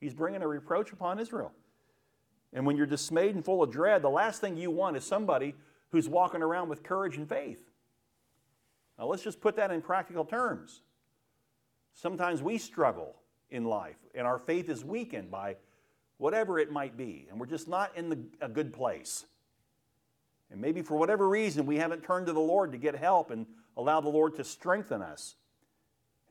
He's 0.00 0.14
bringing 0.14 0.42
a 0.42 0.48
reproach 0.48 0.92
upon 0.92 1.18
Israel. 1.18 1.52
And 2.52 2.66
when 2.66 2.76
you're 2.76 2.86
dismayed 2.86 3.34
and 3.34 3.44
full 3.44 3.62
of 3.62 3.70
dread, 3.70 4.02
the 4.02 4.10
last 4.10 4.40
thing 4.40 4.56
you 4.56 4.70
want 4.70 4.96
is 4.96 5.04
somebody 5.04 5.54
who's 5.90 6.08
walking 6.08 6.42
around 6.42 6.68
with 6.68 6.82
courage 6.82 7.16
and 7.16 7.28
faith. 7.28 7.70
Now, 8.98 9.06
let's 9.06 9.22
just 9.22 9.40
put 9.40 9.56
that 9.56 9.70
in 9.70 9.80
practical 9.80 10.24
terms. 10.24 10.82
Sometimes 11.94 12.42
we 12.42 12.58
struggle 12.58 13.16
in 13.50 13.64
life, 13.64 13.96
and 14.14 14.26
our 14.26 14.38
faith 14.38 14.68
is 14.68 14.84
weakened 14.84 15.30
by 15.30 15.56
whatever 16.18 16.58
it 16.58 16.70
might 16.70 16.96
be, 16.96 17.26
and 17.30 17.38
we're 17.38 17.46
just 17.46 17.68
not 17.68 17.96
in 17.96 18.08
the, 18.08 18.18
a 18.40 18.48
good 18.48 18.72
place. 18.72 19.24
And 20.50 20.60
maybe 20.60 20.82
for 20.82 20.96
whatever 20.96 21.28
reason, 21.28 21.66
we 21.66 21.76
haven't 21.76 22.04
turned 22.04 22.26
to 22.26 22.32
the 22.32 22.40
Lord 22.40 22.72
to 22.72 22.78
get 22.78 22.94
help 22.94 23.30
and 23.30 23.46
allow 23.76 24.00
the 24.00 24.08
Lord 24.08 24.34
to 24.36 24.44
strengthen 24.44 25.00
us. 25.00 25.36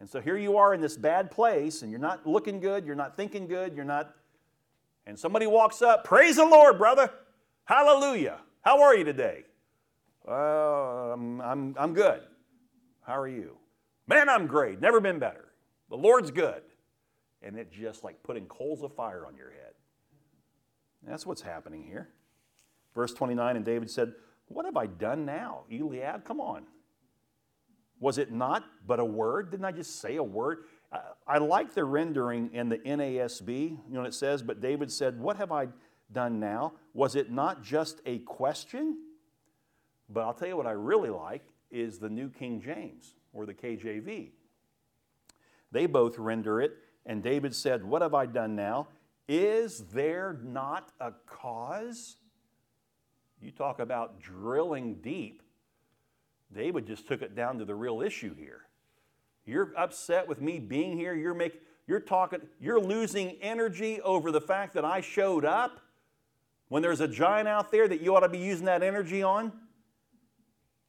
And 0.02 0.10
so 0.10 0.20
here 0.20 0.36
you 0.36 0.58
are 0.58 0.74
in 0.74 0.82
this 0.82 0.98
bad 0.98 1.30
place, 1.30 1.84
and 1.84 1.92
you're 1.92 2.00
not 2.00 2.26
looking 2.26 2.60
good, 2.60 2.88
you're 2.88 2.96
not 2.96 3.16
thinking 3.16 3.46
good, 3.46 3.76
you're 3.76 3.86
not. 3.86 4.16
And 5.06 5.18
somebody 5.18 5.46
walks 5.46 5.84
up, 5.84 6.04
Praise 6.06 6.38
the 6.38 6.46
Lord, 6.46 6.80
brother! 6.80 7.12
Hallelujah! 7.66 8.40
How 8.62 8.82
are 8.82 8.96
you 8.96 9.04
today? 9.04 9.44
I'm, 10.28 10.34
um, 10.34 11.42
I'm, 11.42 11.76
I'm 11.78 11.94
good. 11.94 12.22
How 13.06 13.20
are 13.20 13.28
you? 13.28 13.58
Man, 14.08 14.28
I'm 14.28 14.48
great. 14.48 14.82
Never 14.82 15.00
been 15.00 15.20
better. 15.20 15.52
The 15.92 15.98
Lord's 15.98 16.32
good. 16.32 16.64
And 17.44 17.56
it's 17.56 17.76
just 17.76 18.04
like 18.04 18.24
putting 18.24 18.48
coals 18.48 18.82
of 18.82 18.96
fire 18.96 19.28
on 19.28 19.36
your 19.36 19.52
head. 19.52 19.74
That's 21.06 21.28
what's 21.28 21.44
happening 21.44 21.84
here. 21.84 22.10
Verse 22.96 23.14
29 23.14 23.56
And 23.56 23.64
David 23.64 23.92
said, 23.92 24.14
What 24.48 24.66
have 24.66 24.78
I 24.78 24.88
done 24.88 25.26
now? 25.26 25.66
Eliab, 25.72 26.26
come 26.26 26.42
on. 26.42 26.64
Was 28.02 28.18
it 28.18 28.32
not 28.32 28.66
but 28.86 29.00
a 29.00 29.06
word? 29.06 29.52
Didn't 29.52 29.66
I 29.66 29.72
just 29.72 30.02
say 30.02 30.18
a 30.18 30.24
word? 30.24 30.66
I, 31.26 31.38
like 31.38 31.74
the 31.74 31.86
rendering 31.86 32.50
in 32.52 32.68
the 32.68 32.80
NASB. 32.80 33.48
You 33.48 33.80
know, 33.88 34.04
it 34.04 34.14
says, 34.14 34.42
But 34.42 34.60
David 34.60 34.92
said, 34.92 35.18
What 35.18 35.38
have 35.38 35.54
I 35.54 35.70
done 36.12 36.40
now? 36.40 36.74
Was 36.94 37.16
it 37.16 37.32
not 37.32 37.64
just 37.64 38.02
a 38.06 38.18
question? 38.20 38.98
But 40.10 40.22
I'll 40.22 40.34
tell 40.34 40.50
you 40.50 40.58
what 40.58 40.68
I 40.68 40.72
really 40.72 41.10
like 41.10 41.44
is 41.70 42.00
the 42.00 42.10
New 42.10 42.30
King 42.30 42.60
James 42.60 43.14
or 43.32 43.46
the 43.46 43.54
KJV. 43.54 44.32
They 45.72 45.86
both 45.86 46.20
render 46.20 46.60
it, 46.60 46.74
and 47.06 47.24
David 47.24 47.56
said, 47.56 47.86
What 47.86 48.02
have 48.02 48.16
I 48.16 48.26
done 48.26 48.56
now? 48.56 48.88
Is 49.30 49.86
there 49.94 50.40
not 50.44 50.92
a 51.00 51.14
cause? 51.28 52.18
You 53.40 53.52
talk 53.52 53.80
about 53.80 54.20
drilling 54.20 54.96
deep. 54.96 55.42
David 56.54 56.88
just 56.88 57.08
took 57.08 57.22
it 57.22 57.36
down 57.36 57.58
to 57.60 57.66
the 57.66 57.76
real 57.76 58.02
issue 58.02 58.36
here. 58.36 58.62
You're 59.46 59.74
upset 59.78 60.28
with 60.28 60.42
me 60.42 60.60
being 60.60 60.98
here. 60.98 61.14
You're 61.14 61.34
make, 61.34 61.62
you're 61.88 62.00
talking, 62.00 62.42
you're 62.60 62.80
losing 62.80 63.38
energy 63.42 64.02
over 64.02 64.32
the 64.32 64.42
fact 64.42 64.74
that 64.76 64.86
I 64.86 65.02
showed 65.02 65.46
up 65.46 65.80
when 66.68 66.82
there's 66.82 67.02
a 67.02 67.08
giant 67.08 67.48
out 67.48 67.72
there 67.72 67.88
that 67.88 68.02
you 68.02 68.16
ought 68.16 68.22
to 68.22 68.30
be 68.30 68.38
using 68.38 68.66
that 68.66 68.84
energy 68.84 69.24
on. 69.24 69.52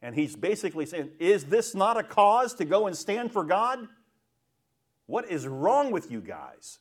And 0.01 0.15
he's 0.15 0.35
basically 0.35 0.87
saying, 0.87 1.11
Is 1.19 1.45
this 1.45 1.75
not 1.75 1.97
a 1.97 2.03
cause 2.03 2.55
to 2.55 2.65
go 2.65 2.87
and 2.87 2.97
stand 2.97 3.33
for 3.33 3.45
God? 3.45 3.87
What 5.07 5.31
is 5.31 5.47
wrong 5.47 5.91
with 5.91 6.11
you 6.11 6.21
guys? 6.21 6.79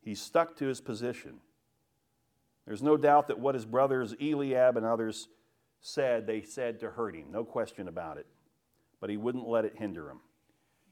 He 0.00 0.14
stuck 0.14 0.56
to 0.56 0.66
his 0.66 0.80
position. 0.80 1.40
There's 2.66 2.82
no 2.82 2.96
doubt 2.96 3.28
that 3.28 3.38
what 3.38 3.54
his 3.54 3.64
brothers 3.64 4.14
Eliab 4.20 4.76
and 4.76 4.84
others 4.84 5.28
said, 5.86 6.26
they 6.26 6.40
said 6.40 6.80
to 6.80 6.90
hurt 6.90 7.14
him, 7.14 7.26
no 7.30 7.44
question 7.44 7.88
about 7.88 8.16
it. 8.16 8.26
But 9.00 9.10
he 9.10 9.18
wouldn't 9.18 9.46
let 9.46 9.66
it 9.66 9.76
hinder 9.76 10.08
him. 10.08 10.20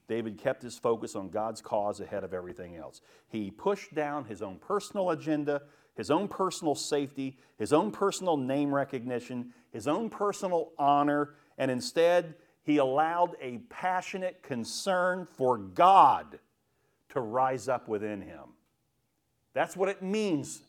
David 0.06 0.36
kept 0.36 0.62
his 0.62 0.76
focus 0.76 1.16
on 1.16 1.30
God's 1.30 1.62
cause 1.62 1.98
ahead 2.00 2.24
of 2.24 2.34
everything 2.34 2.76
else. 2.76 3.00
He 3.28 3.50
pushed 3.50 3.94
down 3.94 4.26
his 4.26 4.42
own 4.42 4.58
personal 4.58 5.10
agenda, 5.10 5.62
his 5.96 6.10
own 6.10 6.28
personal 6.28 6.74
safety, 6.74 7.38
his 7.56 7.72
own 7.72 7.90
personal 7.90 8.36
name 8.36 8.74
recognition, 8.74 9.54
his 9.70 9.88
own 9.88 10.10
personal 10.10 10.72
honor, 10.78 11.36
and 11.56 11.70
instead 11.70 12.34
he 12.62 12.76
allowed 12.76 13.34
a 13.40 13.58
passionate 13.70 14.42
concern 14.42 15.24
for 15.24 15.56
God 15.56 16.38
to 17.08 17.20
rise 17.20 17.66
up 17.66 17.88
within 17.88 18.20
him. 18.20 18.44
That's 19.54 19.74
what 19.74 19.88
it 19.88 20.02
means 20.02 20.60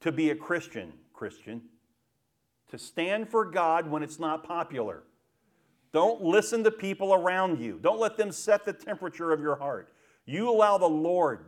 to 0.00 0.12
be 0.12 0.28
a 0.28 0.36
Christian, 0.36 0.92
Christian. 1.14 1.62
To 2.70 2.78
stand 2.78 3.28
for 3.28 3.44
God 3.44 3.88
when 3.90 4.02
it's 4.02 4.18
not 4.18 4.44
popular. 4.44 5.02
Don't 5.92 6.22
listen 6.22 6.64
to 6.64 6.70
people 6.70 7.14
around 7.14 7.60
you. 7.60 7.78
Don't 7.80 8.00
let 8.00 8.16
them 8.16 8.32
set 8.32 8.64
the 8.64 8.72
temperature 8.72 9.32
of 9.32 9.40
your 9.40 9.54
heart. 9.54 9.94
You 10.26 10.50
allow 10.50 10.76
the 10.76 10.88
Lord 10.88 11.44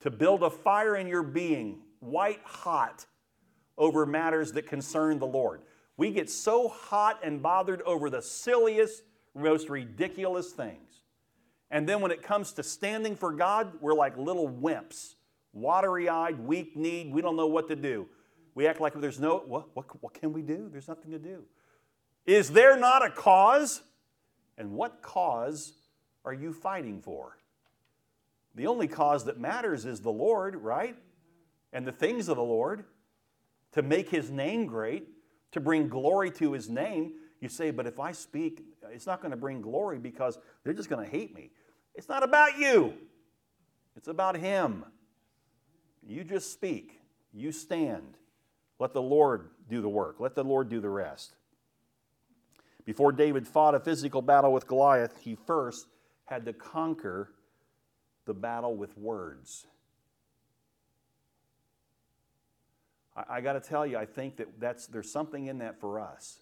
to 0.00 0.10
build 0.10 0.42
a 0.42 0.50
fire 0.50 0.96
in 0.96 1.06
your 1.06 1.22
being, 1.22 1.78
white 2.00 2.40
hot, 2.42 3.06
over 3.78 4.04
matters 4.04 4.52
that 4.52 4.66
concern 4.66 5.18
the 5.18 5.26
Lord. 5.26 5.62
We 5.96 6.10
get 6.10 6.28
so 6.28 6.68
hot 6.68 7.20
and 7.22 7.40
bothered 7.42 7.82
over 7.82 8.10
the 8.10 8.20
silliest, 8.20 9.04
most 9.34 9.68
ridiculous 9.68 10.50
things. 10.50 11.04
And 11.70 11.88
then 11.88 12.00
when 12.00 12.10
it 12.10 12.22
comes 12.22 12.52
to 12.54 12.62
standing 12.62 13.14
for 13.14 13.32
God, 13.32 13.72
we're 13.80 13.94
like 13.94 14.16
little 14.16 14.48
wimps, 14.48 15.14
watery 15.52 16.08
eyed, 16.08 16.38
weak 16.40 16.76
kneed. 16.76 17.12
We 17.12 17.22
don't 17.22 17.36
know 17.36 17.46
what 17.46 17.68
to 17.68 17.76
do. 17.76 18.08
We 18.54 18.66
act 18.66 18.80
like 18.80 18.94
there's 18.94 19.20
no, 19.20 19.38
what, 19.46 19.74
what, 19.74 19.86
what 20.02 20.14
can 20.14 20.32
we 20.32 20.42
do? 20.42 20.68
There's 20.70 20.88
nothing 20.88 21.10
to 21.12 21.18
do. 21.18 21.44
Is 22.26 22.50
there 22.50 22.76
not 22.76 23.04
a 23.04 23.10
cause? 23.10 23.82
And 24.58 24.72
what 24.72 25.02
cause 25.02 25.72
are 26.24 26.34
you 26.34 26.52
fighting 26.52 27.00
for? 27.00 27.38
The 28.54 28.66
only 28.66 28.86
cause 28.86 29.24
that 29.24 29.40
matters 29.40 29.86
is 29.86 30.00
the 30.00 30.12
Lord, 30.12 30.56
right? 30.56 30.96
And 31.72 31.86
the 31.86 31.92
things 31.92 32.28
of 32.28 32.36
the 32.36 32.42
Lord 32.42 32.84
to 33.72 33.82
make 33.82 34.10
his 34.10 34.30
name 34.30 34.66
great, 34.66 35.08
to 35.52 35.60
bring 35.60 35.88
glory 35.88 36.30
to 36.32 36.52
his 36.52 36.68
name. 36.68 37.14
You 37.40 37.48
say, 37.48 37.70
but 37.70 37.86
if 37.86 37.98
I 37.98 38.12
speak, 38.12 38.62
it's 38.90 39.06
not 39.06 39.20
going 39.20 39.30
to 39.30 39.36
bring 39.36 39.62
glory 39.62 39.98
because 39.98 40.38
they're 40.62 40.74
just 40.74 40.90
going 40.90 41.04
to 41.04 41.10
hate 41.10 41.34
me. 41.34 41.50
It's 41.94 42.08
not 42.08 42.22
about 42.22 42.58
you, 42.58 42.94
it's 43.96 44.08
about 44.08 44.36
him. 44.36 44.84
You 46.04 46.24
just 46.24 46.52
speak, 46.52 47.00
you 47.32 47.52
stand. 47.52 48.16
Let 48.82 48.94
the 48.94 49.00
Lord 49.00 49.50
do 49.70 49.80
the 49.80 49.88
work, 49.88 50.16
let 50.18 50.34
the 50.34 50.42
Lord 50.42 50.68
do 50.68 50.80
the 50.80 50.88
rest. 50.90 51.36
Before 52.84 53.12
David 53.12 53.46
fought 53.46 53.76
a 53.76 53.78
physical 53.78 54.20
battle 54.20 54.52
with 54.52 54.66
Goliath, 54.66 55.20
he 55.20 55.36
first 55.36 55.86
had 56.24 56.44
to 56.46 56.52
conquer 56.52 57.30
the 58.24 58.34
battle 58.34 58.74
with 58.74 58.98
words. 58.98 59.68
I, 63.14 63.36
I 63.36 63.40
got 63.40 63.52
to 63.52 63.60
tell 63.60 63.86
you, 63.86 63.96
I 63.96 64.04
think 64.04 64.38
that 64.38 64.48
that's, 64.58 64.88
there's 64.88 65.12
something 65.12 65.46
in 65.46 65.58
that 65.58 65.78
for 65.78 66.00
us. 66.00 66.40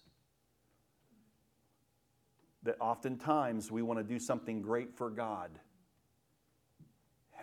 That 2.63 2.77
oftentimes 2.79 3.71
we 3.71 3.83
want 3.83 3.99
to 3.99 4.03
do 4.03 4.17
something 4.17 4.63
great 4.63 4.97
for 4.97 5.11
God, 5.11 5.51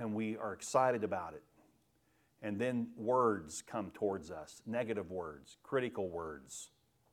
and 0.00 0.12
we 0.12 0.36
are 0.36 0.52
excited 0.52 1.04
about 1.04 1.34
it. 1.34 1.42
And 2.42 2.58
then 2.58 2.88
words 2.96 3.62
come 3.66 3.90
towards 3.90 4.30
us 4.30 4.62
negative 4.66 5.10
words, 5.10 5.56
critical 5.62 6.08
words, 6.08 6.70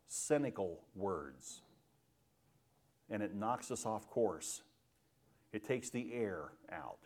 cynical 0.07 0.81
words. 0.95 1.61
And 3.09 3.23
it 3.23 3.35
knocks 3.35 3.71
us 3.71 3.85
off 3.85 4.09
course. 4.09 4.61
It 5.51 5.63
takes 5.63 5.89
the 5.89 6.13
air 6.13 6.51
out. 6.71 6.99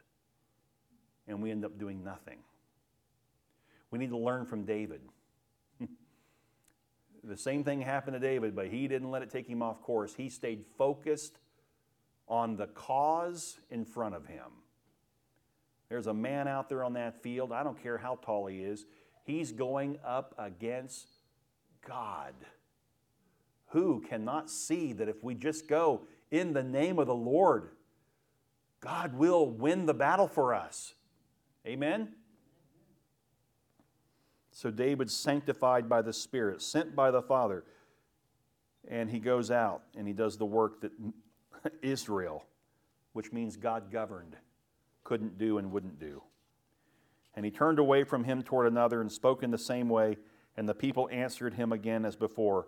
And 1.27 1.41
we 1.41 1.51
end 1.51 1.63
up 1.63 1.77
doing 1.77 2.03
nothing. 2.03 2.39
We 3.91 3.99
need 3.99 4.09
to 4.09 4.17
learn 4.17 4.45
from 4.45 4.65
David. 4.65 5.01
the 7.23 7.37
same 7.37 7.63
thing 7.63 7.81
happened 7.81 8.15
to 8.15 8.19
David, 8.19 8.55
but 8.55 8.67
he 8.67 8.87
didn't 8.87 9.11
let 9.11 9.21
it 9.21 9.29
take 9.29 9.47
him 9.47 9.61
off 9.61 9.81
course. 9.81 10.13
He 10.13 10.29
stayed 10.29 10.65
focused 10.77 11.37
on 12.27 12.55
the 12.55 12.67
cause 12.67 13.59
in 13.69 13.85
front 13.85 14.15
of 14.15 14.25
him. 14.25 14.51
There's 15.89 16.07
a 16.07 16.13
man 16.13 16.47
out 16.47 16.69
there 16.69 16.83
on 16.83 16.93
that 16.93 17.21
field, 17.23 17.51
I 17.51 17.63
don't 17.63 17.81
care 17.81 17.97
how 17.97 18.19
tall 18.21 18.45
he 18.47 18.59
is, 18.59 18.85
he's 19.23 19.51
going 19.51 19.97
up 20.05 20.35
against 20.37 21.07
God. 21.87 22.33
Who 23.69 24.01
cannot 24.07 24.49
see 24.49 24.93
that 24.93 25.09
if 25.09 25.23
we 25.23 25.35
just 25.35 25.67
go 25.67 26.01
in 26.31 26.53
the 26.53 26.63
name 26.63 26.99
of 26.99 27.07
the 27.07 27.15
Lord, 27.15 27.69
God 28.81 29.15
will 29.15 29.47
win 29.47 29.85
the 29.85 29.93
battle 29.93 30.27
for 30.27 30.53
us? 30.53 30.93
Amen? 31.65 32.13
So 34.51 34.71
David's 34.71 35.15
sanctified 35.15 35.87
by 35.87 36.01
the 36.01 36.13
Spirit, 36.13 36.61
sent 36.61 36.95
by 36.95 37.11
the 37.11 37.21
Father, 37.21 37.63
and 38.87 39.09
he 39.09 39.19
goes 39.19 39.51
out 39.51 39.83
and 39.95 40.07
he 40.07 40.13
does 40.13 40.37
the 40.37 40.45
work 40.45 40.81
that 40.81 40.91
Israel, 41.81 42.45
which 43.13 43.31
means 43.31 43.55
God 43.55 43.91
governed, 43.91 44.35
couldn't 45.09 45.39
do 45.39 45.57
and 45.57 45.71
wouldn't 45.71 45.99
do. 45.99 46.21
And 47.35 47.43
he 47.43 47.49
turned 47.49 47.79
away 47.79 48.03
from 48.03 48.23
him 48.23 48.43
toward 48.43 48.67
another 48.67 49.01
and 49.01 49.11
spoke 49.11 49.41
in 49.41 49.49
the 49.49 49.57
same 49.57 49.89
way, 49.89 50.17
and 50.55 50.69
the 50.69 50.75
people 50.75 51.09
answered 51.11 51.55
him 51.55 51.71
again 51.71 52.05
as 52.05 52.15
before. 52.15 52.67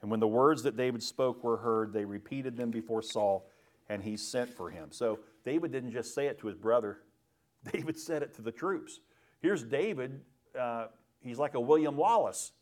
And 0.00 0.08
when 0.08 0.20
the 0.20 0.28
words 0.28 0.62
that 0.62 0.76
David 0.76 1.02
spoke 1.02 1.42
were 1.42 1.56
heard, 1.56 1.92
they 1.92 2.04
repeated 2.04 2.56
them 2.56 2.70
before 2.70 3.02
Saul, 3.02 3.48
and 3.88 4.00
he 4.00 4.16
sent 4.16 4.54
for 4.54 4.70
him. 4.70 4.92
So 4.92 5.18
David 5.44 5.72
didn't 5.72 5.90
just 5.90 6.14
say 6.14 6.26
it 6.26 6.38
to 6.38 6.46
his 6.46 6.56
brother, 6.56 6.98
David 7.72 7.98
said 7.98 8.22
it 8.22 8.32
to 8.34 8.42
the 8.42 8.52
troops. 8.52 9.00
Here's 9.40 9.64
David. 9.64 10.20
Uh, 10.58 10.86
he's 11.20 11.38
like 11.38 11.54
a 11.54 11.60
William 11.60 11.96
Wallace. 11.96 12.52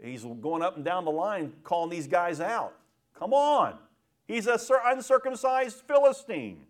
He's 0.00 0.22
going 0.22 0.62
up 0.62 0.76
and 0.76 0.84
down 0.84 1.04
the 1.04 1.10
line 1.10 1.54
calling 1.64 1.90
these 1.90 2.06
guys 2.06 2.40
out. 2.40 2.74
Come 3.18 3.32
on. 3.32 3.78
He's 4.28 4.46
a 4.46 4.60
uncircumcised 4.86 5.82
Philistine. 5.88 6.67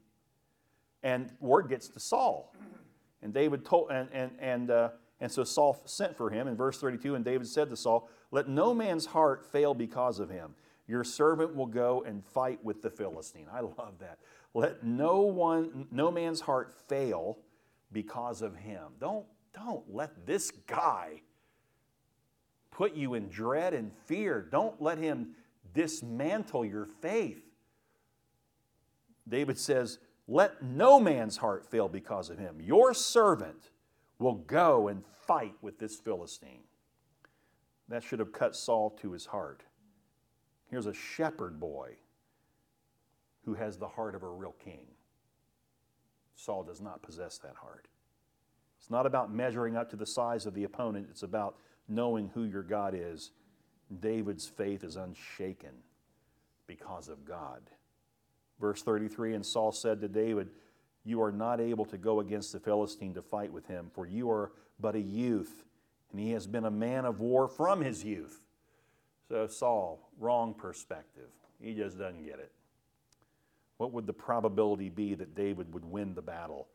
And 1.02 1.30
word 1.40 1.68
gets 1.68 1.88
to 1.88 2.00
Saul. 2.00 2.54
And 3.22 3.32
David 3.32 3.64
told, 3.64 3.90
and, 3.90 4.08
and, 4.12 4.30
and, 4.38 4.70
uh, 4.70 4.88
and 5.20 5.30
so 5.30 5.44
Saul 5.44 5.80
sent 5.84 6.16
for 6.16 6.30
him 6.30 6.46
in 6.48 6.56
verse 6.56 6.80
32. 6.80 7.14
And 7.14 7.24
David 7.24 7.46
said 7.46 7.68
to 7.70 7.76
Saul, 7.76 8.08
Let 8.30 8.48
no 8.48 8.74
man's 8.74 9.06
heart 9.06 9.44
fail 9.44 9.74
because 9.74 10.20
of 10.20 10.30
him. 10.30 10.54
Your 10.86 11.04
servant 11.04 11.54
will 11.54 11.66
go 11.66 12.02
and 12.06 12.24
fight 12.24 12.64
with 12.64 12.82
the 12.82 12.90
Philistine. 12.90 13.46
I 13.52 13.60
love 13.60 13.98
that. 14.00 14.18
Let 14.54 14.84
no 14.84 15.20
one, 15.20 15.86
no 15.90 16.10
man's 16.10 16.40
heart 16.40 16.74
fail 16.88 17.38
because 17.92 18.42
of 18.42 18.56
him. 18.56 18.92
Don't 18.98 19.26
don't 19.54 19.84
let 19.92 20.26
this 20.26 20.50
guy 20.50 21.22
put 22.70 22.94
you 22.94 23.14
in 23.14 23.28
dread 23.28 23.74
and 23.74 23.92
fear. 24.06 24.46
Don't 24.50 24.80
let 24.80 24.98
him 24.98 25.30
dismantle 25.74 26.64
your 26.64 26.86
faith. 26.86 27.42
David 29.28 29.58
says, 29.58 29.98
Let 30.28 30.62
no 30.62 31.00
man's 31.00 31.38
heart 31.38 31.64
fail 31.64 31.88
because 31.88 32.28
of 32.28 32.38
him. 32.38 32.60
Your 32.60 32.92
servant 32.92 33.70
will 34.18 34.34
go 34.34 34.88
and 34.88 35.02
fight 35.26 35.54
with 35.62 35.78
this 35.78 35.96
Philistine. 35.96 36.64
That 37.88 38.02
should 38.02 38.18
have 38.18 38.32
cut 38.32 38.54
Saul 38.54 38.90
to 39.00 39.12
his 39.12 39.24
heart. 39.26 39.62
Here's 40.70 40.86
a 40.86 40.92
shepherd 40.92 41.58
boy 41.58 41.94
who 43.46 43.54
has 43.54 43.78
the 43.78 43.88
heart 43.88 44.14
of 44.14 44.22
a 44.22 44.28
real 44.28 44.54
king. 44.62 44.86
Saul 46.36 46.62
does 46.62 46.82
not 46.82 47.02
possess 47.02 47.38
that 47.38 47.56
heart. 47.56 47.88
It's 48.78 48.90
not 48.90 49.06
about 49.06 49.32
measuring 49.32 49.76
up 49.76 49.88
to 49.90 49.96
the 49.96 50.06
size 50.06 50.44
of 50.44 50.52
the 50.52 50.64
opponent, 50.64 51.08
it's 51.10 51.22
about 51.22 51.56
knowing 51.88 52.30
who 52.34 52.44
your 52.44 52.62
God 52.62 52.94
is. 52.94 53.30
David's 54.00 54.46
faith 54.46 54.84
is 54.84 54.96
unshaken 54.96 55.72
because 56.66 57.08
of 57.08 57.24
God. 57.24 57.62
Verse 58.60 58.82
33 58.82 59.34
And 59.34 59.44
Saul 59.44 59.72
said 59.72 60.00
to 60.00 60.08
David, 60.08 60.48
You 61.04 61.22
are 61.22 61.32
not 61.32 61.60
able 61.60 61.84
to 61.86 61.98
go 61.98 62.20
against 62.20 62.52
the 62.52 62.60
Philistine 62.60 63.14
to 63.14 63.22
fight 63.22 63.52
with 63.52 63.66
him, 63.66 63.90
for 63.92 64.06
you 64.06 64.30
are 64.30 64.52
but 64.80 64.94
a 64.94 65.00
youth, 65.00 65.64
and 66.10 66.20
he 66.20 66.30
has 66.32 66.46
been 66.46 66.64
a 66.64 66.70
man 66.70 67.04
of 67.04 67.20
war 67.20 67.48
from 67.48 67.80
his 67.80 68.04
youth. 68.04 68.44
So, 69.28 69.46
Saul, 69.46 70.10
wrong 70.18 70.54
perspective. 70.54 71.28
He 71.60 71.74
just 71.74 71.98
doesn't 71.98 72.24
get 72.24 72.38
it. 72.38 72.52
What 73.76 73.92
would 73.92 74.06
the 74.06 74.12
probability 74.12 74.88
be 74.88 75.14
that 75.14 75.34
David 75.34 75.72
would 75.74 75.84
win 75.84 76.14
the 76.14 76.22
battle? 76.22 76.68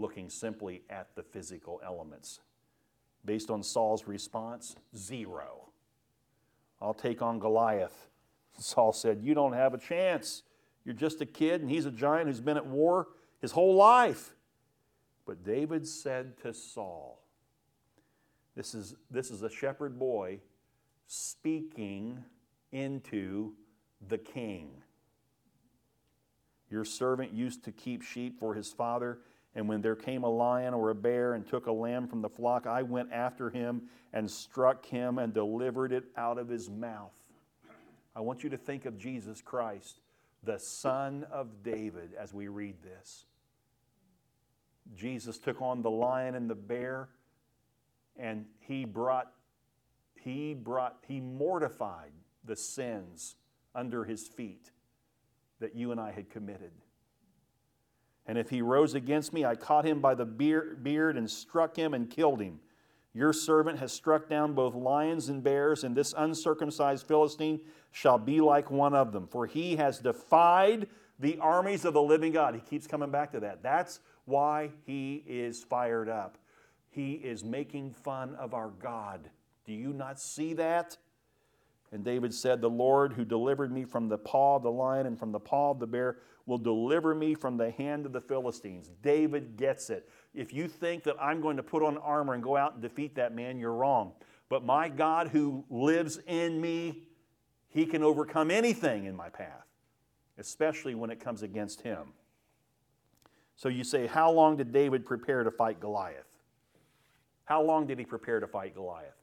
looking 0.00 0.28
simply 0.30 0.82
at 0.90 1.14
the 1.14 1.22
physical 1.22 1.80
elements. 1.84 2.40
Based 3.24 3.50
on 3.50 3.62
Saul's 3.62 4.06
response, 4.06 4.76
zero. 4.96 5.68
I'll 6.80 6.94
take 6.94 7.20
on 7.20 7.38
Goliath. 7.38 8.08
Saul 8.58 8.92
said, 8.92 9.20
You 9.22 9.34
don't 9.34 9.52
have 9.52 9.74
a 9.74 9.78
chance. 9.78 10.42
You're 10.84 10.94
just 10.94 11.20
a 11.20 11.26
kid, 11.26 11.60
and 11.60 11.70
he's 11.70 11.86
a 11.86 11.90
giant 11.90 12.28
who's 12.28 12.40
been 12.40 12.56
at 12.56 12.66
war 12.66 13.08
his 13.40 13.52
whole 13.52 13.74
life. 13.74 14.34
But 15.26 15.44
David 15.44 15.86
said 15.86 16.38
to 16.42 16.52
Saul, 16.52 17.22
This 18.56 18.74
is, 18.74 18.94
this 19.10 19.30
is 19.30 19.42
a 19.42 19.50
shepherd 19.50 19.98
boy 19.98 20.40
speaking 21.06 22.24
into 22.72 23.52
the 24.08 24.18
king. 24.18 24.70
Your 26.70 26.84
servant 26.84 27.32
used 27.32 27.64
to 27.64 27.72
keep 27.72 28.02
sheep 28.02 28.38
for 28.38 28.54
his 28.54 28.72
father 28.72 29.18
and 29.54 29.68
when 29.68 29.80
there 29.80 29.96
came 29.96 30.22
a 30.22 30.28
lion 30.28 30.74
or 30.74 30.90
a 30.90 30.94
bear 30.94 31.34
and 31.34 31.46
took 31.46 31.66
a 31.66 31.72
lamb 31.72 32.06
from 32.06 32.22
the 32.22 32.28
flock, 32.28 32.66
I 32.66 32.82
went 32.82 33.12
after 33.12 33.50
him 33.50 33.82
and 34.12 34.30
struck 34.30 34.86
him 34.86 35.18
and 35.18 35.32
delivered 35.32 35.92
it 35.92 36.04
out 36.16 36.38
of 36.38 36.48
his 36.48 36.70
mouth. 36.70 37.14
I 38.14 38.20
want 38.20 38.44
you 38.44 38.50
to 38.50 38.56
think 38.56 38.86
of 38.86 38.96
Jesus 38.98 39.40
Christ, 39.40 40.00
the 40.42 40.58
Son 40.58 41.26
of 41.30 41.62
David, 41.62 42.10
as 42.18 42.32
we 42.32 42.48
read 42.48 42.82
this. 42.82 43.26
Jesus 44.94 45.38
took 45.38 45.60
on 45.60 45.82
the 45.82 45.90
lion 45.90 46.34
and 46.34 46.48
the 46.48 46.54
bear, 46.54 47.08
and 48.16 48.46
he 48.58 48.84
brought, 48.84 49.32
he 50.14 50.54
brought, 50.54 50.96
he 51.06 51.20
mortified 51.20 52.12
the 52.44 52.56
sins 52.56 53.36
under 53.74 54.04
his 54.04 54.26
feet 54.26 54.70
that 55.60 55.76
you 55.76 55.92
and 55.92 56.00
I 56.00 56.10
had 56.10 56.30
committed. 56.30 56.72
And 58.26 58.38
if 58.38 58.50
he 58.50 58.62
rose 58.62 58.94
against 58.94 59.32
me, 59.32 59.44
I 59.44 59.54
caught 59.54 59.84
him 59.84 60.00
by 60.00 60.14
the 60.14 60.24
beard 60.24 61.16
and 61.16 61.30
struck 61.30 61.76
him 61.76 61.94
and 61.94 62.10
killed 62.10 62.40
him. 62.40 62.60
Your 63.12 63.32
servant 63.32 63.78
has 63.78 63.92
struck 63.92 64.28
down 64.28 64.54
both 64.54 64.74
lions 64.74 65.28
and 65.28 65.42
bears, 65.42 65.82
and 65.82 65.96
this 65.96 66.14
uncircumcised 66.16 67.06
Philistine 67.06 67.60
shall 67.90 68.18
be 68.18 68.40
like 68.40 68.70
one 68.70 68.94
of 68.94 69.12
them, 69.12 69.26
for 69.26 69.46
he 69.46 69.76
has 69.76 69.98
defied 69.98 70.86
the 71.18 71.38
armies 71.38 71.84
of 71.84 71.94
the 71.94 72.02
living 72.02 72.32
God. 72.32 72.54
He 72.54 72.60
keeps 72.60 72.86
coming 72.86 73.10
back 73.10 73.32
to 73.32 73.40
that. 73.40 73.62
That's 73.62 74.00
why 74.26 74.70
he 74.86 75.24
is 75.26 75.64
fired 75.64 76.08
up. 76.08 76.38
He 76.88 77.14
is 77.14 77.44
making 77.44 77.92
fun 77.92 78.34
of 78.36 78.54
our 78.54 78.70
God. 78.80 79.28
Do 79.64 79.72
you 79.72 79.92
not 79.92 80.20
see 80.20 80.54
that? 80.54 80.96
And 81.92 82.04
David 82.04 82.32
said, 82.32 82.60
The 82.60 82.70
Lord 82.70 83.12
who 83.12 83.24
delivered 83.24 83.72
me 83.72 83.84
from 83.84 84.08
the 84.08 84.18
paw 84.18 84.56
of 84.56 84.62
the 84.62 84.70
lion 84.70 85.06
and 85.06 85.18
from 85.18 85.32
the 85.32 85.40
paw 85.40 85.72
of 85.72 85.80
the 85.80 85.86
bear 85.86 86.18
will 86.50 86.58
deliver 86.58 87.14
me 87.14 87.32
from 87.32 87.56
the 87.56 87.70
hand 87.70 88.04
of 88.04 88.12
the 88.12 88.20
Philistines. 88.20 88.90
David 89.02 89.56
gets 89.56 89.88
it. 89.88 90.08
If 90.34 90.52
you 90.52 90.66
think 90.66 91.04
that 91.04 91.14
I'm 91.20 91.40
going 91.40 91.56
to 91.56 91.62
put 91.62 91.84
on 91.84 91.96
armor 91.98 92.34
and 92.34 92.42
go 92.42 92.56
out 92.56 92.72
and 92.74 92.82
defeat 92.82 93.14
that 93.14 93.32
man, 93.32 93.60
you're 93.60 93.72
wrong. 93.72 94.14
But 94.48 94.64
my 94.64 94.88
God 94.88 95.28
who 95.28 95.64
lives 95.70 96.18
in 96.26 96.60
me, 96.60 97.04
he 97.68 97.86
can 97.86 98.02
overcome 98.02 98.50
anything 98.50 99.04
in 99.04 99.14
my 99.14 99.28
path, 99.28 99.64
especially 100.38 100.96
when 100.96 101.08
it 101.08 101.20
comes 101.20 101.42
against 101.42 101.82
him. 101.82 102.14
So 103.54 103.68
you 103.68 103.84
say, 103.84 104.08
How 104.08 104.32
long 104.32 104.56
did 104.56 104.72
David 104.72 105.06
prepare 105.06 105.44
to 105.44 105.52
fight 105.52 105.78
Goliath? 105.78 106.26
How 107.44 107.62
long 107.62 107.86
did 107.86 108.00
he 108.00 108.04
prepare 108.04 108.40
to 108.40 108.48
fight 108.48 108.74
Goliath? 108.74 109.14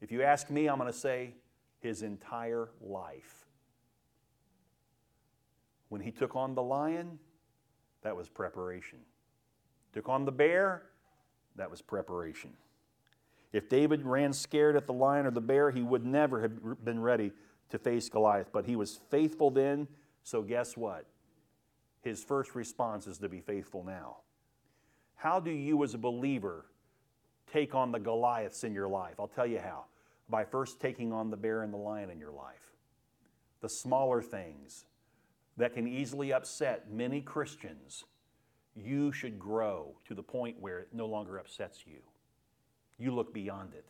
If 0.00 0.12
you 0.12 0.22
ask 0.22 0.48
me, 0.48 0.68
I'm 0.68 0.78
going 0.78 0.92
to 0.92 0.96
say 0.96 1.34
his 1.80 2.02
entire 2.02 2.68
life. 2.80 3.43
When 5.94 6.00
he 6.00 6.10
took 6.10 6.34
on 6.34 6.56
the 6.56 6.62
lion, 6.62 7.20
that 8.02 8.16
was 8.16 8.28
preparation. 8.28 8.98
Took 9.92 10.08
on 10.08 10.24
the 10.24 10.32
bear, 10.32 10.82
that 11.54 11.70
was 11.70 11.82
preparation. 11.82 12.50
If 13.52 13.68
David 13.68 14.04
ran 14.04 14.32
scared 14.32 14.74
at 14.74 14.88
the 14.88 14.92
lion 14.92 15.24
or 15.24 15.30
the 15.30 15.40
bear, 15.40 15.70
he 15.70 15.82
would 15.82 16.04
never 16.04 16.42
have 16.42 16.84
been 16.84 17.00
ready 17.00 17.30
to 17.70 17.78
face 17.78 18.08
Goliath. 18.08 18.48
But 18.50 18.66
he 18.66 18.74
was 18.74 18.98
faithful 19.08 19.52
then, 19.52 19.86
so 20.24 20.42
guess 20.42 20.76
what? 20.76 21.06
His 22.00 22.24
first 22.24 22.56
response 22.56 23.06
is 23.06 23.18
to 23.18 23.28
be 23.28 23.38
faithful 23.38 23.84
now. 23.84 24.16
How 25.14 25.38
do 25.38 25.52
you, 25.52 25.84
as 25.84 25.94
a 25.94 25.98
believer, 25.98 26.66
take 27.52 27.72
on 27.72 27.92
the 27.92 28.00
Goliaths 28.00 28.64
in 28.64 28.74
your 28.74 28.88
life? 28.88 29.20
I'll 29.20 29.28
tell 29.28 29.46
you 29.46 29.60
how. 29.60 29.84
By 30.28 30.42
first 30.42 30.80
taking 30.80 31.12
on 31.12 31.30
the 31.30 31.36
bear 31.36 31.62
and 31.62 31.72
the 31.72 31.78
lion 31.78 32.10
in 32.10 32.18
your 32.18 32.32
life. 32.32 32.72
The 33.60 33.68
smaller 33.68 34.20
things 34.20 34.86
that 35.56 35.74
can 35.74 35.86
easily 35.86 36.32
upset 36.32 36.90
many 36.90 37.20
Christians, 37.20 38.04
you 38.74 39.12
should 39.12 39.38
grow 39.38 39.96
to 40.06 40.14
the 40.14 40.22
point 40.22 40.56
where 40.60 40.80
it 40.80 40.88
no 40.92 41.06
longer 41.06 41.38
upsets 41.38 41.86
you. 41.86 42.00
You 42.98 43.14
look 43.14 43.32
beyond 43.32 43.74
it. 43.74 43.86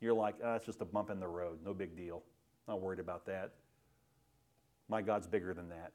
You're 0.00 0.14
like, 0.14 0.36
oh, 0.42 0.54
it's 0.54 0.66
just 0.66 0.80
a 0.80 0.84
bump 0.84 1.10
in 1.10 1.20
the 1.20 1.28
road, 1.28 1.58
no 1.64 1.74
big 1.74 1.96
deal. 1.96 2.22
Not 2.68 2.80
worried 2.80 3.00
about 3.00 3.26
that. 3.26 3.52
My 4.88 5.02
God's 5.02 5.26
bigger 5.26 5.54
than 5.54 5.68
that. 5.68 5.92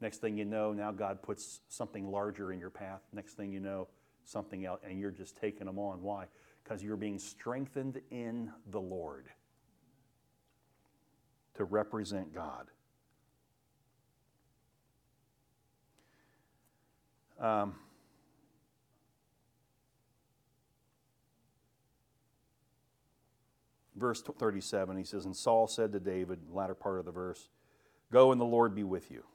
Next 0.00 0.18
thing 0.18 0.36
you 0.36 0.44
know, 0.44 0.72
now 0.72 0.90
God 0.90 1.22
puts 1.22 1.60
something 1.68 2.10
larger 2.10 2.52
in 2.52 2.58
your 2.58 2.70
path. 2.70 3.02
Next 3.12 3.34
thing 3.34 3.52
you 3.52 3.60
know, 3.60 3.86
something 4.24 4.64
else, 4.64 4.80
and 4.84 4.98
you're 4.98 5.10
just 5.10 5.36
taking 5.36 5.66
them 5.66 5.78
on. 5.78 6.02
Why? 6.02 6.26
Because 6.64 6.82
you're 6.82 6.96
being 6.96 7.18
strengthened 7.18 8.00
in 8.10 8.50
the 8.70 8.80
Lord 8.80 9.26
to 11.54 11.64
represent 11.64 12.34
God. 12.34 12.66
Um, 17.42 17.74
verse 23.96 24.22
37, 24.22 24.96
he 24.96 25.04
says, 25.04 25.24
And 25.24 25.36
Saul 25.36 25.66
said 25.66 25.92
to 25.92 26.00
David, 26.00 26.38
latter 26.50 26.74
part 26.74 27.00
of 27.00 27.04
the 27.04 27.10
verse, 27.10 27.48
Go 28.12 28.30
and 28.30 28.40
the 28.40 28.44
Lord 28.44 28.74
be 28.74 28.84
with 28.84 29.10
you. 29.10 29.24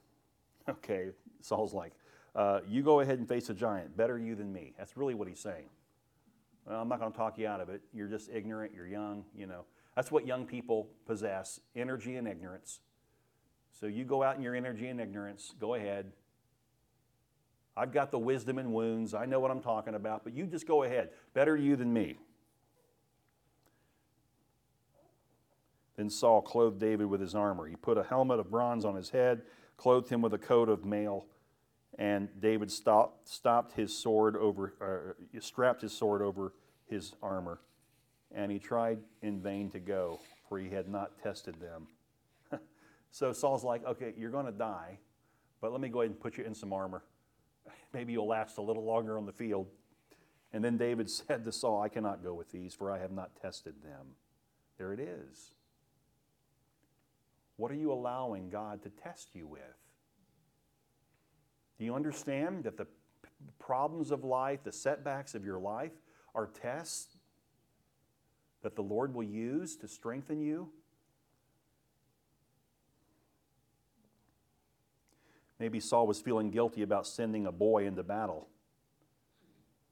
Okay, 0.68 1.08
Saul's 1.40 1.72
like, 1.72 1.92
uh, 2.34 2.60
You 2.68 2.82
go 2.82 3.00
ahead 3.00 3.18
and 3.18 3.26
face 3.26 3.48
a 3.48 3.54
giant. 3.54 3.96
Better 3.96 4.18
you 4.18 4.34
than 4.34 4.52
me. 4.52 4.74
That's 4.76 4.96
really 4.96 5.14
what 5.14 5.26
he's 5.26 5.40
saying. 5.40 5.70
Well, 6.66 6.80
I'm 6.80 6.88
not 6.88 7.00
going 7.00 7.10
to 7.10 7.16
talk 7.16 7.38
you 7.38 7.46
out 7.46 7.62
of 7.62 7.70
it. 7.70 7.80
You're 7.94 8.08
just 8.08 8.28
ignorant. 8.30 8.72
You're 8.74 8.86
young. 8.86 9.24
You 9.34 9.46
know, 9.46 9.64
that's 9.96 10.12
what 10.12 10.26
young 10.26 10.44
people 10.44 10.88
possess 11.06 11.60
energy 11.74 12.16
and 12.16 12.28
ignorance. 12.28 12.80
So 13.72 13.86
you 13.86 14.04
go 14.04 14.22
out 14.22 14.36
in 14.36 14.42
your 14.42 14.54
energy 14.54 14.88
and 14.88 15.00
ignorance. 15.00 15.54
Go 15.58 15.74
ahead. 15.74 16.12
I've 17.78 17.92
got 17.92 18.10
the 18.10 18.18
wisdom 18.18 18.58
and 18.58 18.72
wounds. 18.72 19.14
I 19.14 19.24
know 19.24 19.38
what 19.38 19.52
I'm 19.52 19.60
talking 19.60 19.94
about, 19.94 20.24
but 20.24 20.34
you 20.34 20.46
just 20.46 20.66
go 20.66 20.82
ahead. 20.82 21.10
Better 21.32 21.56
you 21.56 21.76
than 21.76 21.92
me. 21.92 22.18
Then 25.96 26.10
Saul 26.10 26.42
clothed 26.42 26.80
David 26.80 27.06
with 27.06 27.20
his 27.20 27.34
armor. 27.34 27.66
He 27.66 27.76
put 27.76 27.96
a 27.96 28.02
helmet 28.02 28.40
of 28.40 28.50
bronze 28.50 28.84
on 28.84 28.96
his 28.96 29.10
head, 29.10 29.42
clothed 29.76 30.08
him 30.08 30.22
with 30.22 30.34
a 30.34 30.38
coat 30.38 30.68
of 30.68 30.84
mail, 30.84 31.26
and 31.98 32.28
David 32.40 32.70
stopped, 32.70 33.28
stopped 33.28 33.72
his 33.72 33.96
sword 33.96 34.36
over, 34.36 34.74
uh, 34.80 35.40
strapped 35.40 35.82
his 35.82 35.92
sword 35.92 36.22
over 36.22 36.52
his 36.86 37.14
armor. 37.22 37.60
And 38.32 38.52
he 38.52 38.58
tried 38.58 38.98
in 39.22 39.40
vain 39.40 39.70
to 39.70 39.80
go, 39.80 40.20
for 40.48 40.58
he 40.58 40.68
had 40.68 40.88
not 40.88 41.18
tested 41.22 41.56
them. 41.60 41.88
so 43.10 43.32
Saul's 43.32 43.64
like, 43.64 43.84
okay, 43.84 44.14
you're 44.16 44.30
going 44.30 44.46
to 44.46 44.52
die, 44.52 44.98
but 45.60 45.72
let 45.72 45.80
me 45.80 45.88
go 45.88 46.02
ahead 46.02 46.10
and 46.10 46.20
put 46.20 46.36
you 46.36 46.44
in 46.44 46.54
some 46.54 46.72
armor. 46.72 47.02
Maybe 47.92 48.12
you'll 48.12 48.28
last 48.28 48.58
a 48.58 48.62
little 48.62 48.84
longer 48.84 49.16
on 49.16 49.26
the 49.26 49.32
field. 49.32 49.68
And 50.52 50.64
then 50.64 50.76
David 50.76 51.10
said 51.10 51.44
to 51.44 51.52
Saul, 51.52 51.82
I 51.82 51.88
cannot 51.88 52.22
go 52.22 52.34
with 52.34 52.50
these, 52.50 52.74
for 52.74 52.90
I 52.90 52.98
have 52.98 53.12
not 53.12 53.30
tested 53.40 53.74
them. 53.82 54.14
There 54.76 54.92
it 54.92 55.00
is. 55.00 55.52
What 57.56 57.72
are 57.72 57.76
you 57.76 57.92
allowing 57.92 58.50
God 58.50 58.82
to 58.84 58.90
test 58.90 59.30
you 59.34 59.46
with? 59.46 59.60
Do 61.78 61.84
you 61.84 61.94
understand 61.94 62.64
that 62.64 62.76
the 62.76 62.86
problems 63.58 64.10
of 64.10 64.24
life, 64.24 64.62
the 64.64 64.72
setbacks 64.72 65.34
of 65.34 65.44
your 65.44 65.58
life, 65.58 65.92
are 66.34 66.46
tests 66.46 67.18
that 68.62 68.76
the 68.76 68.82
Lord 68.82 69.14
will 69.14 69.24
use 69.24 69.76
to 69.76 69.88
strengthen 69.88 70.40
you? 70.40 70.70
Maybe 75.58 75.80
Saul 75.80 76.06
was 76.06 76.20
feeling 76.20 76.50
guilty 76.50 76.82
about 76.82 77.06
sending 77.06 77.46
a 77.46 77.52
boy 77.52 77.86
into 77.86 78.02
battle, 78.02 78.48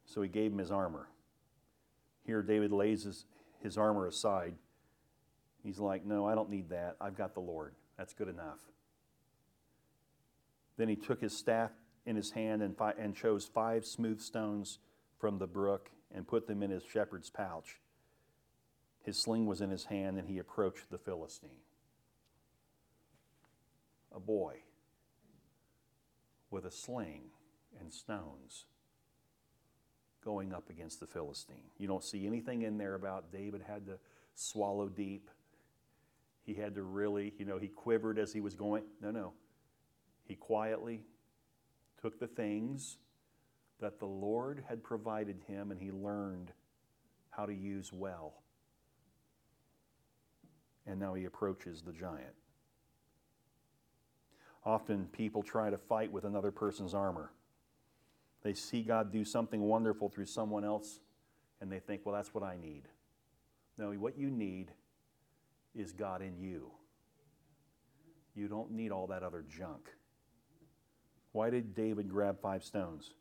so 0.04 0.22
he 0.22 0.28
gave 0.28 0.52
him 0.52 0.58
his 0.58 0.70
armor. 0.70 1.08
Here, 2.24 2.42
David 2.42 2.72
lays 2.72 3.04
his, 3.04 3.24
his 3.60 3.76
armor 3.76 4.06
aside 4.06 4.54
He's 5.66 5.80
like, 5.80 6.04
No, 6.06 6.24
I 6.24 6.36
don't 6.36 6.48
need 6.48 6.68
that. 6.70 6.94
I've 7.00 7.16
got 7.16 7.34
the 7.34 7.40
Lord. 7.40 7.74
That's 7.98 8.14
good 8.14 8.28
enough. 8.28 8.60
Then 10.76 10.88
he 10.88 10.94
took 10.94 11.20
his 11.20 11.36
staff 11.36 11.72
in 12.04 12.14
his 12.14 12.30
hand 12.30 12.62
and, 12.62 12.76
fi- 12.76 12.94
and 12.96 13.16
chose 13.16 13.46
five 13.52 13.84
smooth 13.84 14.20
stones 14.20 14.78
from 15.18 15.38
the 15.38 15.46
brook 15.48 15.90
and 16.14 16.28
put 16.28 16.46
them 16.46 16.62
in 16.62 16.70
his 16.70 16.84
shepherd's 16.84 17.30
pouch. 17.30 17.80
His 19.02 19.18
sling 19.18 19.46
was 19.46 19.60
in 19.60 19.70
his 19.70 19.86
hand, 19.86 20.18
and 20.18 20.28
he 20.28 20.38
approached 20.38 20.88
the 20.88 20.98
Philistine. 20.98 21.50
A 24.14 24.20
boy 24.20 24.58
with 26.50 26.64
a 26.64 26.70
sling 26.70 27.22
and 27.80 27.92
stones 27.92 28.64
going 30.24 30.52
up 30.52 30.70
against 30.70 31.00
the 31.00 31.06
Philistine. 31.06 31.70
You 31.78 31.86
don't 31.86 32.02
see 32.02 32.26
anything 32.26 32.62
in 32.62 32.78
there 32.78 32.94
about 32.94 33.30
David 33.30 33.62
had 33.66 33.86
to 33.86 33.98
swallow 34.34 34.88
deep. 34.88 35.30
He 36.42 36.54
had 36.54 36.74
to 36.74 36.82
really, 36.82 37.32
you 37.38 37.44
know, 37.44 37.58
he 37.58 37.68
quivered 37.68 38.18
as 38.18 38.32
he 38.32 38.40
was 38.40 38.54
going. 38.54 38.84
No, 39.00 39.10
no. 39.10 39.32
He 40.24 40.34
quietly 40.34 41.02
took 42.00 42.18
the 42.18 42.26
things 42.26 42.98
that 43.80 43.98
the 43.98 44.06
Lord 44.06 44.64
had 44.68 44.82
provided 44.82 45.36
him 45.46 45.70
and 45.70 45.80
he 45.80 45.90
learned 45.90 46.52
how 47.30 47.46
to 47.46 47.54
use 47.54 47.92
well. 47.92 48.34
And 50.86 50.98
now 50.98 51.14
he 51.14 51.24
approaches 51.24 51.82
the 51.82 51.92
giant. 51.92 52.34
Often 54.66 55.06
people 55.12 55.44
try 55.44 55.70
to 55.70 55.78
fight 55.78 56.10
with 56.10 56.24
another 56.24 56.50
person's 56.50 56.92
armor. 56.92 57.30
They 58.42 58.52
see 58.52 58.82
God 58.82 59.12
do 59.12 59.24
something 59.24 59.62
wonderful 59.62 60.08
through 60.08 60.26
someone 60.26 60.64
else 60.64 60.98
and 61.60 61.70
they 61.70 61.78
think, 61.78 62.02
well, 62.04 62.14
that's 62.14 62.34
what 62.34 62.42
I 62.42 62.56
need. 62.60 62.82
No, 63.78 63.92
what 63.92 64.18
you 64.18 64.28
need 64.28 64.72
is 65.74 65.92
God 65.92 66.20
in 66.20 66.36
you. 66.38 66.70
You 68.34 68.48
don't 68.48 68.72
need 68.72 68.90
all 68.90 69.06
that 69.06 69.22
other 69.22 69.44
junk. 69.48 69.88
Why 71.32 71.48
did 71.48 71.74
David 71.74 72.08
grab 72.08 72.40
five 72.40 72.64
stones? 72.64 73.12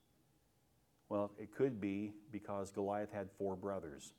Well, 1.09 1.31
it 1.37 1.53
could 1.55 1.79
be 1.79 2.13
because 2.31 2.71
Goliath 2.71 3.11
had 3.11 3.29
four 3.37 3.55
brothers. 3.55 4.13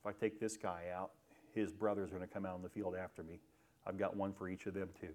If 0.00 0.06
I 0.06 0.12
take 0.12 0.38
this 0.38 0.56
guy 0.56 0.84
out, 0.94 1.12
his 1.54 1.72
brothers 1.72 2.10
are 2.10 2.16
going 2.16 2.28
to 2.28 2.32
come 2.32 2.44
out 2.44 2.56
in 2.56 2.62
the 2.62 2.68
field 2.68 2.94
after 2.96 3.22
me. 3.22 3.40
I've 3.86 3.98
got 3.98 4.14
one 4.14 4.32
for 4.32 4.48
each 4.48 4.66
of 4.66 4.74
them, 4.74 4.90
too. 5.00 5.14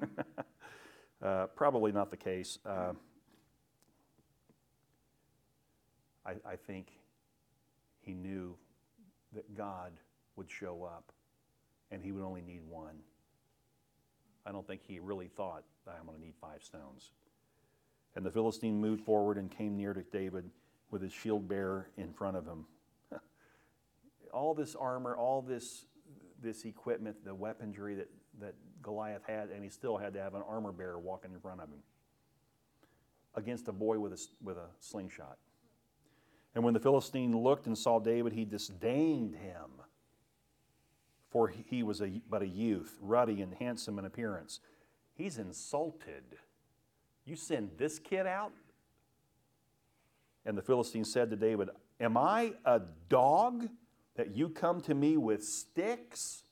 uh, 1.22 1.46
probably 1.54 1.92
not 1.92 2.10
the 2.10 2.16
case. 2.16 2.58
Uh, 2.64 2.92
I, 6.24 6.32
I 6.44 6.56
think 6.56 6.92
he 8.00 8.14
knew 8.14 8.56
that 9.32 9.56
God 9.56 9.92
would 10.36 10.50
show 10.50 10.84
up 10.84 11.12
and 11.90 12.02
he 12.02 12.12
would 12.12 12.24
only 12.24 12.42
need 12.42 12.62
one. 12.68 12.96
I 14.46 14.52
don't 14.52 14.66
think 14.66 14.82
he 14.86 14.98
really 14.98 15.28
thought 15.28 15.64
that 15.86 15.96
I'm 15.98 16.06
going 16.06 16.18
to 16.18 16.24
need 16.24 16.34
five 16.40 16.62
stones. 16.62 17.10
And 18.16 18.24
the 18.24 18.30
Philistine 18.30 18.80
moved 18.80 19.04
forward 19.04 19.36
and 19.38 19.50
came 19.50 19.76
near 19.76 19.92
to 19.92 20.02
David 20.02 20.50
with 20.90 21.02
his 21.02 21.12
shield 21.12 21.48
bearer 21.48 21.90
in 21.96 22.12
front 22.12 22.36
of 22.36 22.46
him. 22.46 22.64
all 24.32 24.54
this 24.54 24.74
armor, 24.74 25.16
all 25.16 25.42
this, 25.42 25.84
this 26.42 26.64
equipment, 26.64 27.24
the 27.24 27.34
weaponry 27.34 27.94
that, 27.96 28.08
that 28.40 28.54
Goliath 28.82 29.22
had, 29.26 29.50
and 29.50 29.62
he 29.62 29.70
still 29.70 29.96
had 29.96 30.14
to 30.14 30.20
have 30.20 30.34
an 30.34 30.42
armor 30.48 30.72
bearer 30.72 30.98
walking 30.98 31.32
in 31.32 31.40
front 31.40 31.60
of 31.60 31.68
him 31.68 31.82
against 33.34 33.68
a 33.68 33.72
boy 33.72 33.98
with 33.98 34.12
a, 34.12 34.26
with 34.42 34.56
a 34.56 34.66
slingshot. 34.80 35.38
And 36.54 36.64
when 36.64 36.74
the 36.74 36.80
Philistine 36.80 37.36
looked 37.36 37.66
and 37.66 37.78
saw 37.78 37.98
David, 37.98 38.32
he 38.32 38.44
disdained 38.44 39.36
him, 39.36 39.70
for 41.30 41.48
he 41.48 41.82
was 41.82 42.02
a, 42.02 42.20
but 42.28 42.42
a 42.42 42.46
youth, 42.46 42.98
ruddy 43.00 43.40
and 43.40 43.54
handsome 43.54 43.98
in 43.98 44.04
appearance. 44.04 44.60
He's 45.14 45.38
insulted. 45.38 46.24
You 47.24 47.36
send 47.36 47.70
this 47.76 47.98
kid 47.98 48.26
out? 48.26 48.52
And 50.44 50.58
the 50.58 50.62
Philistine 50.62 51.04
said 51.04 51.30
to 51.30 51.36
David, 51.36 51.68
Am 52.00 52.16
I 52.16 52.54
a 52.64 52.80
dog 53.08 53.68
that 54.16 54.34
you 54.34 54.48
come 54.48 54.80
to 54.82 54.94
me 54.94 55.16
with 55.16 55.44
sticks? 55.44 56.42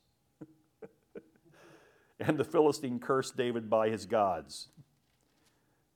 And 2.21 2.39
the 2.39 2.45
Philistine 2.45 2.99
cursed 2.99 3.37
David 3.37 3.71
by 3.71 3.89
his 3.89 4.07
gods. 4.07 4.69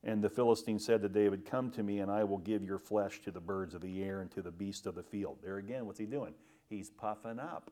And 0.03 0.21
the 0.21 0.29
Philistine 0.29 0.79
said 0.79 1.01
to 1.01 1.09
David, 1.09 1.45
Come 1.45 1.71
to 1.71 1.83
me, 1.83 1.99
and 1.99 2.11
I 2.11 2.25
will 2.25 2.37
give 2.37 2.63
your 2.63 2.79
flesh 2.79 3.21
to 3.21 3.31
the 3.31 3.39
birds 3.39 3.73
of 3.73 3.81
the 3.81 4.03
air 4.03 4.19
and 4.19 4.29
to 4.31 4.41
the 4.41 4.51
beasts 4.51 4.85
of 4.85 4.95
the 4.95 5.03
field. 5.03 5.37
There 5.41 5.57
again, 5.57 5.85
what's 5.85 5.99
he 5.99 6.05
doing? 6.05 6.33
He's 6.69 6.89
puffing 6.89 7.39
up. 7.39 7.71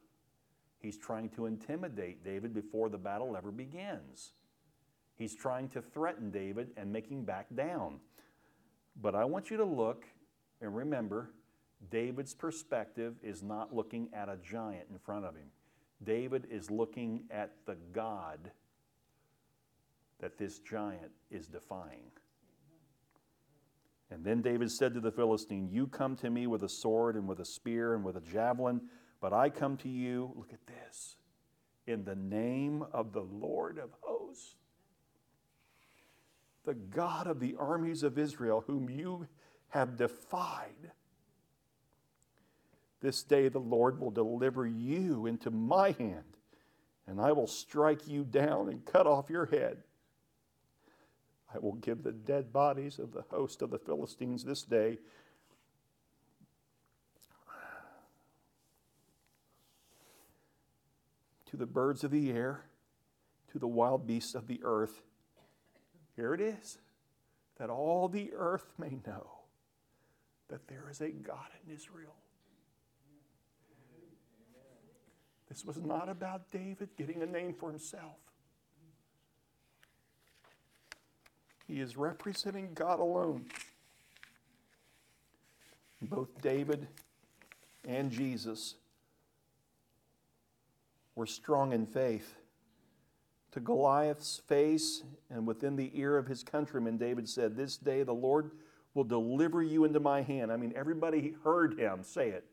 He's 0.79 0.97
trying 0.97 1.29
to 1.31 1.45
intimidate 1.45 2.23
David 2.23 2.53
before 2.53 2.89
the 2.89 2.97
battle 2.97 3.35
ever 3.35 3.51
begins. 3.51 4.31
He's 5.17 5.35
trying 5.35 5.69
to 5.69 5.81
threaten 5.81 6.31
David 6.31 6.71
and 6.77 6.91
make 6.91 7.07
him 7.07 7.23
back 7.23 7.47
down. 7.53 7.99
But 8.99 9.13
I 9.13 9.25
want 9.25 9.51
you 9.51 9.57
to 9.57 9.65
look 9.65 10.05
and 10.61 10.75
remember 10.75 11.31
David's 11.89 12.33
perspective 12.33 13.15
is 13.21 13.43
not 13.43 13.75
looking 13.75 14.09
at 14.13 14.29
a 14.29 14.37
giant 14.37 14.85
in 14.91 14.97
front 14.99 15.25
of 15.25 15.35
him. 15.35 15.47
David 16.03 16.47
is 16.49 16.71
looking 16.71 17.23
at 17.29 17.51
the 17.65 17.77
God 17.93 18.51
that 20.19 20.37
this 20.37 20.59
giant 20.59 21.11
is 21.29 21.47
defying. 21.47 22.11
And 24.09 24.25
then 24.25 24.41
David 24.41 24.71
said 24.71 24.93
to 24.95 24.99
the 24.99 25.11
Philistine, 25.11 25.69
You 25.71 25.87
come 25.87 26.15
to 26.17 26.29
me 26.29 26.47
with 26.47 26.63
a 26.63 26.69
sword 26.69 27.15
and 27.15 27.27
with 27.27 27.39
a 27.39 27.45
spear 27.45 27.93
and 27.95 28.03
with 28.03 28.17
a 28.17 28.21
javelin, 28.21 28.81
but 29.21 29.33
I 29.33 29.49
come 29.49 29.77
to 29.77 29.89
you, 29.89 30.31
look 30.35 30.51
at 30.51 30.67
this, 30.67 31.15
in 31.87 32.03
the 32.03 32.15
name 32.15 32.83
of 32.91 33.13
the 33.13 33.21
Lord 33.21 33.77
of 33.77 33.91
hosts 34.01 34.55
the 36.65 36.73
God 36.73 37.27
of 37.27 37.39
the 37.39 37.55
armies 37.57 38.03
of 38.03 38.17
Israel, 38.17 38.63
whom 38.67 38.89
you 38.89 39.27
have 39.69 39.97
defied. 39.97 40.91
This 43.01 43.23
day 43.23 43.49
the 43.49 43.59
Lord 43.59 43.99
will 43.99 44.11
deliver 44.11 44.65
you 44.65 45.25
into 45.25 45.49
my 45.49 45.91
hand, 45.91 46.37
and 47.07 47.19
I 47.19 47.31
will 47.31 47.47
strike 47.47 48.07
you 48.07 48.23
down 48.23 48.69
and 48.69 48.85
cut 48.85 49.07
off 49.07 49.29
your 49.29 49.47
head. 49.47 49.77
I 51.53 51.59
will 51.59 51.73
give 51.73 52.03
the 52.03 52.11
dead 52.11 52.53
bodies 52.53 52.99
of 52.99 53.11
the 53.11 53.23
host 53.29 53.61
of 53.61 53.71
the 53.71 53.79
Philistines 53.79 54.43
this 54.43 54.63
day 54.63 54.99
to 61.49 61.57
the 61.57 61.65
birds 61.65 62.03
of 62.03 62.11
the 62.11 62.31
air, 62.31 62.63
to 63.51 63.59
the 63.59 63.67
wild 63.67 64.07
beasts 64.07 64.35
of 64.35 64.47
the 64.47 64.61
earth 64.63 65.01
here 66.15 66.33
it 66.33 66.41
is 66.41 66.77
that 67.57 67.69
all 67.69 68.07
the 68.07 68.31
earth 68.35 68.73
may 68.77 68.99
know 69.05 69.27
that 70.49 70.67
there 70.67 70.87
is 70.89 71.01
a 71.01 71.09
God 71.09 71.47
in 71.65 71.73
Israel. 71.73 72.15
This 75.51 75.65
was 75.65 75.81
not 75.81 76.07
about 76.07 76.49
David 76.49 76.87
getting 76.97 77.21
a 77.23 77.25
name 77.25 77.53
for 77.53 77.69
himself. 77.69 78.15
He 81.67 81.81
is 81.81 81.97
representing 81.97 82.69
God 82.73 83.01
alone. 83.01 83.47
Both 86.01 86.41
David 86.41 86.87
and 87.85 88.09
Jesus 88.09 88.75
were 91.15 91.25
strong 91.25 91.73
in 91.73 91.85
faith 91.85 92.33
to 93.51 93.59
Goliath's 93.59 94.41
face 94.47 95.03
and 95.29 95.45
within 95.45 95.75
the 95.75 95.91
ear 95.93 96.15
of 96.15 96.27
his 96.27 96.45
countrymen, 96.45 96.95
David 96.95 97.27
said, 97.27 97.57
This 97.57 97.75
day 97.75 98.03
the 98.03 98.13
Lord 98.13 98.51
will 98.93 99.03
deliver 99.03 99.61
you 99.61 99.83
into 99.83 99.99
my 99.99 100.21
hand. 100.21 100.49
I 100.49 100.55
mean, 100.55 100.71
everybody 100.77 101.35
heard 101.43 101.77
him 101.77 102.03
say 102.03 102.29
it. 102.29 102.45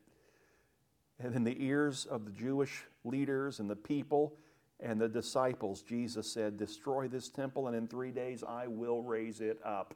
And 1.19 1.35
in 1.35 1.43
the 1.43 1.63
ears 1.63 2.05
of 2.05 2.25
the 2.25 2.31
Jewish 2.31 2.83
leaders 3.03 3.59
and 3.59 3.69
the 3.69 3.75
people 3.75 4.35
and 4.79 4.99
the 4.99 5.09
disciples, 5.09 5.81
Jesus 5.81 6.31
said, 6.31 6.57
Destroy 6.57 7.07
this 7.07 7.29
temple, 7.29 7.67
and 7.67 7.75
in 7.75 7.87
three 7.87 8.11
days 8.11 8.43
I 8.47 8.67
will 8.67 9.01
raise 9.01 9.41
it 9.41 9.59
up. 9.65 9.93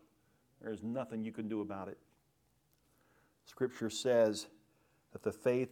There's 0.61 0.83
nothing 0.83 1.23
you 1.23 1.31
can 1.31 1.47
do 1.47 1.61
about 1.61 1.87
it. 1.87 1.97
Scripture 3.45 3.89
says 3.89 4.47
that 5.11 5.23
the 5.23 5.31
faith 5.31 5.69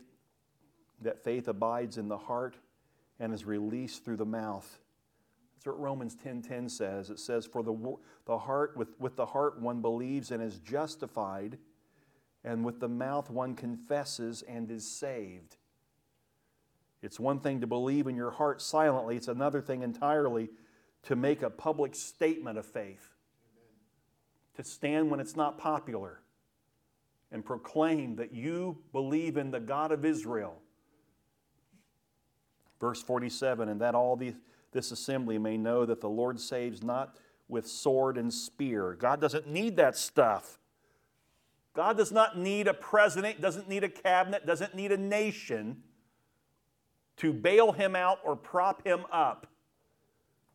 that 1.02 1.24
faith 1.24 1.48
abides 1.48 1.98
in 1.98 2.08
the 2.08 2.18
heart 2.18 2.56
and 3.20 3.34
is 3.34 3.44
released 3.44 4.06
through 4.06 4.18
the 4.18 4.26
mouth. 4.26 4.80
That's 5.56 5.66
what 5.66 5.80
Romans 5.80 6.16
10:10 6.16 6.70
says. 6.70 7.10
It 7.10 7.20
says, 7.20 7.46
"For 7.46 7.64
the, 7.64 7.98
the 8.26 8.38
heart 8.38 8.78
with, 8.78 9.00
with 9.00 9.16
the 9.16 9.26
heart 9.26 9.60
one 9.60 9.82
believes 9.82 10.32
and 10.32 10.44
is 10.44 10.60
justified, 10.60 11.58
and 12.44 12.66
with 12.66 12.80
the 12.80 12.88
mouth 12.88 13.30
one 13.30 13.56
confesses 13.56 14.42
and 14.44 14.70
is 14.72 14.90
saved." 14.90 15.58
It's 17.02 17.20
one 17.20 17.40
thing 17.40 17.62
to 17.62 17.68
believe 17.68 18.08
in 18.08 18.16
your 18.16 18.32
heart 18.32 18.62
silently, 18.62 19.18
it's 19.18 19.28
another 19.28 19.62
thing 19.62 19.82
entirely 19.82 20.50
to 21.04 21.16
make 21.16 21.42
a 21.42 21.50
public 21.50 21.96
statement 21.96 22.58
of 22.58 22.66
faith. 22.66 23.16
To 24.56 24.64
stand 24.64 25.10
when 25.10 25.20
it's 25.20 25.36
not 25.36 25.58
popular 25.58 26.22
and 27.32 27.44
proclaim 27.44 28.18
that 28.18 28.34
you 28.34 28.84
believe 28.92 29.38
in 29.38 29.52
the 29.52 29.60
God 29.60 29.92
of 29.92 30.06
Israel. 30.06 30.62
Verse 32.80 33.02
47 33.02 33.70
and 33.70 33.82
that 33.82 33.96
all 33.96 34.16
the 34.16 34.36
this 34.72 34.92
assembly 34.92 35.38
may 35.38 35.58
know 35.58 35.86
that 35.86 36.00
the 36.02 36.10
Lord 36.10 36.40
saves 36.40 36.82
not 36.82 37.18
with 37.50 37.68
sword 37.68 38.18
and 38.18 38.34
spear. 38.34 38.96
God 38.98 39.20
doesn't 39.20 39.48
need 39.48 39.76
that 39.76 39.98
stuff. 39.98 40.60
God 41.74 41.98
does 41.98 42.12
not 42.12 42.38
need 42.38 42.68
a 42.68 42.74
president, 42.74 43.42
doesn't 43.42 43.70
need 43.70 43.84
a 43.84 43.90
cabinet, 43.90 44.46
doesn't 44.46 44.76
need 44.76 44.92
a 44.92 44.98
nation 44.98 45.84
to 47.18 47.32
bail 47.32 47.72
him 47.72 47.96
out 47.96 48.20
or 48.26 48.36
prop 48.36 48.86
him 48.86 49.06
up. 49.12 49.48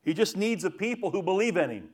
He 0.03 0.15
just 0.15 0.37
needs 0.37 0.65
a 0.65 0.71
people 0.71 1.11
who 1.11 1.23
believe 1.23 1.57
in 1.57 1.71
him. 1.71 1.89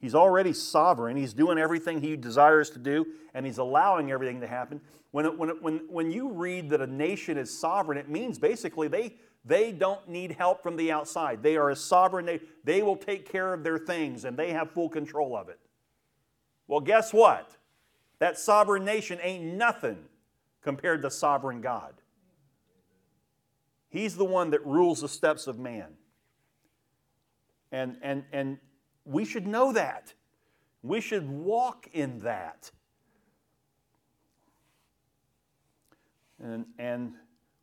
He's 0.00 0.14
already 0.14 0.52
sovereign. 0.52 1.16
He's 1.16 1.34
doing 1.34 1.58
everything 1.58 2.00
he 2.00 2.16
desires 2.16 2.70
to 2.70 2.78
do, 2.78 3.06
and 3.34 3.44
he's 3.44 3.58
allowing 3.58 4.10
everything 4.10 4.40
to 4.40 4.46
happen. 4.46 4.80
When, 5.10 5.26
it, 5.26 5.38
when, 5.38 5.50
it, 5.50 5.62
when, 5.62 5.80
when 5.88 6.10
you 6.10 6.30
read 6.30 6.70
that 6.70 6.80
a 6.80 6.86
nation 6.86 7.36
is 7.36 7.56
sovereign, 7.56 7.98
it 7.98 8.08
means 8.08 8.38
basically 8.38 8.88
they, 8.88 9.16
they 9.44 9.72
don't 9.72 10.08
need 10.08 10.32
help 10.32 10.62
from 10.62 10.76
the 10.76 10.90
outside. 10.90 11.42
They 11.42 11.56
are 11.56 11.70
a 11.70 11.76
sovereign, 11.76 12.24
they, 12.24 12.40
they 12.64 12.82
will 12.82 12.96
take 12.96 13.30
care 13.30 13.52
of 13.52 13.62
their 13.62 13.78
things 13.78 14.24
and 14.24 14.36
they 14.36 14.52
have 14.52 14.70
full 14.70 14.88
control 14.88 15.36
of 15.36 15.48
it. 15.48 15.58
Well, 16.70 16.80
guess 16.80 17.12
what? 17.12 17.56
That 18.20 18.38
sovereign 18.38 18.84
nation 18.84 19.18
ain't 19.24 19.42
nothing 19.42 20.04
compared 20.62 21.02
to 21.02 21.10
sovereign 21.10 21.60
God. 21.60 21.94
He's 23.88 24.16
the 24.16 24.24
one 24.24 24.50
that 24.50 24.64
rules 24.64 25.00
the 25.00 25.08
steps 25.08 25.48
of 25.48 25.58
man. 25.58 25.88
And, 27.72 27.96
and, 28.02 28.22
and 28.30 28.58
we 29.04 29.24
should 29.24 29.48
know 29.48 29.72
that. 29.72 30.14
We 30.84 31.00
should 31.00 31.28
walk 31.28 31.88
in 31.92 32.20
that. 32.20 32.70
And, 36.40 36.66
and 36.78 37.14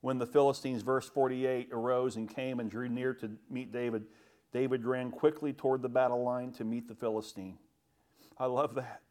when 0.02 0.18
the 0.18 0.28
Philistines, 0.28 0.82
verse 0.82 1.08
48, 1.08 1.70
arose 1.72 2.18
and 2.18 2.30
came 2.30 2.60
and 2.60 2.70
drew 2.70 2.90
near 2.90 3.14
to 3.14 3.32
meet 3.50 3.72
David, 3.72 4.04
David 4.52 4.84
ran 4.84 5.12
quickly 5.12 5.54
toward 5.54 5.82
the 5.82 5.88
battle 5.88 6.24
line 6.24 6.52
to 6.52 6.66
meet 6.66 6.90
the 6.90 6.96
Philistine. 6.96 7.58
I 8.40 8.46
love 8.46 8.76
that. 8.76 9.02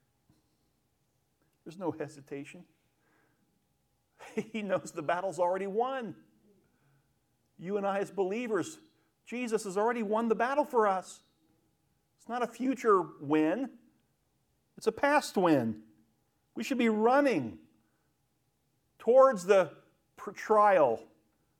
There's 1.64 1.78
no 1.78 1.90
hesitation. 1.90 2.64
He 4.52 4.62
knows 4.62 4.92
the 4.92 5.02
battle's 5.02 5.38
already 5.38 5.66
won. 5.66 6.14
You 7.58 7.76
and 7.76 7.86
I, 7.86 8.00
as 8.00 8.10
believers, 8.10 8.78
Jesus 9.24 9.64
has 9.64 9.76
already 9.76 10.02
won 10.02 10.28
the 10.28 10.34
battle 10.34 10.64
for 10.64 10.86
us. 10.86 11.22
It's 12.18 12.28
not 12.28 12.42
a 12.42 12.46
future 12.46 13.02
win, 13.20 13.70
it's 14.76 14.86
a 14.86 14.92
past 14.92 15.36
win. 15.36 15.82
We 16.54 16.64
should 16.64 16.78
be 16.78 16.88
running 16.88 17.58
towards 18.98 19.44
the 19.44 19.70
trial, 20.34 21.00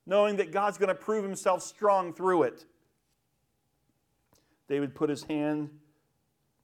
knowing 0.07 0.37
that 0.37 0.53
God's 0.53 0.79
going 0.79 0.89
to 0.89 0.95
prove 0.95 1.23
himself 1.23 1.63
strong 1.63 2.13
through 2.13 2.45
it. 2.45 2.65
David 4.69 4.95
put 4.95 5.09
his 5.11 5.23
hand 5.25 5.71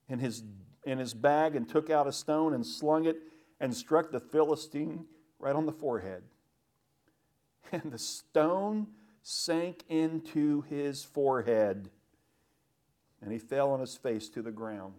in 0.09 0.19
his, 0.19 0.43
in 0.85 0.99
his 0.99 1.15
bag 1.15 1.57
and 1.57 1.69
took 1.69 1.91
out 1.91 2.07
a 2.07 2.13
stone 2.13 2.55
and 2.55 2.67
slung 2.67 3.05
it 3.05 3.17
and 3.61 3.75
struck 3.75 4.11
the 4.11 4.21
Philistine 4.21 5.07
right 5.39 5.55
on 5.55 5.67
the 5.67 5.73
forehead. 5.73 6.23
And 7.73 7.91
the 7.91 7.99
stone 7.99 8.89
sank 9.23 9.85
into 9.89 10.61
his 10.63 11.05
forehead, 11.05 11.89
and 13.23 13.33
he 13.33 13.39
fell 13.39 13.71
on 13.71 13.81
his 13.81 13.97
face 13.97 14.29
to 14.31 14.43
the 14.43 14.51
ground. 14.51 14.93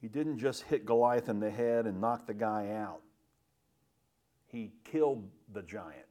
He 0.00 0.08
didn't 0.08 0.38
just 0.38 0.62
hit 0.62 0.84
Goliath 0.84 1.28
in 1.28 1.38
the 1.38 1.50
head 1.50 1.86
and 1.86 2.00
knock 2.00 2.26
the 2.26 2.34
guy 2.34 2.70
out, 2.70 3.02
he 4.46 4.72
killed 4.82 5.30
the 5.52 5.62
giant. 5.62 6.02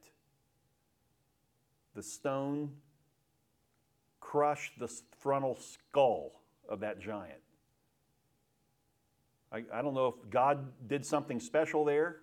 The 1.94 2.02
stone 2.02 2.72
crushed 4.32 4.78
the 4.78 4.90
frontal 5.18 5.58
skull 5.60 6.32
of 6.66 6.80
that 6.80 6.98
giant. 6.98 7.38
I, 9.52 9.62
I 9.70 9.82
don't 9.82 9.92
know 9.92 10.06
if 10.06 10.30
God 10.30 10.72
did 10.88 11.04
something 11.04 11.38
special 11.38 11.84
there 11.84 12.16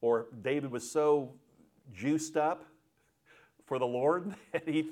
or 0.00 0.26
David 0.42 0.72
was 0.72 0.90
so 0.90 1.30
juiced 1.94 2.36
up 2.36 2.64
for 3.66 3.78
the 3.78 3.86
Lord 3.86 4.34
that 4.52 4.68
he 4.68 4.90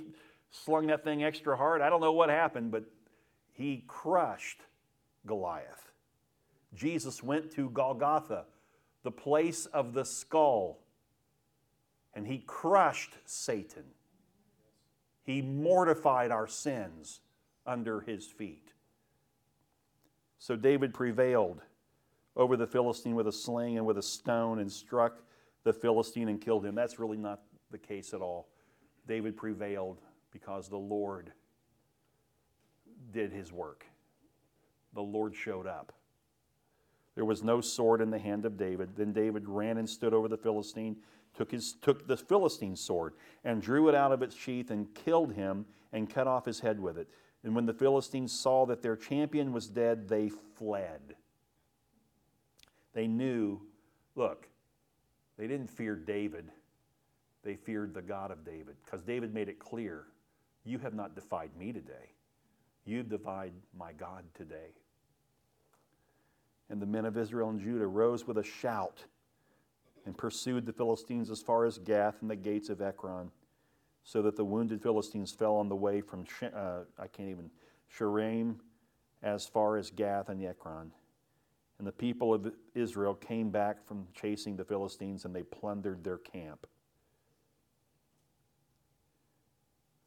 slung 0.52 0.86
that 0.86 1.02
thing 1.02 1.24
extra 1.24 1.56
hard. 1.56 1.80
I 1.82 1.90
don't 1.90 2.00
know 2.00 2.12
what 2.12 2.28
happened, 2.28 2.70
but 2.70 2.84
he 3.52 3.82
crushed 3.88 4.60
Goliath. 5.26 5.90
Jesus 6.76 7.24
went 7.24 7.50
to 7.56 7.70
Golgotha, 7.70 8.44
the 9.02 9.10
place 9.10 9.66
of 9.66 9.94
the 9.94 10.04
skull, 10.04 10.78
and 12.14 12.24
he 12.24 12.38
crushed 12.46 13.14
Satan. 13.24 13.82
He 15.26 15.42
mortified 15.42 16.30
our 16.30 16.46
sins 16.46 17.20
under 17.66 18.00
his 18.00 18.26
feet. 18.26 18.72
So 20.38 20.54
David 20.54 20.94
prevailed 20.94 21.60
over 22.36 22.56
the 22.56 22.66
Philistine 22.66 23.16
with 23.16 23.26
a 23.26 23.32
sling 23.32 23.76
and 23.76 23.84
with 23.84 23.98
a 23.98 24.02
stone 24.02 24.60
and 24.60 24.70
struck 24.70 25.20
the 25.64 25.72
Philistine 25.72 26.28
and 26.28 26.40
killed 26.40 26.64
him. 26.64 26.76
That's 26.76 27.00
really 27.00 27.16
not 27.16 27.40
the 27.72 27.78
case 27.78 28.14
at 28.14 28.20
all. 28.20 28.48
David 29.08 29.36
prevailed 29.36 29.98
because 30.30 30.68
the 30.68 30.76
Lord 30.76 31.32
did 33.12 33.32
his 33.32 33.52
work. 33.52 33.84
The 34.94 35.02
Lord 35.02 35.34
showed 35.34 35.66
up. 35.66 35.92
There 37.16 37.24
was 37.24 37.42
no 37.42 37.60
sword 37.60 38.00
in 38.00 38.10
the 38.10 38.18
hand 38.18 38.44
of 38.44 38.56
David. 38.56 38.90
Then 38.94 39.12
David 39.12 39.48
ran 39.48 39.78
and 39.78 39.88
stood 39.88 40.14
over 40.14 40.28
the 40.28 40.36
Philistine, 40.36 40.96
took, 41.37 41.53
his, 41.53 41.74
took 41.74 42.07
the 42.07 42.16
Philistine 42.16 42.76
sword, 42.76 43.14
and 43.45 43.62
drew 43.62 43.89
it 43.89 43.95
out 43.95 44.12
of 44.12 44.22
its 44.22 44.34
sheath 44.34 44.70
and 44.70 44.93
killed 44.95 45.32
him 45.34 45.66
and 45.93 46.11
cut 46.11 46.26
off 46.26 46.45
his 46.45 46.61
head 46.61 46.80
with 46.80 46.99
it. 46.99 47.09
And 47.45 47.55
when 47.55 47.66
the 47.66 47.74
Philistines 47.74 48.32
saw 48.32 48.66
that 48.66 48.82
their 48.82 48.97
champion 48.97 49.53
was 49.53 49.68
dead, 49.68 50.09
they 50.09 50.30
fled. 50.57 51.14
They 52.93 53.07
knew, 53.07 53.61
look, 54.14 54.49
they 55.37 55.47
didn't 55.47 55.68
fear 55.68 55.95
David, 55.95 56.51
they 57.45 57.55
feared 57.55 57.95
the 57.95 58.03
God 58.03 58.30
of 58.30 58.45
David, 58.45 58.76
because 58.84 59.03
David 59.03 59.32
made 59.32 59.49
it 59.49 59.59
clear 59.59 60.07
you 60.64 60.78
have 60.78 60.95
not 60.95 61.14
defied 61.14 61.51
me 61.57 61.72
today. 61.72 62.12
You've 62.84 63.09
defied 63.09 63.53
my 63.78 63.93
God 63.93 64.24
today. 64.34 64.74
And 66.68 66.82
the 66.82 66.87
men 66.87 67.05
of 67.05 67.16
Israel 67.16 67.51
and 67.51 67.61
Judah 67.61 67.87
rose 67.87 68.26
with 68.26 68.39
a 68.39 68.43
shout 68.43 69.05
and 70.07 70.16
pursued 70.16 70.64
the 70.64 70.72
Philistines 70.72 71.30
as 71.30 71.42
far 71.42 71.66
as 71.66 71.78
Gath 71.78 72.22
and 72.22 72.30
the 72.30 72.36
gates 72.36 72.70
of 72.70 72.80
Ekron, 72.80 73.30
so 74.04 74.22
that 74.22 74.36
the 74.36 74.44
wounded 74.44 74.80
Philistines 74.80 75.32
fell 75.32 75.57
on 75.57 75.68
the 75.68 75.76
way 75.76 76.00
from, 76.00 76.24
uh, 76.42 76.80
I 76.98 77.09
can't 77.09 77.28
even, 77.28 77.50
Shaaraim 77.94 78.57
as 79.22 79.46
far 79.46 79.76
as 79.76 79.90
Gath 79.90 80.28
and 80.28 80.44
Ekron. 80.44 80.92
And 81.78 81.86
the 81.86 81.92
people 81.92 82.32
of 82.32 82.52
Israel 82.74 83.14
came 83.14 83.50
back 83.50 83.86
from 83.86 84.07
chasing 84.14 84.57
the 84.57 84.64
Philistines 84.64 85.24
and 85.24 85.34
they 85.34 85.42
plundered 85.42 86.04
their 86.04 86.18
camp. 86.18 86.66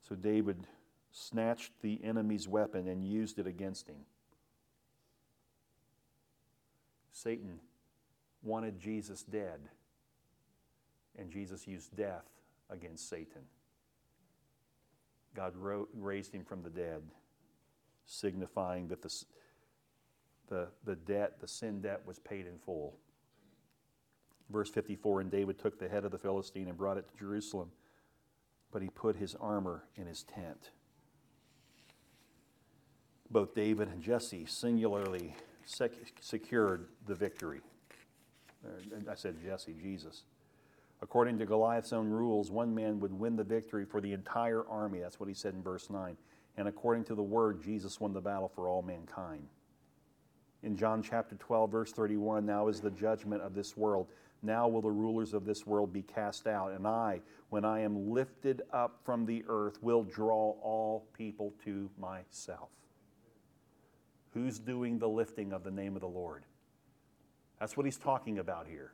So 0.08 0.16
David 0.16 0.66
snatched 1.12 1.74
the 1.82 2.00
enemy's 2.04 2.48
weapon 2.48 2.88
and 2.88 3.04
used 3.04 3.38
it 3.38 3.46
against 3.46 3.88
him. 3.88 3.98
Satan 7.12 7.60
wanted 8.42 8.80
Jesus 8.80 9.24
dead, 9.24 9.60
and 11.20 11.30
Jesus 11.30 11.68
used 11.68 11.96
death 11.96 12.26
against 12.70 13.10
Satan. 13.10 13.42
God 15.36 15.54
raised 15.94 16.34
him 16.34 16.44
from 16.44 16.64
the 16.64 16.70
dead, 16.70 17.02
signifying 18.06 18.88
that 18.88 19.02
the 19.02 19.10
the, 20.50 20.68
the 20.84 20.96
debt, 20.96 21.40
the 21.40 21.48
sin 21.48 21.82
debt, 21.82 22.02
was 22.06 22.20
paid 22.20 22.46
in 22.46 22.58
full. 22.58 22.96
Verse 24.50 24.70
54 24.70 25.22
And 25.22 25.32
David 25.32 25.60
took 25.60 25.80
the 25.80 25.88
head 25.88 26.04
of 26.06 26.12
the 26.12 26.18
Philistine 26.18 26.68
and 26.68 26.78
brought 26.78 26.98
it 26.98 27.08
to 27.10 27.18
Jerusalem, 27.18 27.72
but 28.72 28.82
he 28.82 28.90
put 28.90 29.16
his 29.16 29.36
armor 29.36 29.84
in 29.96 30.08
his 30.08 30.24
tent. 30.24 30.72
Both 33.32 33.54
David 33.54 33.90
and 33.90 34.02
Jesse 34.02 34.48
singularly 34.48 35.36
sec- 35.66 35.92
secured 36.20 36.88
the 37.06 37.14
victory. 37.14 37.62
I 39.10 39.16
said 39.16 39.36
Jesse, 39.42 39.76
Jesus. 39.80 40.24
According 41.02 41.40
to 41.40 41.46
Goliath's 41.46 41.94
own 41.94 42.10
rules, 42.10 42.52
one 42.52 42.76
man 42.76 43.00
would 43.00 43.14
win 43.14 43.36
the 43.36 43.44
victory 43.44 43.86
for 43.86 44.02
the 44.02 44.14
entire 44.14 44.68
army. 44.68 45.00
That's 45.00 45.20
what 45.20 45.30
he 45.30 45.36
said 45.36 45.54
in 45.54 45.64
verse 45.64 45.90
9. 45.90 46.18
And 46.58 46.68
according 46.68 47.06
to 47.06 47.16
the 47.16 47.24
word, 47.24 47.64
Jesus 47.64 48.00
won 48.00 48.14
the 48.14 48.22
battle 48.22 48.52
for 48.54 48.68
all 48.68 48.82
mankind 48.82 49.48
in 50.64 50.76
John 50.76 51.02
chapter 51.02 51.36
12, 51.36 51.72
verse 51.72 51.92
31, 51.94 52.46
now 52.46 52.68
is 52.68 52.82
the 52.82 52.92
judgment 52.92 53.42
of 53.42 53.54
this 53.54 53.78
world. 53.78 54.08
Now 54.42 54.68
will 54.68 54.82
the 54.82 54.92
rulers 54.92 55.34
of 55.34 55.46
this 55.46 55.66
world 55.66 55.92
be 55.92 56.02
cast 56.02 56.48
out, 56.48 56.72
and 56.72 56.88
I, 56.88 57.22
when 57.50 57.66
I 57.66 57.82
am 57.82 58.12
lifted 58.12 58.62
up 58.72 59.00
from 59.04 59.26
the 59.26 59.44
earth, 59.48 59.78
will 59.82 60.04
draw 60.04 60.56
all 60.62 61.08
people 61.14 61.54
to 61.66 61.90
myself. 61.98 62.70
Who's 64.34 64.60
doing 64.60 65.00
the 65.00 65.10
lifting 65.10 65.52
of 65.54 65.64
the 65.64 65.72
name 65.72 65.96
of 65.96 66.02
the 66.02 66.08
Lord? 66.08 66.46
That's 67.60 67.76
what 67.76 67.86
he's 67.86 67.98
talking 67.98 68.40
about 68.40 68.68
here. 68.68 68.94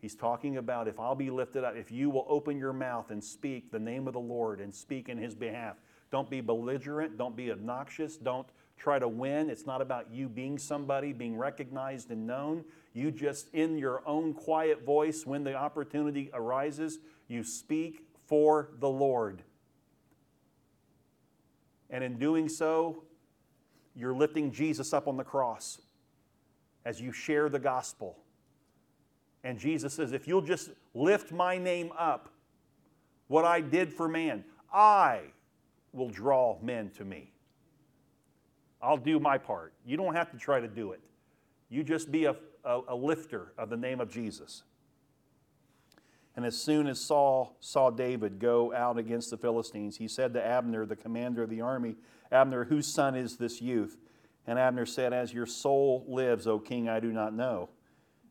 He's 0.00 0.14
talking 0.14 0.58
about 0.58 0.86
if 0.86 1.00
I'll 1.00 1.16
be 1.16 1.30
lifted 1.30 1.64
up, 1.64 1.76
if 1.76 1.90
you 1.90 2.08
will 2.08 2.26
open 2.28 2.58
your 2.58 2.72
mouth 2.72 3.10
and 3.10 3.22
speak 3.22 3.72
the 3.72 3.80
name 3.80 4.06
of 4.06 4.12
the 4.12 4.20
Lord 4.20 4.60
and 4.60 4.72
speak 4.72 5.08
in 5.08 5.18
his 5.18 5.34
behalf. 5.34 5.76
Don't 6.10 6.30
be 6.30 6.40
belligerent, 6.40 7.18
don't 7.18 7.36
be 7.36 7.50
obnoxious, 7.50 8.16
don't 8.16 8.46
try 8.78 8.98
to 8.98 9.08
win. 9.08 9.50
It's 9.50 9.66
not 9.66 9.82
about 9.82 10.10
you 10.10 10.28
being 10.28 10.56
somebody, 10.56 11.12
being 11.12 11.36
recognized 11.36 12.10
and 12.10 12.26
known. 12.26 12.64
You 12.94 13.10
just, 13.10 13.52
in 13.52 13.76
your 13.76 14.02
own 14.06 14.34
quiet 14.34 14.84
voice, 14.84 15.26
when 15.26 15.42
the 15.42 15.54
opportunity 15.54 16.30
arises, 16.32 16.98
you 17.26 17.42
speak 17.42 18.06
for 18.26 18.70
the 18.78 18.88
Lord. 18.88 19.42
And 21.90 22.04
in 22.04 22.18
doing 22.18 22.48
so, 22.48 23.02
you're 23.96 24.14
lifting 24.14 24.52
Jesus 24.52 24.92
up 24.92 25.08
on 25.08 25.16
the 25.16 25.24
cross 25.24 25.80
as 26.84 27.00
you 27.00 27.10
share 27.10 27.48
the 27.48 27.58
gospel. 27.58 28.16
And 29.44 29.58
Jesus 29.58 29.94
says, 29.94 30.12
if 30.12 30.26
you'll 30.26 30.42
just 30.42 30.70
lift 30.94 31.32
my 31.32 31.58
name 31.58 31.92
up, 31.96 32.30
what 33.28 33.44
I 33.44 33.60
did 33.60 33.92
for 33.92 34.08
man, 34.08 34.44
I 34.72 35.20
will 35.92 36.08
draw 36.08 36.58
men 36.60 36.90
to 36.96 37.04
me. 37.04 37.32
I'll 38.80 38.96
do 38.96 39.18
my 39.18 39.38
part. 39.38 39.72
You 39.84 39.96
don't 39.96 40.14
have 40.14 40.30
to 40.30 40.38
try 40.38 40.60
to 40.60 40.68
do 40.68 40.92
it. 40.92 41.00
You 41.68 41.82
just 41.82 42.10
be 42.10 42.24
a, 42.24 42.36
a, 42.64 42.80
a 42.88 42.96
lifter 42.96 43.52
of 43.58 43.70
the 43.70 43.76
name 43.76 44.00
of 44.00 44.10
Jesus. 44.10 44.62
And 46.36 46.46
as 46.46 46.56
soon 46.56 46.86
as 46.86 47.00
Saul 47.00 47.56
saw 47.58 47.90
David 47.90 48.38
go 48.38 48.72
out 48.72 48.96
against 48.96 49.30
the 49.30 49.36
Philistines, 49.36 49.96
he 49.96 50.06
said 50.06 50.32
to 50.34 50.46
Abner, 50.46 50.86
the 50.86 50.94
commander 50.94 51.42
of 51.42 51.50
the 51.50 51.60
army, 51.60 51.96
Abner, 52.30 52.64
whose 52.64 52.86
son 52.86 53.16
is 53.16 53.36
this 53.36 53.60
youth? 53.60 53.96
And 54.46 54.58
Abner 54.58 54.86
said, 54.86 55.12
As 55.12 55.32
your 55.32 55.46
soul 55.46 56.04
lives, 56.06 56.46
O 56.46 56.58
king, 56.58 56.88
I 56.88 57.00
do 57.00 57.12
not 57.12 57.34
know. 57.34 57.70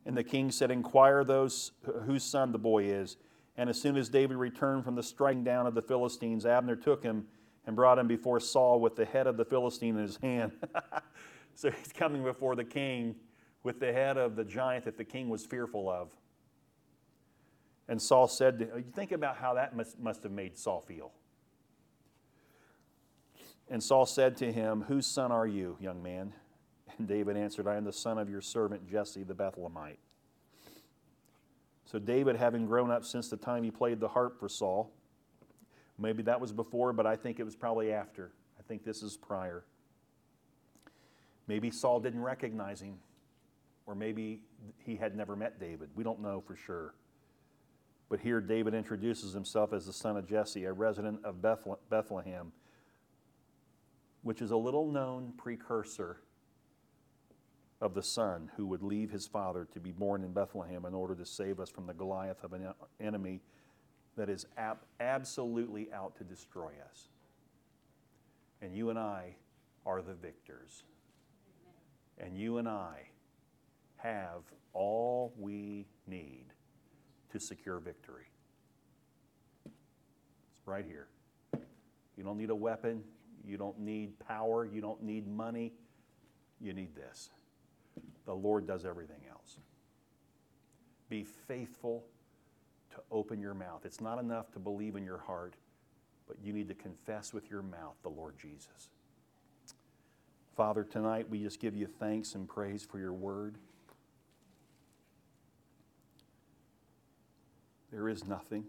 And 0.08 0.16
the 0.16 0.24
king 0.24 0.52
said, 0.52 0.72
Inquire 0.72 1.26
those 1.26 1.74
whose 2.06 2.24
son 2.24 2.54
the 2.54 2.58
boy 2.58 2.86
is. 2.86 3.18
And 3.58 3.70
as 3.70 3.80
soon 3.80 3.98
as 3.98 4.08
David 4.08 4.38
returned 4.38 4.86
from 4.86 4.96
the 4.96 5.04
striking 5.04 5.44
down 5.44 5.68
of 5.68 5.76
the 5.76 5.82
Philistines, 5.82 6.46
Abner 6.46 6.78
took 6.78 7.04
him 7.04 7.28
and 7.66 7.76
brought 7.76 8.00
him 8.00 8.08
before 8.08 8.40
Saul 8.40 8.80
with 8.80 8.96
the 8.96 9.04
head 9.04 9.28
of 9.28 9.36
the 9.36 9.44
Philistine 9.44 9.98
in 9.98 10.04
his 10.04 10.16
hand. 10.16 10.54
so 11.56 11.70
he's 11.70 11.92
coming 11.92 12.24
before 12.24 12.56
the 12.56 12.64
king 12.64 13.16
with 13.64 13.82
the 13.82 13.92
head 13.92 14.18
of 14.18 14.38
the 14.38 14.46
giant 14.46 14.86
that 14.86 14.98
the 14.98 15.04
king 15.04 15.28
was 15.28 15.46
fearful 15.46 15.90
of. 15.90 16.10
And 17.90 18.02
Saul 18.02 18.30
said, 18.30 18.60
to, 18.60 18.84
think 18.94 19.12
about 19.12 19.36
how 19.36 19.56
that 19.56 19.76
must, 19.76 20.00
must 20.00 20.24
have 20.24 20.32
made 20.32 20.58
Saul 20.58 20.80
feel. 20.80 21.12
And 23.70 23.84
Saul 23.84 24.06
said 24.06 24.38
to 24.38 24.54
him, 24.54 24.86
Whose 24.88 25.06
son 25.06 25.34
are 25.34 25.48
you, 25.48 25.76
young 25.82 26.02
man? 26.02 26.32
And 26.98 27.08
David 27.08 27.38
answered, 27.38 27.68
I 27.68 27.76
am 27.76 27.84
the 27.84 27.94
son 27.94 28.18
of 28.18 28.30
your 28.30 28.42
servant 28.42 28.90
Jesse 28.90 29.24
the 29.24 29.36
Bethlehemite. 29.36 29.98
So 31.86 32.00
David, 32.00 32.36
having 32.36 32.66
grown 32.66 32.92
up 32.92 33.06
since 33.06 33.30
the 33.30 33.38
time 33.38 33.64
he 33.64 33.72
played 33.72 34.00
the 34.00 34.10
harp 34.10 34.40
for 34.40 34.50
Saul, 34.50 34.92
Maybe 35.98 36.24
that 36.24 36.40
was 36.40 36.54
before, 36.54 36.94
but 36.94 37.08
I 37.08 37.16
think 37.16 37.40
it 37.40 37.44
was 37.44 37.56
probably 37.56 37.92
after. 37.92 38.32
I 38.60 38.64
think 38.64 38.84
this 38.84 39.02
is 39.02 39.18
prior. 39.18 39.64
Maybe 41.48 41.72
Saul 41.72 42.00
didn't 42.00 42.22
recognize 42.22 42.82
him, 42.82 42.98
or 43.86 43.96
maybe 43.96 44.42
he 44.86 44.96
had 44.96 45.16
never 45.16 45.36
met 45.36 45.60
David. 45.60 45.90
We 45.96 46.04
don't 46.04 46.22
know 46.22 46.42
for 46.46 46.56
sure. 46.56 46.94
But 48.10 48.20
here 48.20 48.40
David 48.40 48.74
introduces 48.74 49.34
himself 49.34 49.74
as 49.74 49.86
the 49.86 49.94
son 49.94 50.18
of 50.18 50.28
Jesse, 50.28 50.66
a 50.66 50.74
resident 50.74 51.20
of 51.26 51.42
Bethlehem, 51.90 52.52
which 54.22 54.42
is 54.42 54.52
a 54.52 54.58
little 54.58 54.92
known 54.92 55.34
precursor 55.38 56.18
of 57.80 57.94
the 57.94 58.04
son 58.04 58.50
who 58.58 58.66
would 58.66 58.82
leave 58.82 59.12
his 59.12 59.28
father 59.28 59.68
to 59.74 59.80
be 59.80 59.92
born 59.92 60.24
in 60.24 60.32
Bethlehem 60.32 60.86
in 60.86 60.94
order 60.94 61.14
to 61.16 61.26
save 61.26 61.60
us 61.60 61.70
from 61.70 61.86
the 61.86 61.94
Goliath 61.94 62.44
of 62.44 62.54
an 62.54 62.68
enemy 63.00 63.42
that 64.16 64.30
is 64.30 64.48
ab- 64.58 64.80
absolutely 65.00 65.92
out 65.94 66.16
to 66.18 66.24
destroy 66.24 66.72
us. 66.90 67.10
And 68.62 68.76
you 68.76 68.90
and 68.90 68.98
I 68.98 69.36
are 69.86 70.02
the 70.02 70.16
victors. 70.16 70.84
And 72.18 72.36
you 72.36 72.58
and 72.58 72.68
I 72.68 73.10
have 73.98 74.42
all 74.74 75.34
we 75.38 75.86
need 76.08 76.46
to 77.32 77.40
secure 77.40 77.80
victory. 77.80 78.26
It's 79.66 80.66
right 80.66 80.86
here. 80.86 81.08
You 82.18 82.24
don't 82.24 82.38
need 82.38 82.50
a 82.50 82.56
weapon. 82.56 83.04
You 83.46 83.58
don't 83.58 83.80
need 83.80 84.18
power. 84.20 84.66
You 84.66 84.82
don't 84.82 85.04
need 85.04 85.28
money. 85.28 85.74
You 86.60 86.74
need 86.74 86.96
this. 86.96 87.30
The 88.28 88.34
Lord 88.34 88.68
does 88.68 88.86
everything 88.86 89.22
else. 89.32 89.58
Be 91.10 91.24
faithful 91.24 92.04
to 92.94 92.98
open 93.10 93.40
your 93.40 93.54
mouth. 93.54 93.86
It's 93.86 94.02
not 94.02 94.20
enough 94.20 94.52
to 94.52 94.60
believe 94.60 94.98
in 94.98 95.06
your 95.06 95.18
heart, 95.18 95.56
but 96.28 96.38
you 96.44 96.52
need 96.52 96.68
to 96.68 96.76
confess 96.76 97.34
with 97.34 97.50
your 97.50 97.62
mouth 97.62 97.96
the 98.04 98.10
Lord 98.10 98.38
Jesus. 98.38 98.90
Father, 100.58 100.84
tonight 100.84 101.30
we 101.30 101.42
just 101.42 101.62
give 101.62 101.74
you 101.74 101.88
thanks 101.88 102.36
and 102.36 102.50
praise 102.50 102.84
for 102.84 103.00
your 103.00 103.14
word. 103.14 103.56
There 107.94 108.10
is 108.10 108.26
nothing 108.26 108.66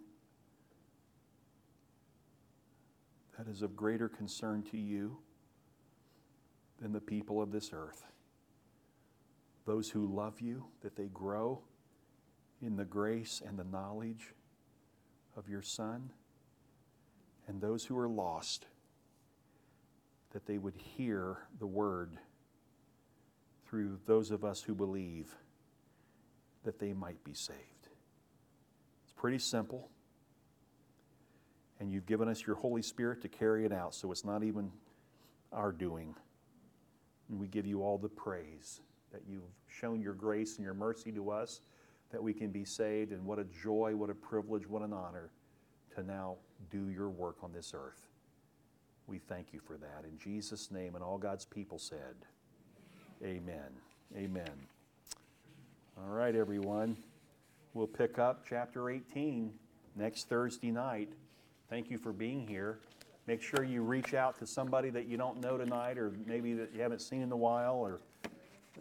that 3.37 3.49
is 3.49 3.63
of 3.63 3.75
greater 3.75 4.09
concern 4.09 4.63
to 4.71 4.77
you 4.77 5.17
than 6.81 6.93
the 6.93 7.01
people 7.01 7.43
of 7.43 7.51
this 7.51 7.71
earth. 7.73 8.05
Those 9.69 9.91
who 9.91 10.07
love 10.07 10.41
you, 10.41 10.65
that 10.81 10.97
they 10.97 11.09
grow 11.09 11.61
in 12.63 12.77
the 12.77 12.87
grace 12.87 13.43
and 13.47 13.59
the 13.59 13.65
knowledge 13.65 14.33
of 15.37 15.47
your 15.47 15.61
Son, 15.61 16.11
and 17.47 17.61
those 17.61 17.85
who 17.85 17.99
are 17.99 18.09
lost, 18.09 18.65
that 20.33 20.47
they 20.47 20.57
would 20.57 20.75
hear 20.75 21.37
the 21.59 21.67
word 21.67 22.17
through 23.69 23.99
those 24.07 24.31
of 24.31 24.43
us 24.43 24.63
who 24.63 24.75
believe, 24.75 25.35
that 26.65 26.79
they 26.79 26.95
might 26.95 27.23
be 27.23 27.35
saved. 27.35 27.89
It's 29.05 29.13
pretty 29.13 29.39
simple. 29.39 29.91
And 31.79 31.93
you've 31.93 32.07
given 32.07 32.27
us 32.27 32.47
your 32.47 32.57
Holy 32.57 32.81
Spirit 32.81 33.21
to 33.21 33.29
carry 33.29 33.67
it 33.67 33.73
out, 33.73 33.95
so 33.95 34.13
it's 34.13 34.25
not 34.25 34.43
even 34.43 34.73
our 35.53 35.73
doing. 35.73 36.15
And 37.29 37.39
we 37.39 37.49
give 37.49 37.67
you 37.67 37.83
all 37.83 37.99
the 37.99 38.09
praise 38.09 38.81
that 39.13 39.23
you've 39.29 39.43
shown 39.67 40.01
your 40.01 40.15
grace 40.15 40.57
and 40.57 40.65
your 40.65 40.75
mercy 40.75 41.13
to 41.13 41.31
us, 41.31 41.61
that 42.11 42.23
we 42.23 42.33
can 42.33 42.51
be 42.51 42.65
saved. 42.65 43.13
And 43.13 43.25
what 43.25 43.39
a 43.39 43.45
joy, 43.45 43.95
what 43.97 44.11
a 44.11 44.15
privilege, 44.15 44.69
what 44.69 44.83
an 44.83 44.93
honor 44.93 45.31
to 45.95 46.03
now 46.03 46.37
do 46.71 46.89
your 46.89 47.09
work 47.09 47.37
on 47.43 47.53
this 47.53 47.73
earth. 47.75 48.07
We 49.07 49.19
thank 49.19 49.53
you 49.53 49.61
for 49.61 49.77
that. 49.79 50.05
In 50.05 50.19
Jesus' 50.19 50.71
name, 50.71 50.95
and 50.95 51.03
all 51.03 51.19
God's 51.19 51.45
people 51.45 51.79
said, 51.79 52.15
Amen. 53.25 53.71
Amen. 54.17 54.51
All 55.97 56.13
right, 56.13 56.37
everyone. 56.37 56.97
We'll 57.75 57.87
pick 57.87 58.19
up 58.19 58.45
chapter 58.49 58.91
18 58.91 59.53
next 59.97 60.29
Thursday 60.29 60.71
night. 60.71 61.13
Thank 61.69 61.91
you 61.91 61.99
for 61.99 62.13
being 62.13 62.47
here. 62.47 62.79
Make 63.27 63.43
sure 63.43 63.65
you 63.65 63.83
reach 63.83 64.15
out 64.15 64.39
to 64.39 64.47
somebody 64.47 64.91
that 64.91 65.07
you 65.07 65.17
don't 65.17 65.41
know 65.41 65.59
tonight 65.59 65.99
or 65.99 66.13
maybe 66.25 66.55
that 66.55 66.73
you 66.75 66.81
haven't 66.81 67.03
seen 67.03 67.21
in 67.21 67.33
a 67.33 67.37
while 67.37 67.75
or 67.75 68.01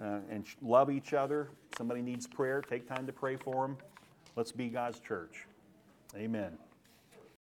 uh, 0.02 0.20
and 0.30 0.46
love 0.62 0.90
each 0.90 1.14
other. 1.14 1.50
Somebody 1.78 2.02
needs 2.02 2.28
prayer, 2.28 2.62
take 2.62 2.88
time 2.88 3.06
to 3.08 3.14
pray 3.14 3.36
for 3.36 3.68
them. 3.68 3.78
Let's 4.36 4.52
be 4.52 4.70
God's 4.70 5.00
church. 5.00 5.46
Amen. 6.16 6.58